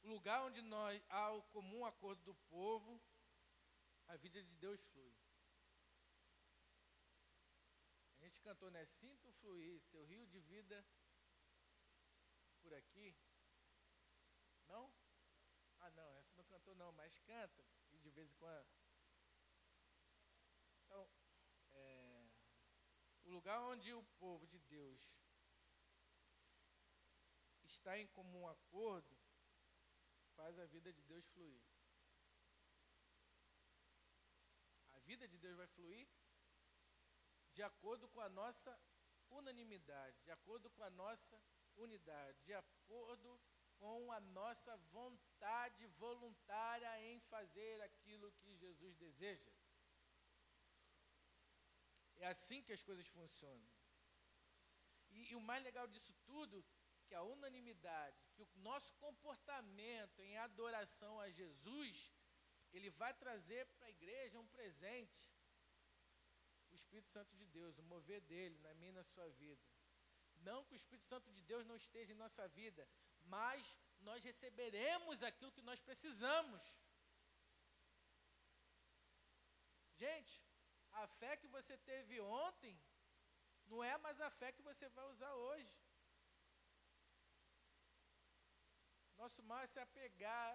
o 0.02 0.08
lugar 0.08 0.42
onde 0.42 0.62
nós 0.62 1.00
há 1.08 1.30
o 1.32 1.42
comum 1.44 1.84
acordo 1.86 2.22
do 2.24 2.34
povo, 2.50 3.00
a 4.08 4.16
vida 4.16 4.42
de 4.42 4.54
Deus 4.56 4.80
flui. 4.90 5.14
A 8.16 8.20
gente 8.24 8.40
cantou, 8.40 8.70
né? 8.70 8.84
Sinto 8.84 9.32
fluir 9.40 9.80
seu 9.80 10.04
rio 10.04 10.26
de 10.26 10.40
vida 10.40 10.84
por 12.62 12.74
aqui. 12.74 13.16
Não? 14.66 14.92
Ah, 15.80 15.90
não, 15.90 16.18
essa 16.18 16.36
não 16.36 16.44
cantou 16.44 16.74
não, 16.74 16.92
mas 16.92 17.18
canta. 17.20 17.64
E 17.92 17.98
de 17.98 18.10
vez 18.10 18.28
em 18.28 18.34
quando. 18.34 18.68
Então, 20.84 21.10
é, 21.70 22.28
o 23.24 23.30
lugar 23.30 23.60
onde 23.60 23.92
o 23.92 24.02
povo 24.18 24.46
de 24.46 24.58
Deus 24.58 25.02
está 27.64 27.98
em 27.98 28.06
comum 28.08 28.48
acordo, 28.48 29.16
faz 30.34 30.58
a 30.58 30.66
vida 30.66 30.92
de 30.92 31.02
Deus 31.02 31.26
fluir. 31.26 31.62
A 34.92 34.97
vida 35.10 35.26
de 35.32 35.38
Deus 35.44 35.56
vai 35.56 35.68
fluir 35.76 36.06
de 37.56 37.62
acordo 37.62 38.06
com 38.14 38.20
a 38.20 38.28
nossa 38.40 38.72
unanimidade, 39.38 40.16
de 40.26 40.30
acordo 40.30 40.68
com 40.74 40.82
a 40.88 40.90
nossa 40.90 41.36
unidade, 41.84 42.38
de 42.48 42.54
acordo 42.54 43.30
com 43.78 44.12
a 44.12 44.20
nossa 44.20 44.76
vontade 44.98 45.86
voluntária 46.04 46.92
em 47.08 47.18
fazer 47.32 47.80
aquilo 47.88 48.32
que 48.40 48.56
Jesus 48.64 48.94
deseja. 48.96 49.52
É 52.16 52.26
assim 52.34 52.62
que 52.62 52.72
as 52.72 52.82
coisas 52.82 53.08
funcionam. 53.08 53.70
E, 55.10 55.30
e 55.30 55.34
o 55.36 55.40
mais 55.40 55.62
legal 55.68 55.86
disso 55.88 56.14
tudo 56.26 56.64
que 57.06 57.14
a 57.14 57.22
unanimidade, 57.22 58.20
que 58.34 58.42
o 58.42 58.48
nosso 58.56 58.92
comportamento 59.04 60.20
em 60.22 60.36
adoração 60.38 61.18
a 61.20 61.30
Jesus, 61.30 62.12
ele 62.72 62.90
vai 62.90 63.12
trazer 63.14 63.66
para 63.74 63.86
a 63.86 63.90
igreja 63.90 64.38
um 64.38 64.46
presente. 64.46 65.20
O 66.70 66.74
Espírito 66.74 67.08
Santo 67.08 67.34
de 67.36 67.46
Deus, 67.46 67.78
o 67.78 67.82
mover 67.82 68.20
dele 68.22 68.58
na 68.58 68.74
minha 68.74 68.90
e 68.90 68.98
na 69.00 69.04
sua 69.04 69.28
vida. 69.30 69.62
Não 70.48 70.64
que 70.64 70.74
o 70.74 70.80
Espírito 70.82 71.04
Santo 71.04 71.30
de 71.32 71.42
Deus 71.42 71.66
não 71.66 71.76
esteja 71.76 72.12
em 72.12 72.22
nossa 72.24 72.46
vida, 72.48 72.88
mas 73.24 73.76
nós 74.00 74.22
receberemos 74.22 75.22
aquilo 75.22 75.52
que 75.52 75.62
nós 75.62 75.80
precisamos. 75.80 76.62
Gente, 79.96 80.40
a 80.92 81.06
fé 81.06 81.36
que 81.36 81.48
você 81.48 81.76
teve 81.76 82.20
ontem 82.20 82.78
não 83.66 83.82
é 83.82 83.96
mais 83.98 84.20
a 84.20 84.30
fé 84.30 84.52
que 84.52 84.62
você 84.62 84.88
vai 84.88 85.06
usar 85.06 85.32
hoje. 85.34 85.74
Nosso 89.16 89.42
mal 89.42 89.60
é 89.60 89.66
se 89.66 89.80
apegar. 89.80 90.48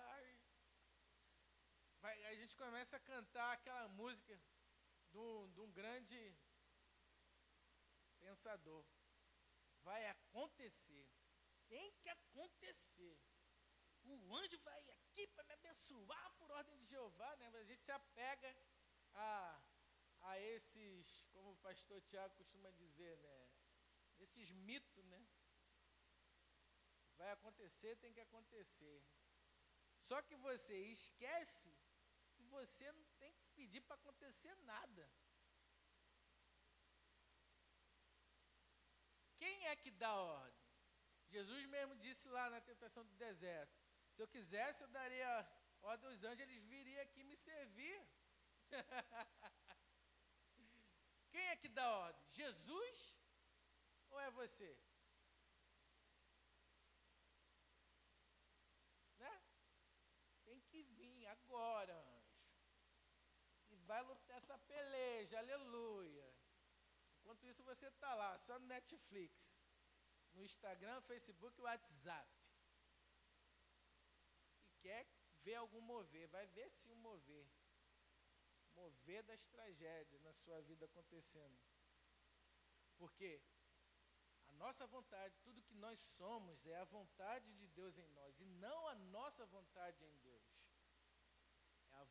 Vai, 2.04 2.22
a 2.26 2.34
gente 2.36 2.54
começa 2.58 2.98
a 2.98 3.00
cantar 3.00 3.54
aquela 3.54 3.88
música 3.88 4.38
de 5.10 5.18
um, 5.18 5.50
de 5.54 5.60
um 5.62 5.72
grande 5.72 6.20
pensador. 8.20 8.84
Vai 9.84 10.02
acontecer. 10.08 11.06
Tem 11.70 11.94
que 12.02 12.10
acontecer. 12.10 13.18
O 14.04 14.36
anjo 14.36 14.58
vai 14.60 14.82
aqui 14.96 15.28
para 15.28 15.46
me 15.46 15.54
abençoar 15.54 16.34
por 16.38 16.52
ordem 16.52 16.78
de 16.80 16.88
Jeová, 16.88 17.38
né? 17.38 17.48
A 17.48 17.64
gente 17.64 17.80
se 17.80 17.94
apega 17.94 18.54
a, 19.14 19.64
a 20.24 20.40
esses, 20.42 21.26
como 21.32 21.52
o 21.52 21.62
pastor 21.68 22.02
Tiago 22.02 22.36
costuma 22.36 22.70
dizer, 22.72 23.18
né? 23.20 23.50
Esses 24.20 24.52
mitos, 24.52 25.06
né? 25.06 25.26
Vai 27.16 27.32
acontecer, 27.32 27.96
tem 27.96 28.12
que 28.12 28.20
acontecer. 28.20 29.02
Só 30.00 30.22
que 30.22 30.36
você 30.36 30.78
esquece 30.98 31.72
que 31.72 31.83
você 32.60 32.92
não 32.92 33.06
tem 33.20 33.32
que 33.34 33.46
pedir 33.58 33.82
para 33.82 33.96
acontecer 34.02 34.56
nada. 34.74 35.06
quem 39.44 39.58
é 39.72 39.76
que 39.84 39.92
dá 39.92 40.12
ordem? 40.16 40.64
Jesus 41.36 41.64
mesmo 41.76 41.94
disse 42.06 42.26
lá 42.36 42.44
na 42.50 42.62
tentação 42.70 43.04
do 43.06 43.16
deserto: 43.16 43.76
se 44.14 44.22
eu 44.24 44.28
quisesse, 44.36 44.84
eu 44.84 44.92
daria 45.00 45.32
ordem 45.82 46.10
aos 46.10 46.24
anjos, 46.24 46.46
eles 46.46 46.64
viriam 46.64 47.02
aqui 47.02 47.24
me 47.30 47.36
servir. 47.36 47.98
Quem 51.32 51.46
é 51.54 51.56
que 51.56 51.68
dá 51.68 51.86
ordem? 52.06 52.24
Jesus 52.32 52.98
ou 54.12 54.20
é 54.20 54.30
você? 54.32 54.72
Né? 59.18 59.34
Tem 60.46 60.62
que 60.62 60.84
vir 60.84 61.28
agora, 61.28 61.98
vai 63.94 64.02
lutar 64.12 64.38
essa 64.38 64.58
peleja, 64.58 65.38
aleluia. 65.38 66.28
Enquanto 67.18 67.46
isso, 67.46 67.64
você 67.72 67.88
está 67.88 68.12
lá, 68.22 68.32
só 68.46 68.58
no 68.60 68.66
Netflix, 68.66 69.34
no 70.34 70.42
Instagram, 70.44 71.00
Facebook 71.02 71.60
e 71.60 71.66
WhatsApp. 71.70 72.32
E 74.68 74.74
quer 74.86 75.06
ver 75.44 75.56
algum 75.56 75.82
mover, 75.82 76.28
vai 76.38 76.48
ver 76.48 76.70
sim 76.72 76.92
um 76.92 77.04
mover 77.10 77.46
mover 78.76 79.22
das 79.24 79.48
tragédias 79.48 80.22
na 80.22 80.34
sua 80.42 80.60
vida 80.62 80.86
acontecendo. 80.86 81.60
Porque 82.98 83.42
a 84.48 84.54
nossa 84.54 84.88
vontade, 84.88 85.38
tudo 85.44 85.62
que 85.70 85.76
nós 85.76 86.00
somos, 86.00 86.66
é 86.66 86.78
a 86.78 86.86
vontade 86.86 87.54
de 87.60 87.68
Deus 87.68 88.00
em 88.00 88.08
nós 88.20 88.40
e 88.40 88.46
não 88.46 88.88
a 88.88 88.96
nossa 88.96 89.46
vontade 89.46 90.04
em 90.04 90.16
Deus. 90.30 90.53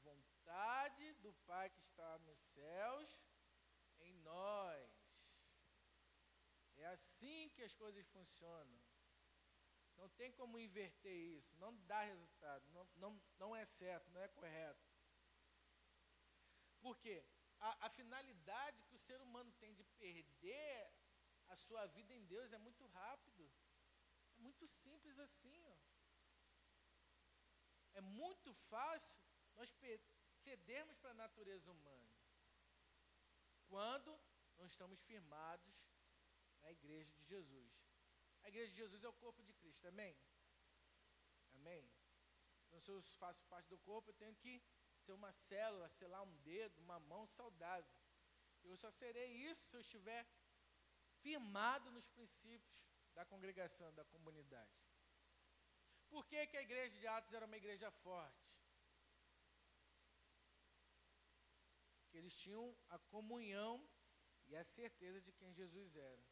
Vontade 0.03 1.13
do 1.15 1.33
Pai 1.47 1.71
que 1.71 1.81
está 1.81 2.19
nos 2.21 2.39
céus 2.55 3.21
em 4.01 4.15
nós. 4.21 4.91
É 6.77 6.87
assim 6.87 7.49
que 7.51 7.63
as 7.63 7.75
coisas 7.75 8.07
funcionam. 8.09 8.81
Não 9.97 10.09
tem 10.11 10.33
como 10.33 10.59
inverter 10.59 11.15
isso, 11.39 11.57
não 11.59 11.77
dá 11.87 12.03
resultado, 12.03 12.69
não, 12.71 12.85
não, 12.97 13.23
não 13.39 13.55
é 13.55 13.65
certo, 13.65 14.11
não 14.11 14.21
é 14.21 14.29
correto. 14.29 14.91
Porque 16.81 17.25
a, 17.61 17.87
a 17.87 17.91
finalidade 17.91 18.83
que 18.85 18.95
o 18.95 18.99
ser 18.99 19.21
humano 19.21 19.53
tem 19.61 19.73
de 19.75 19.85
perder 19.85 20.93
a 21.49 21.57
sua 21.57 21.87
vida 21.87 22.13
em 22.15 22.25
Deus 22.25 22.53
é 22.53 22.59
muito 22.59 22.85
rápido. 22.87 23.49
É 24.37 24.41
muito 24.41 24.67
simples 24.67 25.19
assim. 25.19 25.65
Ó. 25.67 25.77
É 27.95 28.01
muito 28.01 28.53
fácil 28.55 29.23
nós 29.57 29.71
cedermos 30.45 30.97
para 30.99 31.11
a 31.11 31.15
natureza 31.15 31.71
humana. 31.71 32.11
Quando 33.69 34.19
não 34.59 34.67
estamos 34.67 35.01
firmados 35.03 35.75
na 36.63 36.71
igreja 36.71 37.11
de 37.13 37.25
Jesus. 37.25 37.73
A 38.43 38.49
igreja 38.49 38.71
de 38.71 38.77
Jesus 38.77 39.05
é 39.05 39.09
o 39.09 39.21
corpo 39.25 39.43
de 39.43 39.53
Cristo, 39.55 39.87
amém? 39.89 40.17
Amém? 41.55 41.85
Então, 42.67 42.81
se 42.81 42.91
eu 42.91 43.01
faço 43.19 43.45
parte 43.47 43.69
do 43.69 43.79
corpo, 43.79 44.11
eu 44.11 44.15
tenho 44.15 44.35
que 44.37 44.63
ser 44.99 45.13
uma 45.13 45.33
célula, 45.33 45.89
sei 45.89 46.09
lá, 46.09 46.23
um 46.23 46.37
dedo, 46.39 46.79
uma 46.81 46.99
mão 47.01 47.27
saudável. 47.27 47.93
Eu 48.63 48.77
só 48.77 48.91
serei 48.91 49.31
isso 49.51 49.63
se 49.69 49.77
eu 49.77 49.81
estiver 49.81 50.27
firmado 51.21 51.91
nos 51.91 52.09
princípios 52.09 52.81
da 53.15 53.25
congregação, 53.25 53.93
da 53.95 54.05
comunidade. 54.05 54.73
Por 56.09 56.27
que, 56.27 56.47
que 56.47 56.57
a 56.57 56.63
igreja 56.63 56.97
de 56.99 57.07
Atos 57.07 57.33
era 57.33 57.47
uma 57.47 57.57
igreja 57.57 57.91
forte? 57.91 58.42
Porque 62.13 62.25
eles 62.25 62.35
tinham 62.35 62.77
a 62.91 62.99
comunhão 62.99 63.89
e 64.47 64.55
a 64.55 64.63
certeza 64.63 65.19
de 65.19 65.33
quem 65.33 65.51
Jesus 65.55 65.97
era. 65.97 66.25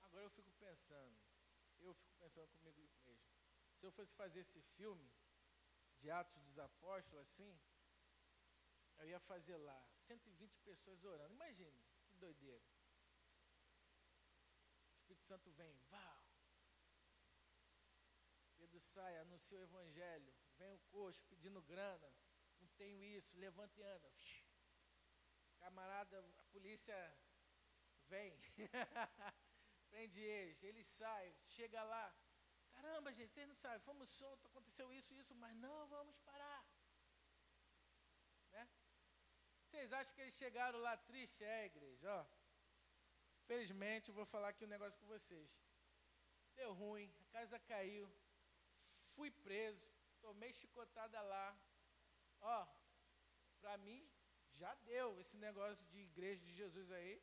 Agora 0.00 0.24
eu 0.24 0.30
fico 0.30 0.50
pensando, 0.52 1.20
eu 1.80 1.92
fico 1.92 2.14
pensando 2.14 2.56
comigo 2.60 2.98
mesmo. 3.04 3.28
Se 3.76 3.84
eu 3.84 3.92
fosse 3.92 4.14
fazer 4.14 4.40
esse 4.40 4.62
filme 4.62 5.12
de 5.98 6.10
Atos 6.10 6.42
dos 6.44 6.58
Apóstolos 6.58 7.20
assim, 7.20 7.60
eu 9.00 9.08
ia 9.10 9.20
fazer 9.20 9.58
lá 9.58 9.86
120 9.98 10.58
pessoas 10.60 11.04
orando. 11.04 11.34
Imagine, 11.34 11.84
que 12.08 12.16
doideira. 12.16 12.64
O 14.94 14.96
Espírito 14.96 15.26
Santo 15.26 15.50
vem, 15.50 15.76
vá. 15.90 16.21
Pedro 18.72 18.80
sai, 18.80 19.18
anuncia 19.18 19.58
o 19.58 19.62
evangelho. 19.64 20.32
Vem 20.56 20.72
o 20.72 20.78
coxo 20.90 21.22
pedindo 21.28 21.60
grana. 21.60 22.10
Não 22.58 22.68
tenho 22.68 23.02
isso, 23.04 23.36
levanta 23.36 23.78
e 23.78 23.82
anda. 23.82 24.10
Camarada, 25.58 26.18
a 26.38 26.44
polícia 26.44 26.96
vem. 28.08 28.34
prende 29.90 30.20
eles, 30.22 30.62
eles 30.62 30.86
saem, 30.86 31.36
chega 31.48 31.82
lá. 31.82 32.06
Caramba, 32.70 33.12
gente, 33.12 33.34
vocês 33.34 33.46
não 33.46 33.54
sabem, 33.54 33.80
fomos 33.80 34.08
soltos, 34.08 34.46
aconteceu 34.46 34.90
isso, 34.90 35.12
isso, 35.20 35.34
mas 35.34 35.54
não 35.56 35.86
vamos 35.88 36.16
parar. 36.20 36.64
Né? 38.52 38.66
Vocês 39.66 39.92
acham 39.92 40.14
que 40.14 40.22
eles 40.22 40.34
chegaram 40.34 40.78
lá 40.78 40.96
tristes? 40.96 41.42
É, 41.42 41.66
igreja, 41.66 42.10
ó. 42.10 42.24
Felizmente, 43.44 44.08
eu 44.08 44.14
vou 44.14 44.24
falar 44.24 44.48
aqui 44.48 44.64
um 44.64 44.74
negócio 44.76 44.98
com 44.98 45.06
vocês. 45.06 45.50
Deu 46.54 46.72
ruim, 46.72 47.14
a 47.20 47.24
casa 47.26 47.58
caiu, 47.58 48.10
fui 49.14 49.30
preso, 49.30 49.86
tomei 50.20 50.52
chicotada 50.52 51.20
lá. 51.22 51.56
Ó, 52.40 52.66
para 53.60 53.76
mim, 53.78 54.00
já 54.54 54.74
deu 54.74 55.18
esse 55.20 55.36
negócio 55.36 55.84
de 55.86 56.00
igreja 56.00 56.40
de 56.42 56.52
Jesus 56.52 56.90
aí. 56.90 57.22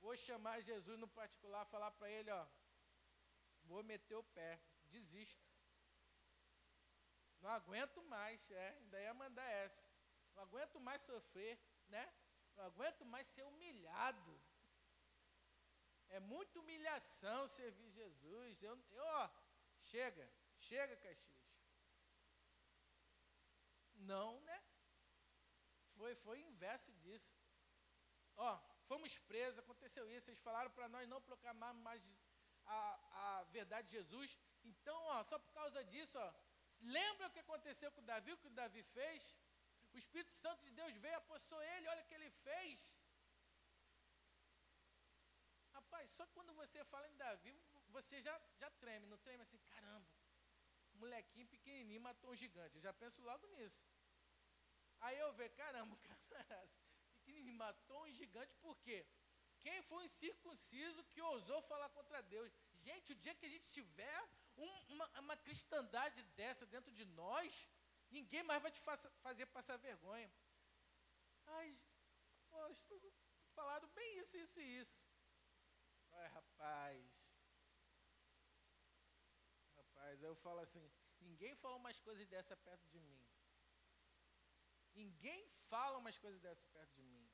Vou 0.00 0.16
chamar 0.16 0.60
Jesus 0.60 0.98
no 0.98 1.08
particular, 1.08 1.64
falar 1.66 1.90
para 1.92 2.10
ele, 2.10 2.30
ó, 2.30 2.46
vou 3.64 3.82
meter 3.82 4.16
o 4.16 4.22
pé, 4.22 4.60
desisto. 4.86 5.46
Não 7.40 7.50
aguento 7.50 8.02
mais, 8.02 8.50
é, 8.50 8.68
ainda 8.78 9.00
ia 9.00 9.14
mandar 9.14 9.48
essa. 9.64 9.86
Não 10.34 10.42
aguento 10.42 10.80
mais 10.80 11.02
sofrer, 11.02 11.58
né? 11.88 12.12
Não 12.56 12.64
aguento 12.64 13.04
mais 13.04 13.26
ser 13.26 13.44
humilhado. 13.44 14.40
É 16.08 16.20
muita 16.20 16.58
humilhação 16.58 17.46
servir 17.46 17.90
Jesus. 17.90 18.62
Eu, 18.62 18.76
eu 18.92 19.04
ó, 19.04 19.30
chega, 19.82 20.28
chega, 20.68 20.96
Caxias. 20.96 21.36
Não, 24.12 24.40
né? 24.40 24.58
Foi, 25.96 26.14
foi 26.24 26.38
o 26.40 26.48
inverso 26.52 26.92
disso. 27.04 27.34
Ó, 28.36 28.50
fomos 28.86 29.18
presos, 29.30 29.58
aconteceu 29.58 30.04
isso, 30.16 30.30
eles 30.30 30.40
falaram 30.40 30.70
para 30.70 30.88
nós 30.88 31.08
não 31.08 31.20
proclamarmos 31.20 31.82
mais 31.82 32.02
a, 32.66 32.80
a 33.24 33.42
verdade 33.56 33.88
de 33.88 33.96
Jesus. 33.98 34.38
Então, 34.64 34.96
ó, 35.14 35.24
só 35.24 35.38
por 35.38 35.52
causa 35.52 35.82
disso, 35.84 36.16
ó, 36.18 36.32
lembra 36.80 37.26
o 37.26 37.30
que 37.30 37.40
aconteceu 37.40 37.90
com 37.92 38.04
Davi, 38.04 38.32
o 38.32 38.38
que 38.38 38.50
Davi 38.50 38.82
fez? 38.82 39.36
O 39.92 39.98
Espírito 39.98 40.32
Santo 40.32 40.62
de 40.62 40.70
Deus 40.70 40.94
veio, 40.96 41.16
apossou 41.16 41.60
ele, 41.62 41.88
olha 41.88 42.02
o 42.02 42.06
que 42.06 42.14
ele 42.14 42.30
fez. 42.30 42.96
Rapaz, 45.72 46.10
só 46.10 46.26
quando 46.28 46.52
você 46.54 46.84
fala 46.84 47.08
em 47.08 47.16
Davi, 47.16 47.56
você 47.88 48.20
já, 48.20 48.40
já 48.60 48.70
treme, 48.82 49.06
não 49.06 49.18
treme 49.18 49.42
assim, 49.42 49.58
caramba, 49.58 50.08
molequinho 51.02 51.46
pequenininho 51.54 52.00
matou 52.08 52.30
um 52.30 52.40
gigante. 52.42 52.76
Eu 52.76 52.82
já 52.88 52.92
penso 53.02 53.22
logo 53.22 53.46
nisso. 53.54 53.82
Aí 55.00 55.18
eu 55.18 55.32
vejo, 55.38 55.54
caramba, 55.54 55.96
cara, 56.30 56.70
pequenininho 57.12 57.56
matou 57.56 58.04
um 58.04 58.12
gigante, 58.12 58.54
por 58.56 58.76
quê? 58.78 59.06
Quem 59.60 59.82
foi 59.82 60.04
incircunciso 60.04 61.04
que 61.04 61.20
ousou 61.20 61.60
falar 61.62 61.88
contra 61.90 62.22
Deus? 62.22 62.50
Gente, 62.86 63.12
o 63.12 63.16
dia 63.16 63.34
que 63.34 63.46
a 63.46 63.48
gente 63.54 63.68
tiver 63.70 64.18
um, 64.56 64.70
uma, 64.94 65.06
uma 65.20 65.36
cristandade 65.36 66.22
dessa 66.40 66.64
dentro 66.66 66.92
de 66.92 67.04
nós, 67.04 67.68
ninguém 68.10 68.42
mais 68.42 68.62
vai 68.62 68.70
te 68.70 68.80
faça, 68.80 69.10
fazer 69.26 69.46
passar 69.46 69.76
vergonha. 69.76 70.30
Ai, 71.46 71.72
poxa, 72.50 72.94
falaram 73.54 73.88
bem 73.88 74.18
isso, 74.20 74.36
isso 74.36 74.60
e 74.60 74.78
isso. 74.78 75.06
Ai, 76.12 76.28
rapaz. 76.28 77.17
Aí 80.18 80.30
eu 80.30 80.36
falo 80.36 80.60
assim, 80.60 80.84
ninguém 81.20 81.54
falou 81.54 81.78
umas 81.78 81.98
coisas 82.00 82.26
dessa 82.26 82.56
perto 82.56 82.86
de 82.88 83.00
mim. 83.00 83.20
Ninguém 84.94 85.40
fala 85.70 85.98
umas 85.98 86.18
coisas 86.18 86.40
dessa 86.40 86.66
perto 86.76 86.94
de 87.00 87.04
mim. 87.04 87.26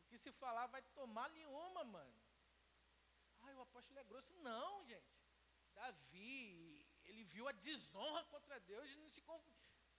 Porque 0.00 0.16
se 0.16 0.32
falar, 0.32 0.66
vai 0.66 0.80
tomar 0.98 1.28
nenhuma, 1.30 1.84
mano. 1.84 2.22
Ai, 3.40 3.54
o 3.54 3.60
apóstolo 3.60 3.98
é 3.98 4.04
grosso. 4.04 4.34
Não, 4.36 4.84
gente. 4.84 5.20
Davi, 5.74 6.88
ele 7.04 7.24
viu 7.24 7.46
a 7.46 7.52
desonra 7.52 8.24
contra 8.24 8.58
Deus 8.60 8.88
e 8.90 8.96
não, 8.96 9.10
se, 9.10 9.22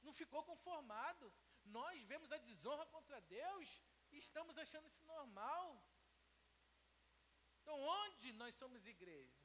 não 0.02 0.14
ficou 0.22 0.44
conformado. 0.44 1.32
Nós 1.66 2.02
vemos 2.04 2.32
a 2.32 2.38
desonra 2.38 2.86
contra 2.88 3.22
Deus 3.22 3.80
e 4.12 4.18
estamos 4.18 4.58
achando 4.58 4.88
isso 4.88 5.06
normal. 5.06 5.66
Então, 7.62 7.80
onde 7.80 8.34
nós 8.34 8.56
somos 8.56 8.88
igreja? 8.88 9.39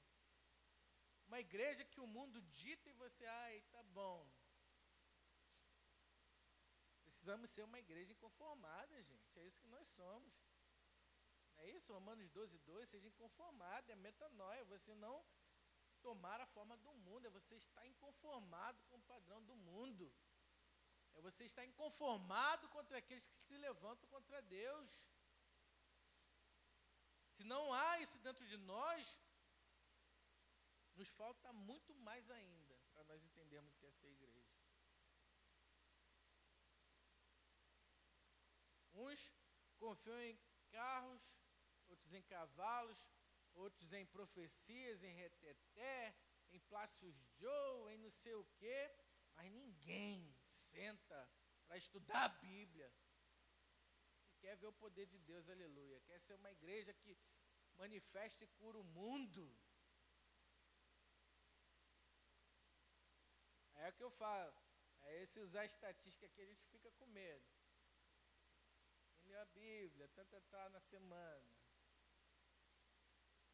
Uma 1.34 1.40
igreja 1.40 1.84
que 1.84 2.00
o 2.00 2.06
mundo 2.06 2.40
dita 2.62 2.88
e 2.88 2.92
você, 2.92 3.26
ai, 3.26 3.60
tá 3.72 3.82
bom 4.00 4.24
precisamos 7.24 7.48
ser 7.50 7.62
uma 7.64 7.78
igreja 7.78 8.12
inconformada, 8.12 9.02
gente. 9.02 9.38
É 9.40 9.44
isso 9.48 9.60
que 9.62 9.68
nós 9.68 9.86
somos. 9.98 10.34
Não 11.54 11.62
é 11.64 11.70
isso? 11.70 11.92
Romanos 11.92 12.28
12, 12.28 12.58
2, 12.58 12.88
seja 12.88 13.08
inconformado, 13.08 13.90
é 13.90 13.96
metanoia. 13.96 14.62
Você 14.66 14.94
não 14.96 15.16
tomar 16.02 16.38
a 16.42 16.46
forma 16.54 16.76
do 16.76 16.92
mundo, 17.06 17.26
é 17.26 17.30
você 17.30 17.54
estar 17.56 17.86
inconformado 17.86 18.78
com 18.88 18.96
o 18.96 19.06
padrão 19.12 19.42
do 19.42 19.56
mundo. 19.56 20.12
É 21.14 21.20
você 21.22 21.44
estar 21.46 21.64
inconformado 21.64 22.68
contra 22.68 22.98
aqueles 22.98 23.26
que 23.26 23.36
se 23.36 23.56
levantam 23.56 24.06
contra 24.10 24.42
Deus. 24.42 24.90
Se 27.30 27.44
não 27.44 27.72
há 27.72 28.00
isso 28.00 28.18
dentro 28.18 28.44
de 28.46 28.58
nós, 28.58 29.18
nos 30.94 31.08
falta 31.08 31.52
muito 31.52 31.94
mais 31.96 32.28
ainda 32.30 32.78
para 32.92 33.04
nós 33.04 33.22
entendermos 33.22 33.72
o 33.72 33.76
que 33.76 33.86
é 33.86 33.90
ser 33.92 34.08
igreja. 34.08 34.54
Uns 38.92 39.32
confiam 39.76 40.20
em 40.20 40.38
carros, 40.70 41.22
outros 41.88 42.12
em 42.14 42.22
cavalos, 42.22 42.98
outros 43.54 43.92
em 43.92 44.06
profecias, 44.06 45.02
em 45.02 45.14
reteté, 45.14 46.14
em 46.50 46.60
Plácios 46.60 47.16
Joe, 47.38 47.92
em 47.92 47.98
não 47.98 48.10
sei 48.10 48.34
o 48.34 48.44
quê, 48.56 48.94
mas 49.34 49.50
ninguém 49.50 50.32
senta 50.44 51.28
para 51.66 51.76
estudar 51.76 52.24
a 52.24 52.28
Bíblia. 52.28 52.92
E 54.28 54.34
quer 54.36 54.56
ver 54.56 54.68
o 54.68 54.72
poder 54.72 55.06
de 55.06 55.18
Deus, 55.18 55.48
aleluia. 55.48 56.00
Quer 56.02 56.20
ser 56.20 56.34
uma 56.34 56.52
igreja 56.52 56.92
que 56.94 57.16
manifesta 57.74 58.44
e 58.44 58.48
cura 58.48 58.78
o 58.78 58.84
mundo. 58.84 59.56
É 63.84 63.88
o 63.90 63.96
que 63.98 64.04
eu 64.08 64.12
falo. 64.22 64.54
É 65.08 65.22
esse 65.22 65.38
usar 65.46 65.64
estatística 65.72 66.26
aqui, 66.26 66.40
a 66.40 66.50
gente 66.52 66.64
fica 66.74 66.90
com 66.98 67.06
medo 67.06 67.44
leu 69.34 69.40
a 69.40 69.44
Bíblia, 69.46 70.08
tanto 70.14 70.40
tá 70.42 70.68
na 70.70 70.80
semana. 70.80 71.50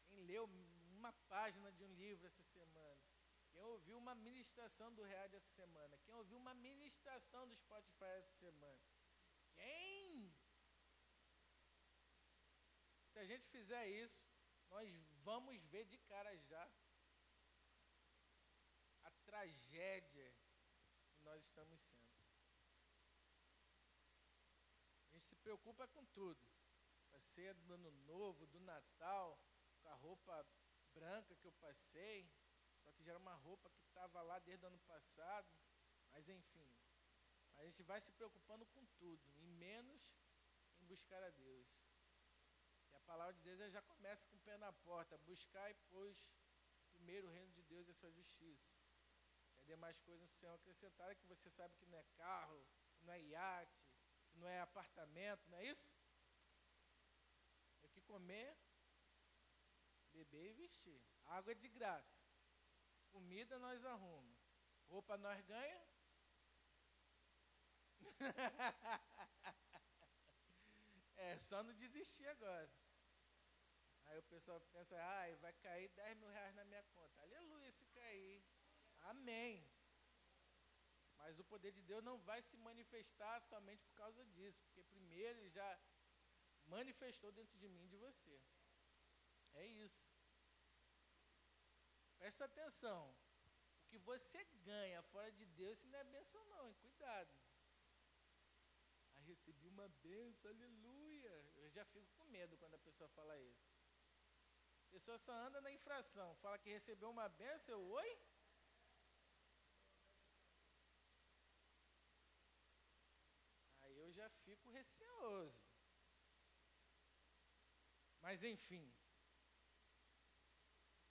Quem 0.05 0.19
leu 0.31 0.45
uma 0.97 1.11
página 1.35 1.71
de 1.71 1.83
um 1.83 1.93
livro 1.93 2.27
essa 2.27 2.43
semana. 2.43 3.01
Quem 3.51 3.63
ouviu 3.63 3.97
uma 3.97 4.15
ministração 4.15 4.93
do 4.93 5.03
Real 5.03 5.25
essa 5.33 5.49
semana. 5.61 5.97
Quem 6.05 6.13
ouviu 6.15 6.37
uma 6.37 6.53
ministração 6.53 7.47
do 7.47 7.55
Spotify 7.55 8.11
essa 8.17 8.33
semana. 8.33 8.81
Quem? 9.55 10.33
Se 13.11 13.19
a 13.19 13.25
gente 13.25 13.47
fizer 13.47 13.87
isso, 13.87 14.21
nós 14.69 14.89
vamos 15.23 15.57
ver 15.73 15.85
de 15.85 15.97
cara 15.97 16.37
já 16.37 16.69
tragédia 19.31 20.29
que 21.13 21.21
nós 21.23 21.41
estamos 21.41 21.79
sendo. 21.79 22.11
gente 25.11 25.25
se 25.25 25.35
preocupa 25.37 25.87
com 25.87 26.03
tudo. 26.05 26.43
A 27.13 27.19
ceia 27.19 27.53
do 27.53 27.73
ano 27.73 27.91
novo, 28.13 28.47
do 28.47 28.59
Natal, 28.59 29.39
com 29.81 29.89
a 29.89 29.93
roupa 29.93 30.45
branca 30.93 31.35
que 31.35 31.45
eu 31.45 31.51
passei. 31.53 32.29
Só 32.83 32.91
que 32.91 33.03
já 33.03 33.11
era 33.11 33.19
uma 33.19 33.35
roupa 33.35 33.69
que 33.69 33.81
estava 33.81 34.21
lá 34.23 34.39
desde 34.39 34.65
o 34.65 34.67
ano 34.67 34.79
passado. 34.79 35.49
Mas 36.11 36.27
enfim. 36.27 36.69
A 37.57 37.63
gente 37.65 37.83
vai 37.83 38.01
se 38.01 38.11
preocupando 38.13 38.65
com 38.65 38.83
tudo, 38.97 39.23
e 39.35 39.45
menos 39.45 40.01
em 40.79 40.85
buscar 40.85 41.21
a 41.23 41.29
Deus. 41.29 41.69
E 42.91 42.95
a 42.95 43.01
palavra 43.01 43.33
de 43.35 43.41
Deus 43.41 43.71
já 43.71 43.81
começa 43.83 44.27
com 44.27 44.35
o 44.35 44.39
pé 44.39 44.57
na 44.57 44.73
porta. 44.73 45.17
Buscar 45.19 45.69
e 45.69 45.75
pois 45.89 46.17
primeiro 46.91 47.27
o 47.27 47.31
reino 47.31 47.51
de 47.53 47.63
Deus 47.63 47.87
e 47.87 47.91
a 47.91 47.93
sua 47.93 48.11
justiça. 48.11 48.80
E 49.61 49.65
demais 49.65 49.99
coisas 49.99 50.27
no 50.27 50.35
Senhor 50.35 50.55
acrescentaram 50.55 51.15
que 51.15 51.27
você 51.27 51.49
sabe 51.49 51.75
que 51.75 51.85
não 51.85 51.97
é 51.97 52.03
carro, 52.17 52.65
não 53.01 53.13
é 53.13 53.21
iate, 53.21 53.81
não 54.33 54.47
é 54.47 54.59
apartamento, 54.59 55.47
não 55.49 55.57
é 55.57 55.65
isso? 55.65 55.95
É 57.83 57.87
que 57.87 58.01
comer, 58.01 58.57
beber 60.11 60.49
e 60.49 60.53
vestir. 60.53 61.01
Água 61.25 61.51
é 61.51 61.55
de 61.55 61.69
graça. 61.69 62.25
Comida 63.09 63.59
nós 63.59 63.85
arrumamos. 63.85 64.39
Roupa 64.87 65.17
nós 65.17 65.41
ganha. 65.45 65.81
é, 71.17 71.37
só 71.39 71.63
não 71.63 71.73
desistir 71.73 72.27
agora. 72.27 72.69
Aí 74.05 74.19
o 74.19 74.23
pessoal 74.23 74.59
pensa, 74.73 74.95
ai, 75.01 75.35
vai 75.37 75.53
cair 75.53 75.89
10 75.89 76.17
mil 76.17 76.29
reais 76.29 76.55
na 76.55 76.65
minha 76.65 76.83
conta. 76.95 77.21
Aleluia 77.21 77.71
se 77.71 77.85
cair. 77.87 78.43
Amém. 79.13 79.53
Mas 81.19 81.39
o 81.41 81.45
poder 81.51 81.71
de 81.77 81.83
Deus 81.89 82.03
não 82.09 82.17
vai 82.29 82.41
se 82.49 82.57
manifestar 82.69 83.35
somente 83.51 83.83
por 83.87 83.95
causa 84.01 84.23
disso, 84.35 84.63
porque 84.65 84.83
primeiro 84.93 85.39
ele 85.39 85.49
já 85.49 85.69
manifestou 86.75 87.31
dentro 87.39 87.57
de 87.63 87.67
mim 87.73 87.83
e 87.85 87.93
de 87.93 87.97
você. 88.05 88.35
É 89.53 89.65
isso. 89.85 90.07
Presta 92.17 92.45
atenção. 92.45 93.01
O 93.81 93.85
que 93.89 93.99
você 94.11 94.41
ganha 94.71 95.01
fora 95.11 95.29
de 95.39 95.45
Deus, 95.59 95.77
isso 95.77 95.89
não 95.89 95.99
é 95.99 96.03
bênção 96.17 96.43
não, 96.53 96.67
hein? 96.67 96.75
cuidado. 96.85 97.33
Aí 99.15 99.23
recebi 99.33 99.67
uma 99.67 99.87
bênção, 100.07 100.49
aleluia. 100.51 101.33
Eu 101.63 101.69
já 101.77 101.83
fico 101.93 102.09
com 102.17 102.23
medo 102.37 102.57
quando 102.57 102.75
a 102.75 102.85
pessoa 102.87 103.09
fala 103.09 103.37
isso. 103.39 103.69
A 104.85 104.91
pessoa 104.95 105.17
só 105.17 105.33
anda 105.47 105.59
na 105.61 105.71
infração, 105.79 106.35
fala 106.35 106.57
que 106.59 106.69
recebeu 106.69 107.09
uma 107.09 107.27
bênção, 107.29 107.75
eu, 107.75 107.83
oi? 108.01 108.11
já 114.21 114.29
fico 114.51 114.69
receoso. 114.69 115.59
Mas 118.21 118.43
enfim. 118.43 118.93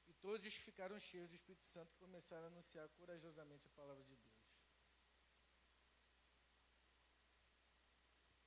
E 0.07 0.13
todos 0.15 0.55
ficaram 0.55 0.99
cheios 0.99 1.29
do 1.31 1.37
Espírito 1.37 1.67
Santo 1.67 1.93
e 1.93 1.99
começaram 1.99 2.45
a 2.45 2.47
anunciar 2.49 2.89
corajosamente 2.91 3.67
a 3.67 3.71
palavra 3.71 4.05
de 4.05 4.17
Deus. 4.17 4.41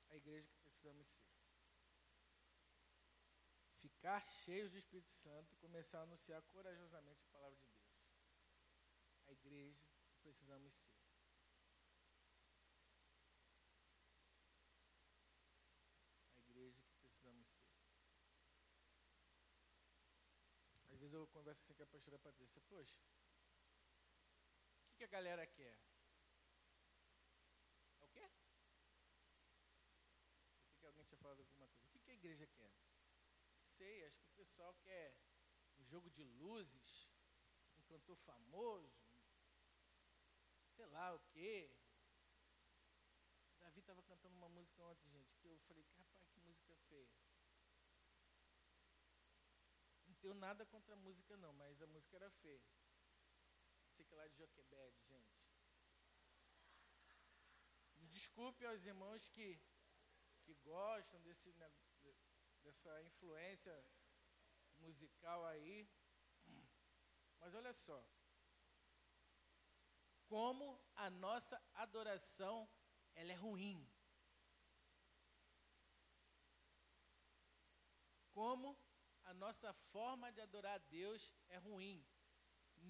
A 0.09 0.15
igreja 0.15 0.47
que 0.47 0.57
precisamos 0.59 1.07
ser. 1.07 1.23
Ficar 3.81 4.21
cheios 4.43 4.71
do 4.71 4.77
Espírito 4.77 5.09
Santo 5.09 5.53
e 5.53 5.57
começar 5.57 5.99
a 5.99 6.03
anunciar 6.03 6.41
corajosamente 6.43 7.23
a 7.23 7.31
palavra 7.31 7.57
de 7.57 7.67
Deus. 7.71 7.83
A 9.27 9.31
igreja 9.31 9.85
que 10.07 10.17
precisamos 10.21 10.73
ser. 10.73 11.02
Converso 21.43 21.63
assim 21.63 21.73
com 21.73 21.83
a 21.83 21.87
pastora 21.87 22.17
Patrícia, 22.17 22.61
poxa, 22.69 23.01
o 24.79 24.85
que, 24.85 24.95
que 24.95 25.03
a 25.03 25.07
galera 25.07 25.45
quer? 25.45 25.77
É 27.99 28.05
o 28.05 28.07
quê? 28.07 28.31
Eu 30.69 30.77
que 30.79 30.85
alguém 30.85 31.03
tinha 31.03 31.17
falado 31.17 31.39
alguma 31.41 31.67
coisa. 31.67 31.85
O 31.85 31.91
que, 31.91 31.99
que 31.99 32.11
a 32.11 32.13
igreja 32.13 32.47
quer? 32.47 32.73
Sei, 33.75 34.05
acho 34.05 34.21
que 34.21 34.27
o 34.27 34.35
pessoal 34.41 34.73
quer 34.75 35.17
um 35.79 35.83
jogo 35.83 36.09
de 36.09 36.23
luzes, 36.23 37.09
um 37.77 37.83
cantor 37.83 38.15
famoso, 38.19 39.03
sei 40.77 40.85
lá 40.85 41.13
o 41.13 41.19
quê. 41.33 41.75
Davi 43.59 43.81
estava 43.81 44.01
cantando 44.03 44.37
uma 44.37 44.47
música 44.47 44.81
ontem, 44.81 45.09
gente, 45.09 45.35
que 45.35 45.47
eu 45.47 45.59
falei, 45.67 45.85
rapaz, 45.97 46.25
que 46.29 46.39
música 46.39 46.73
feia 46.87 47.11
tenho 50.23 50.35
nada 50.35 50.65
contra 50.65 50.93
a 50.93 51.01
música, 51.05 51.35
não, 51.35 51.51
mas 51.61 51.81
a 51.81 51.87
música 51.93 52.15
era 52.15 52.29
feia. 52.31 52.63
Sei 53.93 54.05
que 54.05 54.15
lá 54.15 54.25
de 54.25 54.37
Joquebed, 54.37 54.95
gente. 55.09 55.33
Me 57.97 58.07
desculpe 58.07 58.65
aos 58.65 58.85
irmãos 58.85 59.27
que, 59.27 59.47
que 60.43 60.53
gostam 60.71 61.21
desse, 61.23 61.51
né, 61.61 61.69
dessa 62.61 63.03
influência 63.03 63.75
musical 64.77 65.45
aí. 65.45 65.89
Mas 67.39 67.53
olha 67.53 67.73
só. 67.73 67.99
Como 70.25 70.65
a 70.95 71.09
nossa 71.09 71.61
adoração 71.73 72.57
ela 73.13 73.33
é 73.33 73.35
ruim. 73.35 73.85
Como 78.31 78.82
a 79.25 79.33
nossa 79.33 79.73
forma 79.91 80.31
de 80.31 80.41
adorar 80.41 80.75
a 80.75 80.85
Deus 80.99 81.31
é 81.49 81.57
ruim. 81.57 82.05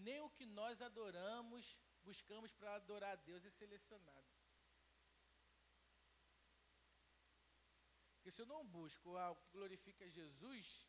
Nem 0.08 0.20
o 0.22 0.30
que 0.30 0.46
nós 0.46 0.82
adoramos, 0.82 1.78
buscamos 2.04 2.52
para 2.54 2.76
adorar 2.76 3.14
a 3.14 3.16
Deus 3.16 3.46
é 3.46 3.50
selecionado. 3.50 4.34
Porque 8.16 8.32
se 8.32 8.42
eu 8.42 8.46
não 8.46 8.66
busco 8.66 9.18
algo 9.18 9.42
que 9.42 9.52
glorifica 9.52 10.10
Jesus, 10.10 10.88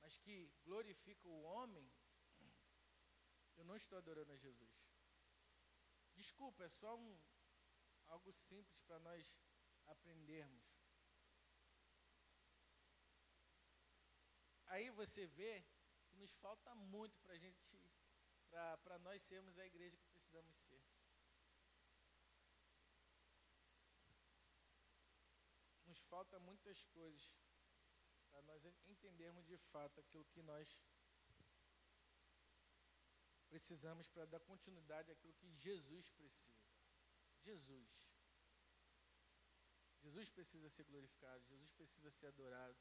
mas 0.00 0.18
que 0.18 0.52
glorifica 0.64 1.26
o 1.28 1.42
homem, 1.42 1.90
eu 3.56 3.64
não 3.64 3.76
estou 3.76 3.96
adorando 3.96 4.32
a 4.32 4.36
Jesus. 4.36 4.76
Desculpa, 6.14 6.64
é 6.64 6.68
só 6.68 6.96
um, 6.96 7.20
algo 8.06 8.32
simples 8.32 8.80
para 8.82 8.98
nós 8.98 9.38
aprendermos. 9.86 10.75
Aí 14.66 14.90
você 14.90 15.26
vê 15.26 15.64
que 16.08 16.16
nos 16.16 16.32
falta 16.34 16.74
muito 16.74 17.18
para 17.20 17.36
gente, 17.38 17.78
para 18.82 18.98
nós 18.98 19.22
sermos 19.22 19.58
a 19.58 19.66
igreja 19.66 19.96
que 19.96 20.08
precisamos 20.08 20.56
ser. 20.56 20.82
Nos 25.86 26.00
falta 26.00 26.38
muitas 26.38 26.82
coisas 26.84 27.30
para 28.28 28.42
nós 28.42 28.64
entendermos 28.86 29.46
de 29.46 29.56
fato 29.56 30.00
aquilo 30.00 30.24
que 30.26 30.42
nós 30.42 30.76
precisamos 33.48 34.08
para 34.08 34.26
dar 34.26 34.40
continuidade 34.40 35.10
àquilo 35.10 35.32
que 35.34 35.48
Jesus 35.50 36.10
precisa. 36.10 36.66
Jesus. 37.42 37.88
Jesus 40.02 40.28
precisa 40.28 40.68
ser 40.68 40.84
glorificado, 40.84 41.46
Jesus 41.46 41.70
precisa 41.72 42.10
ser 42.10 42.26
adorado, 42.26 42.76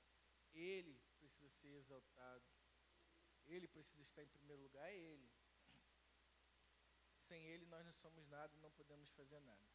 Ele 0.52 1.00
precisa 1.26 1.50
ser 1.50 1.74
exaltado, 1.76 2.46
Ele 3.46 3.68
precisa 3.68 4.02
estar 4.04 4.24
em 4.24 4.28
primeiro 4.28 4.62
lugar, 4.62 4.88
é 4.88 4.96
Ele. 4.96 5.30
Sem 7.18 7.44
Ele 7.48 7.66
nós 7.66 7.84
não 7.86 7.94
somos 7.94 8.28
nada 8.28 8.56
e 8.56 8.60
não 8.60 8.72
podemos 8.72 9.10
fazer 9.12 9.40
nada. 9.40 9.68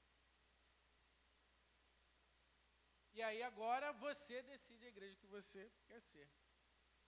E 3.12 3.22
aí 3.22 3.42
agora 3.42 3.92
você 3.92 4.42
decide 4.42 4.84
a 4.86 4.88
igreja 4.88 5.16
que 5.16 5.26
você 5.26 5.70
quer 5.86 6.00
ser. 6.00 6.30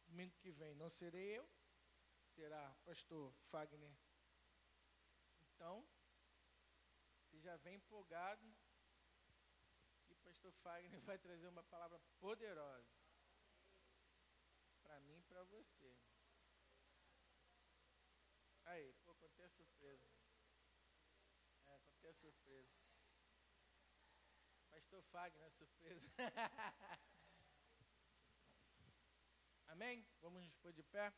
Domingo 0.07 0.35
que 0.39 0.51
vem 0.51 0.75
não 0.75 0.91
serei 0.91 1.39
eu, 1.39 1.49
será 2.35 2.75
pastor 2.85 3.33
Fagner. 3.51 3.97
Então, 5.43 5.87
você 7.23 7.39
já 7.39 7.57
vem 7.59 7.77
empolgado 7.77 8.45
que 10.07 10.17
pastor 10.17 10.53
Fagner 10.55 11.01
vai 11.07 11.19
trazer 11.19 11.47
uma 11.47 11.63
palavra 11.63 12.01
poderosa 12.19 13.03
para 14.93 15.01
mim 15.01 15.19
e 15.19 15.23
para 15.23 15.42
você. 15.53 15.95
Aí, 18.65 18.95
pô, 19.05 19.15
contei 19.17 19.45
a 19.45 19.51
surpresa. 19.51 20.11
É, 21.67 21.79
contei 21.81 22.11
a 22.11 22.15
surpresa. 22.15 22.75
Pastor 24.71 25.03
Fagner, 25.03 25.51
surpresa. 25.51 26.11
Amém? 29.69 30.07
Vamos 30.21 30.43
nos 30.43 30.55
pôr 30.57 30.73
de 30.73 30.83
pé? 30.83 31.13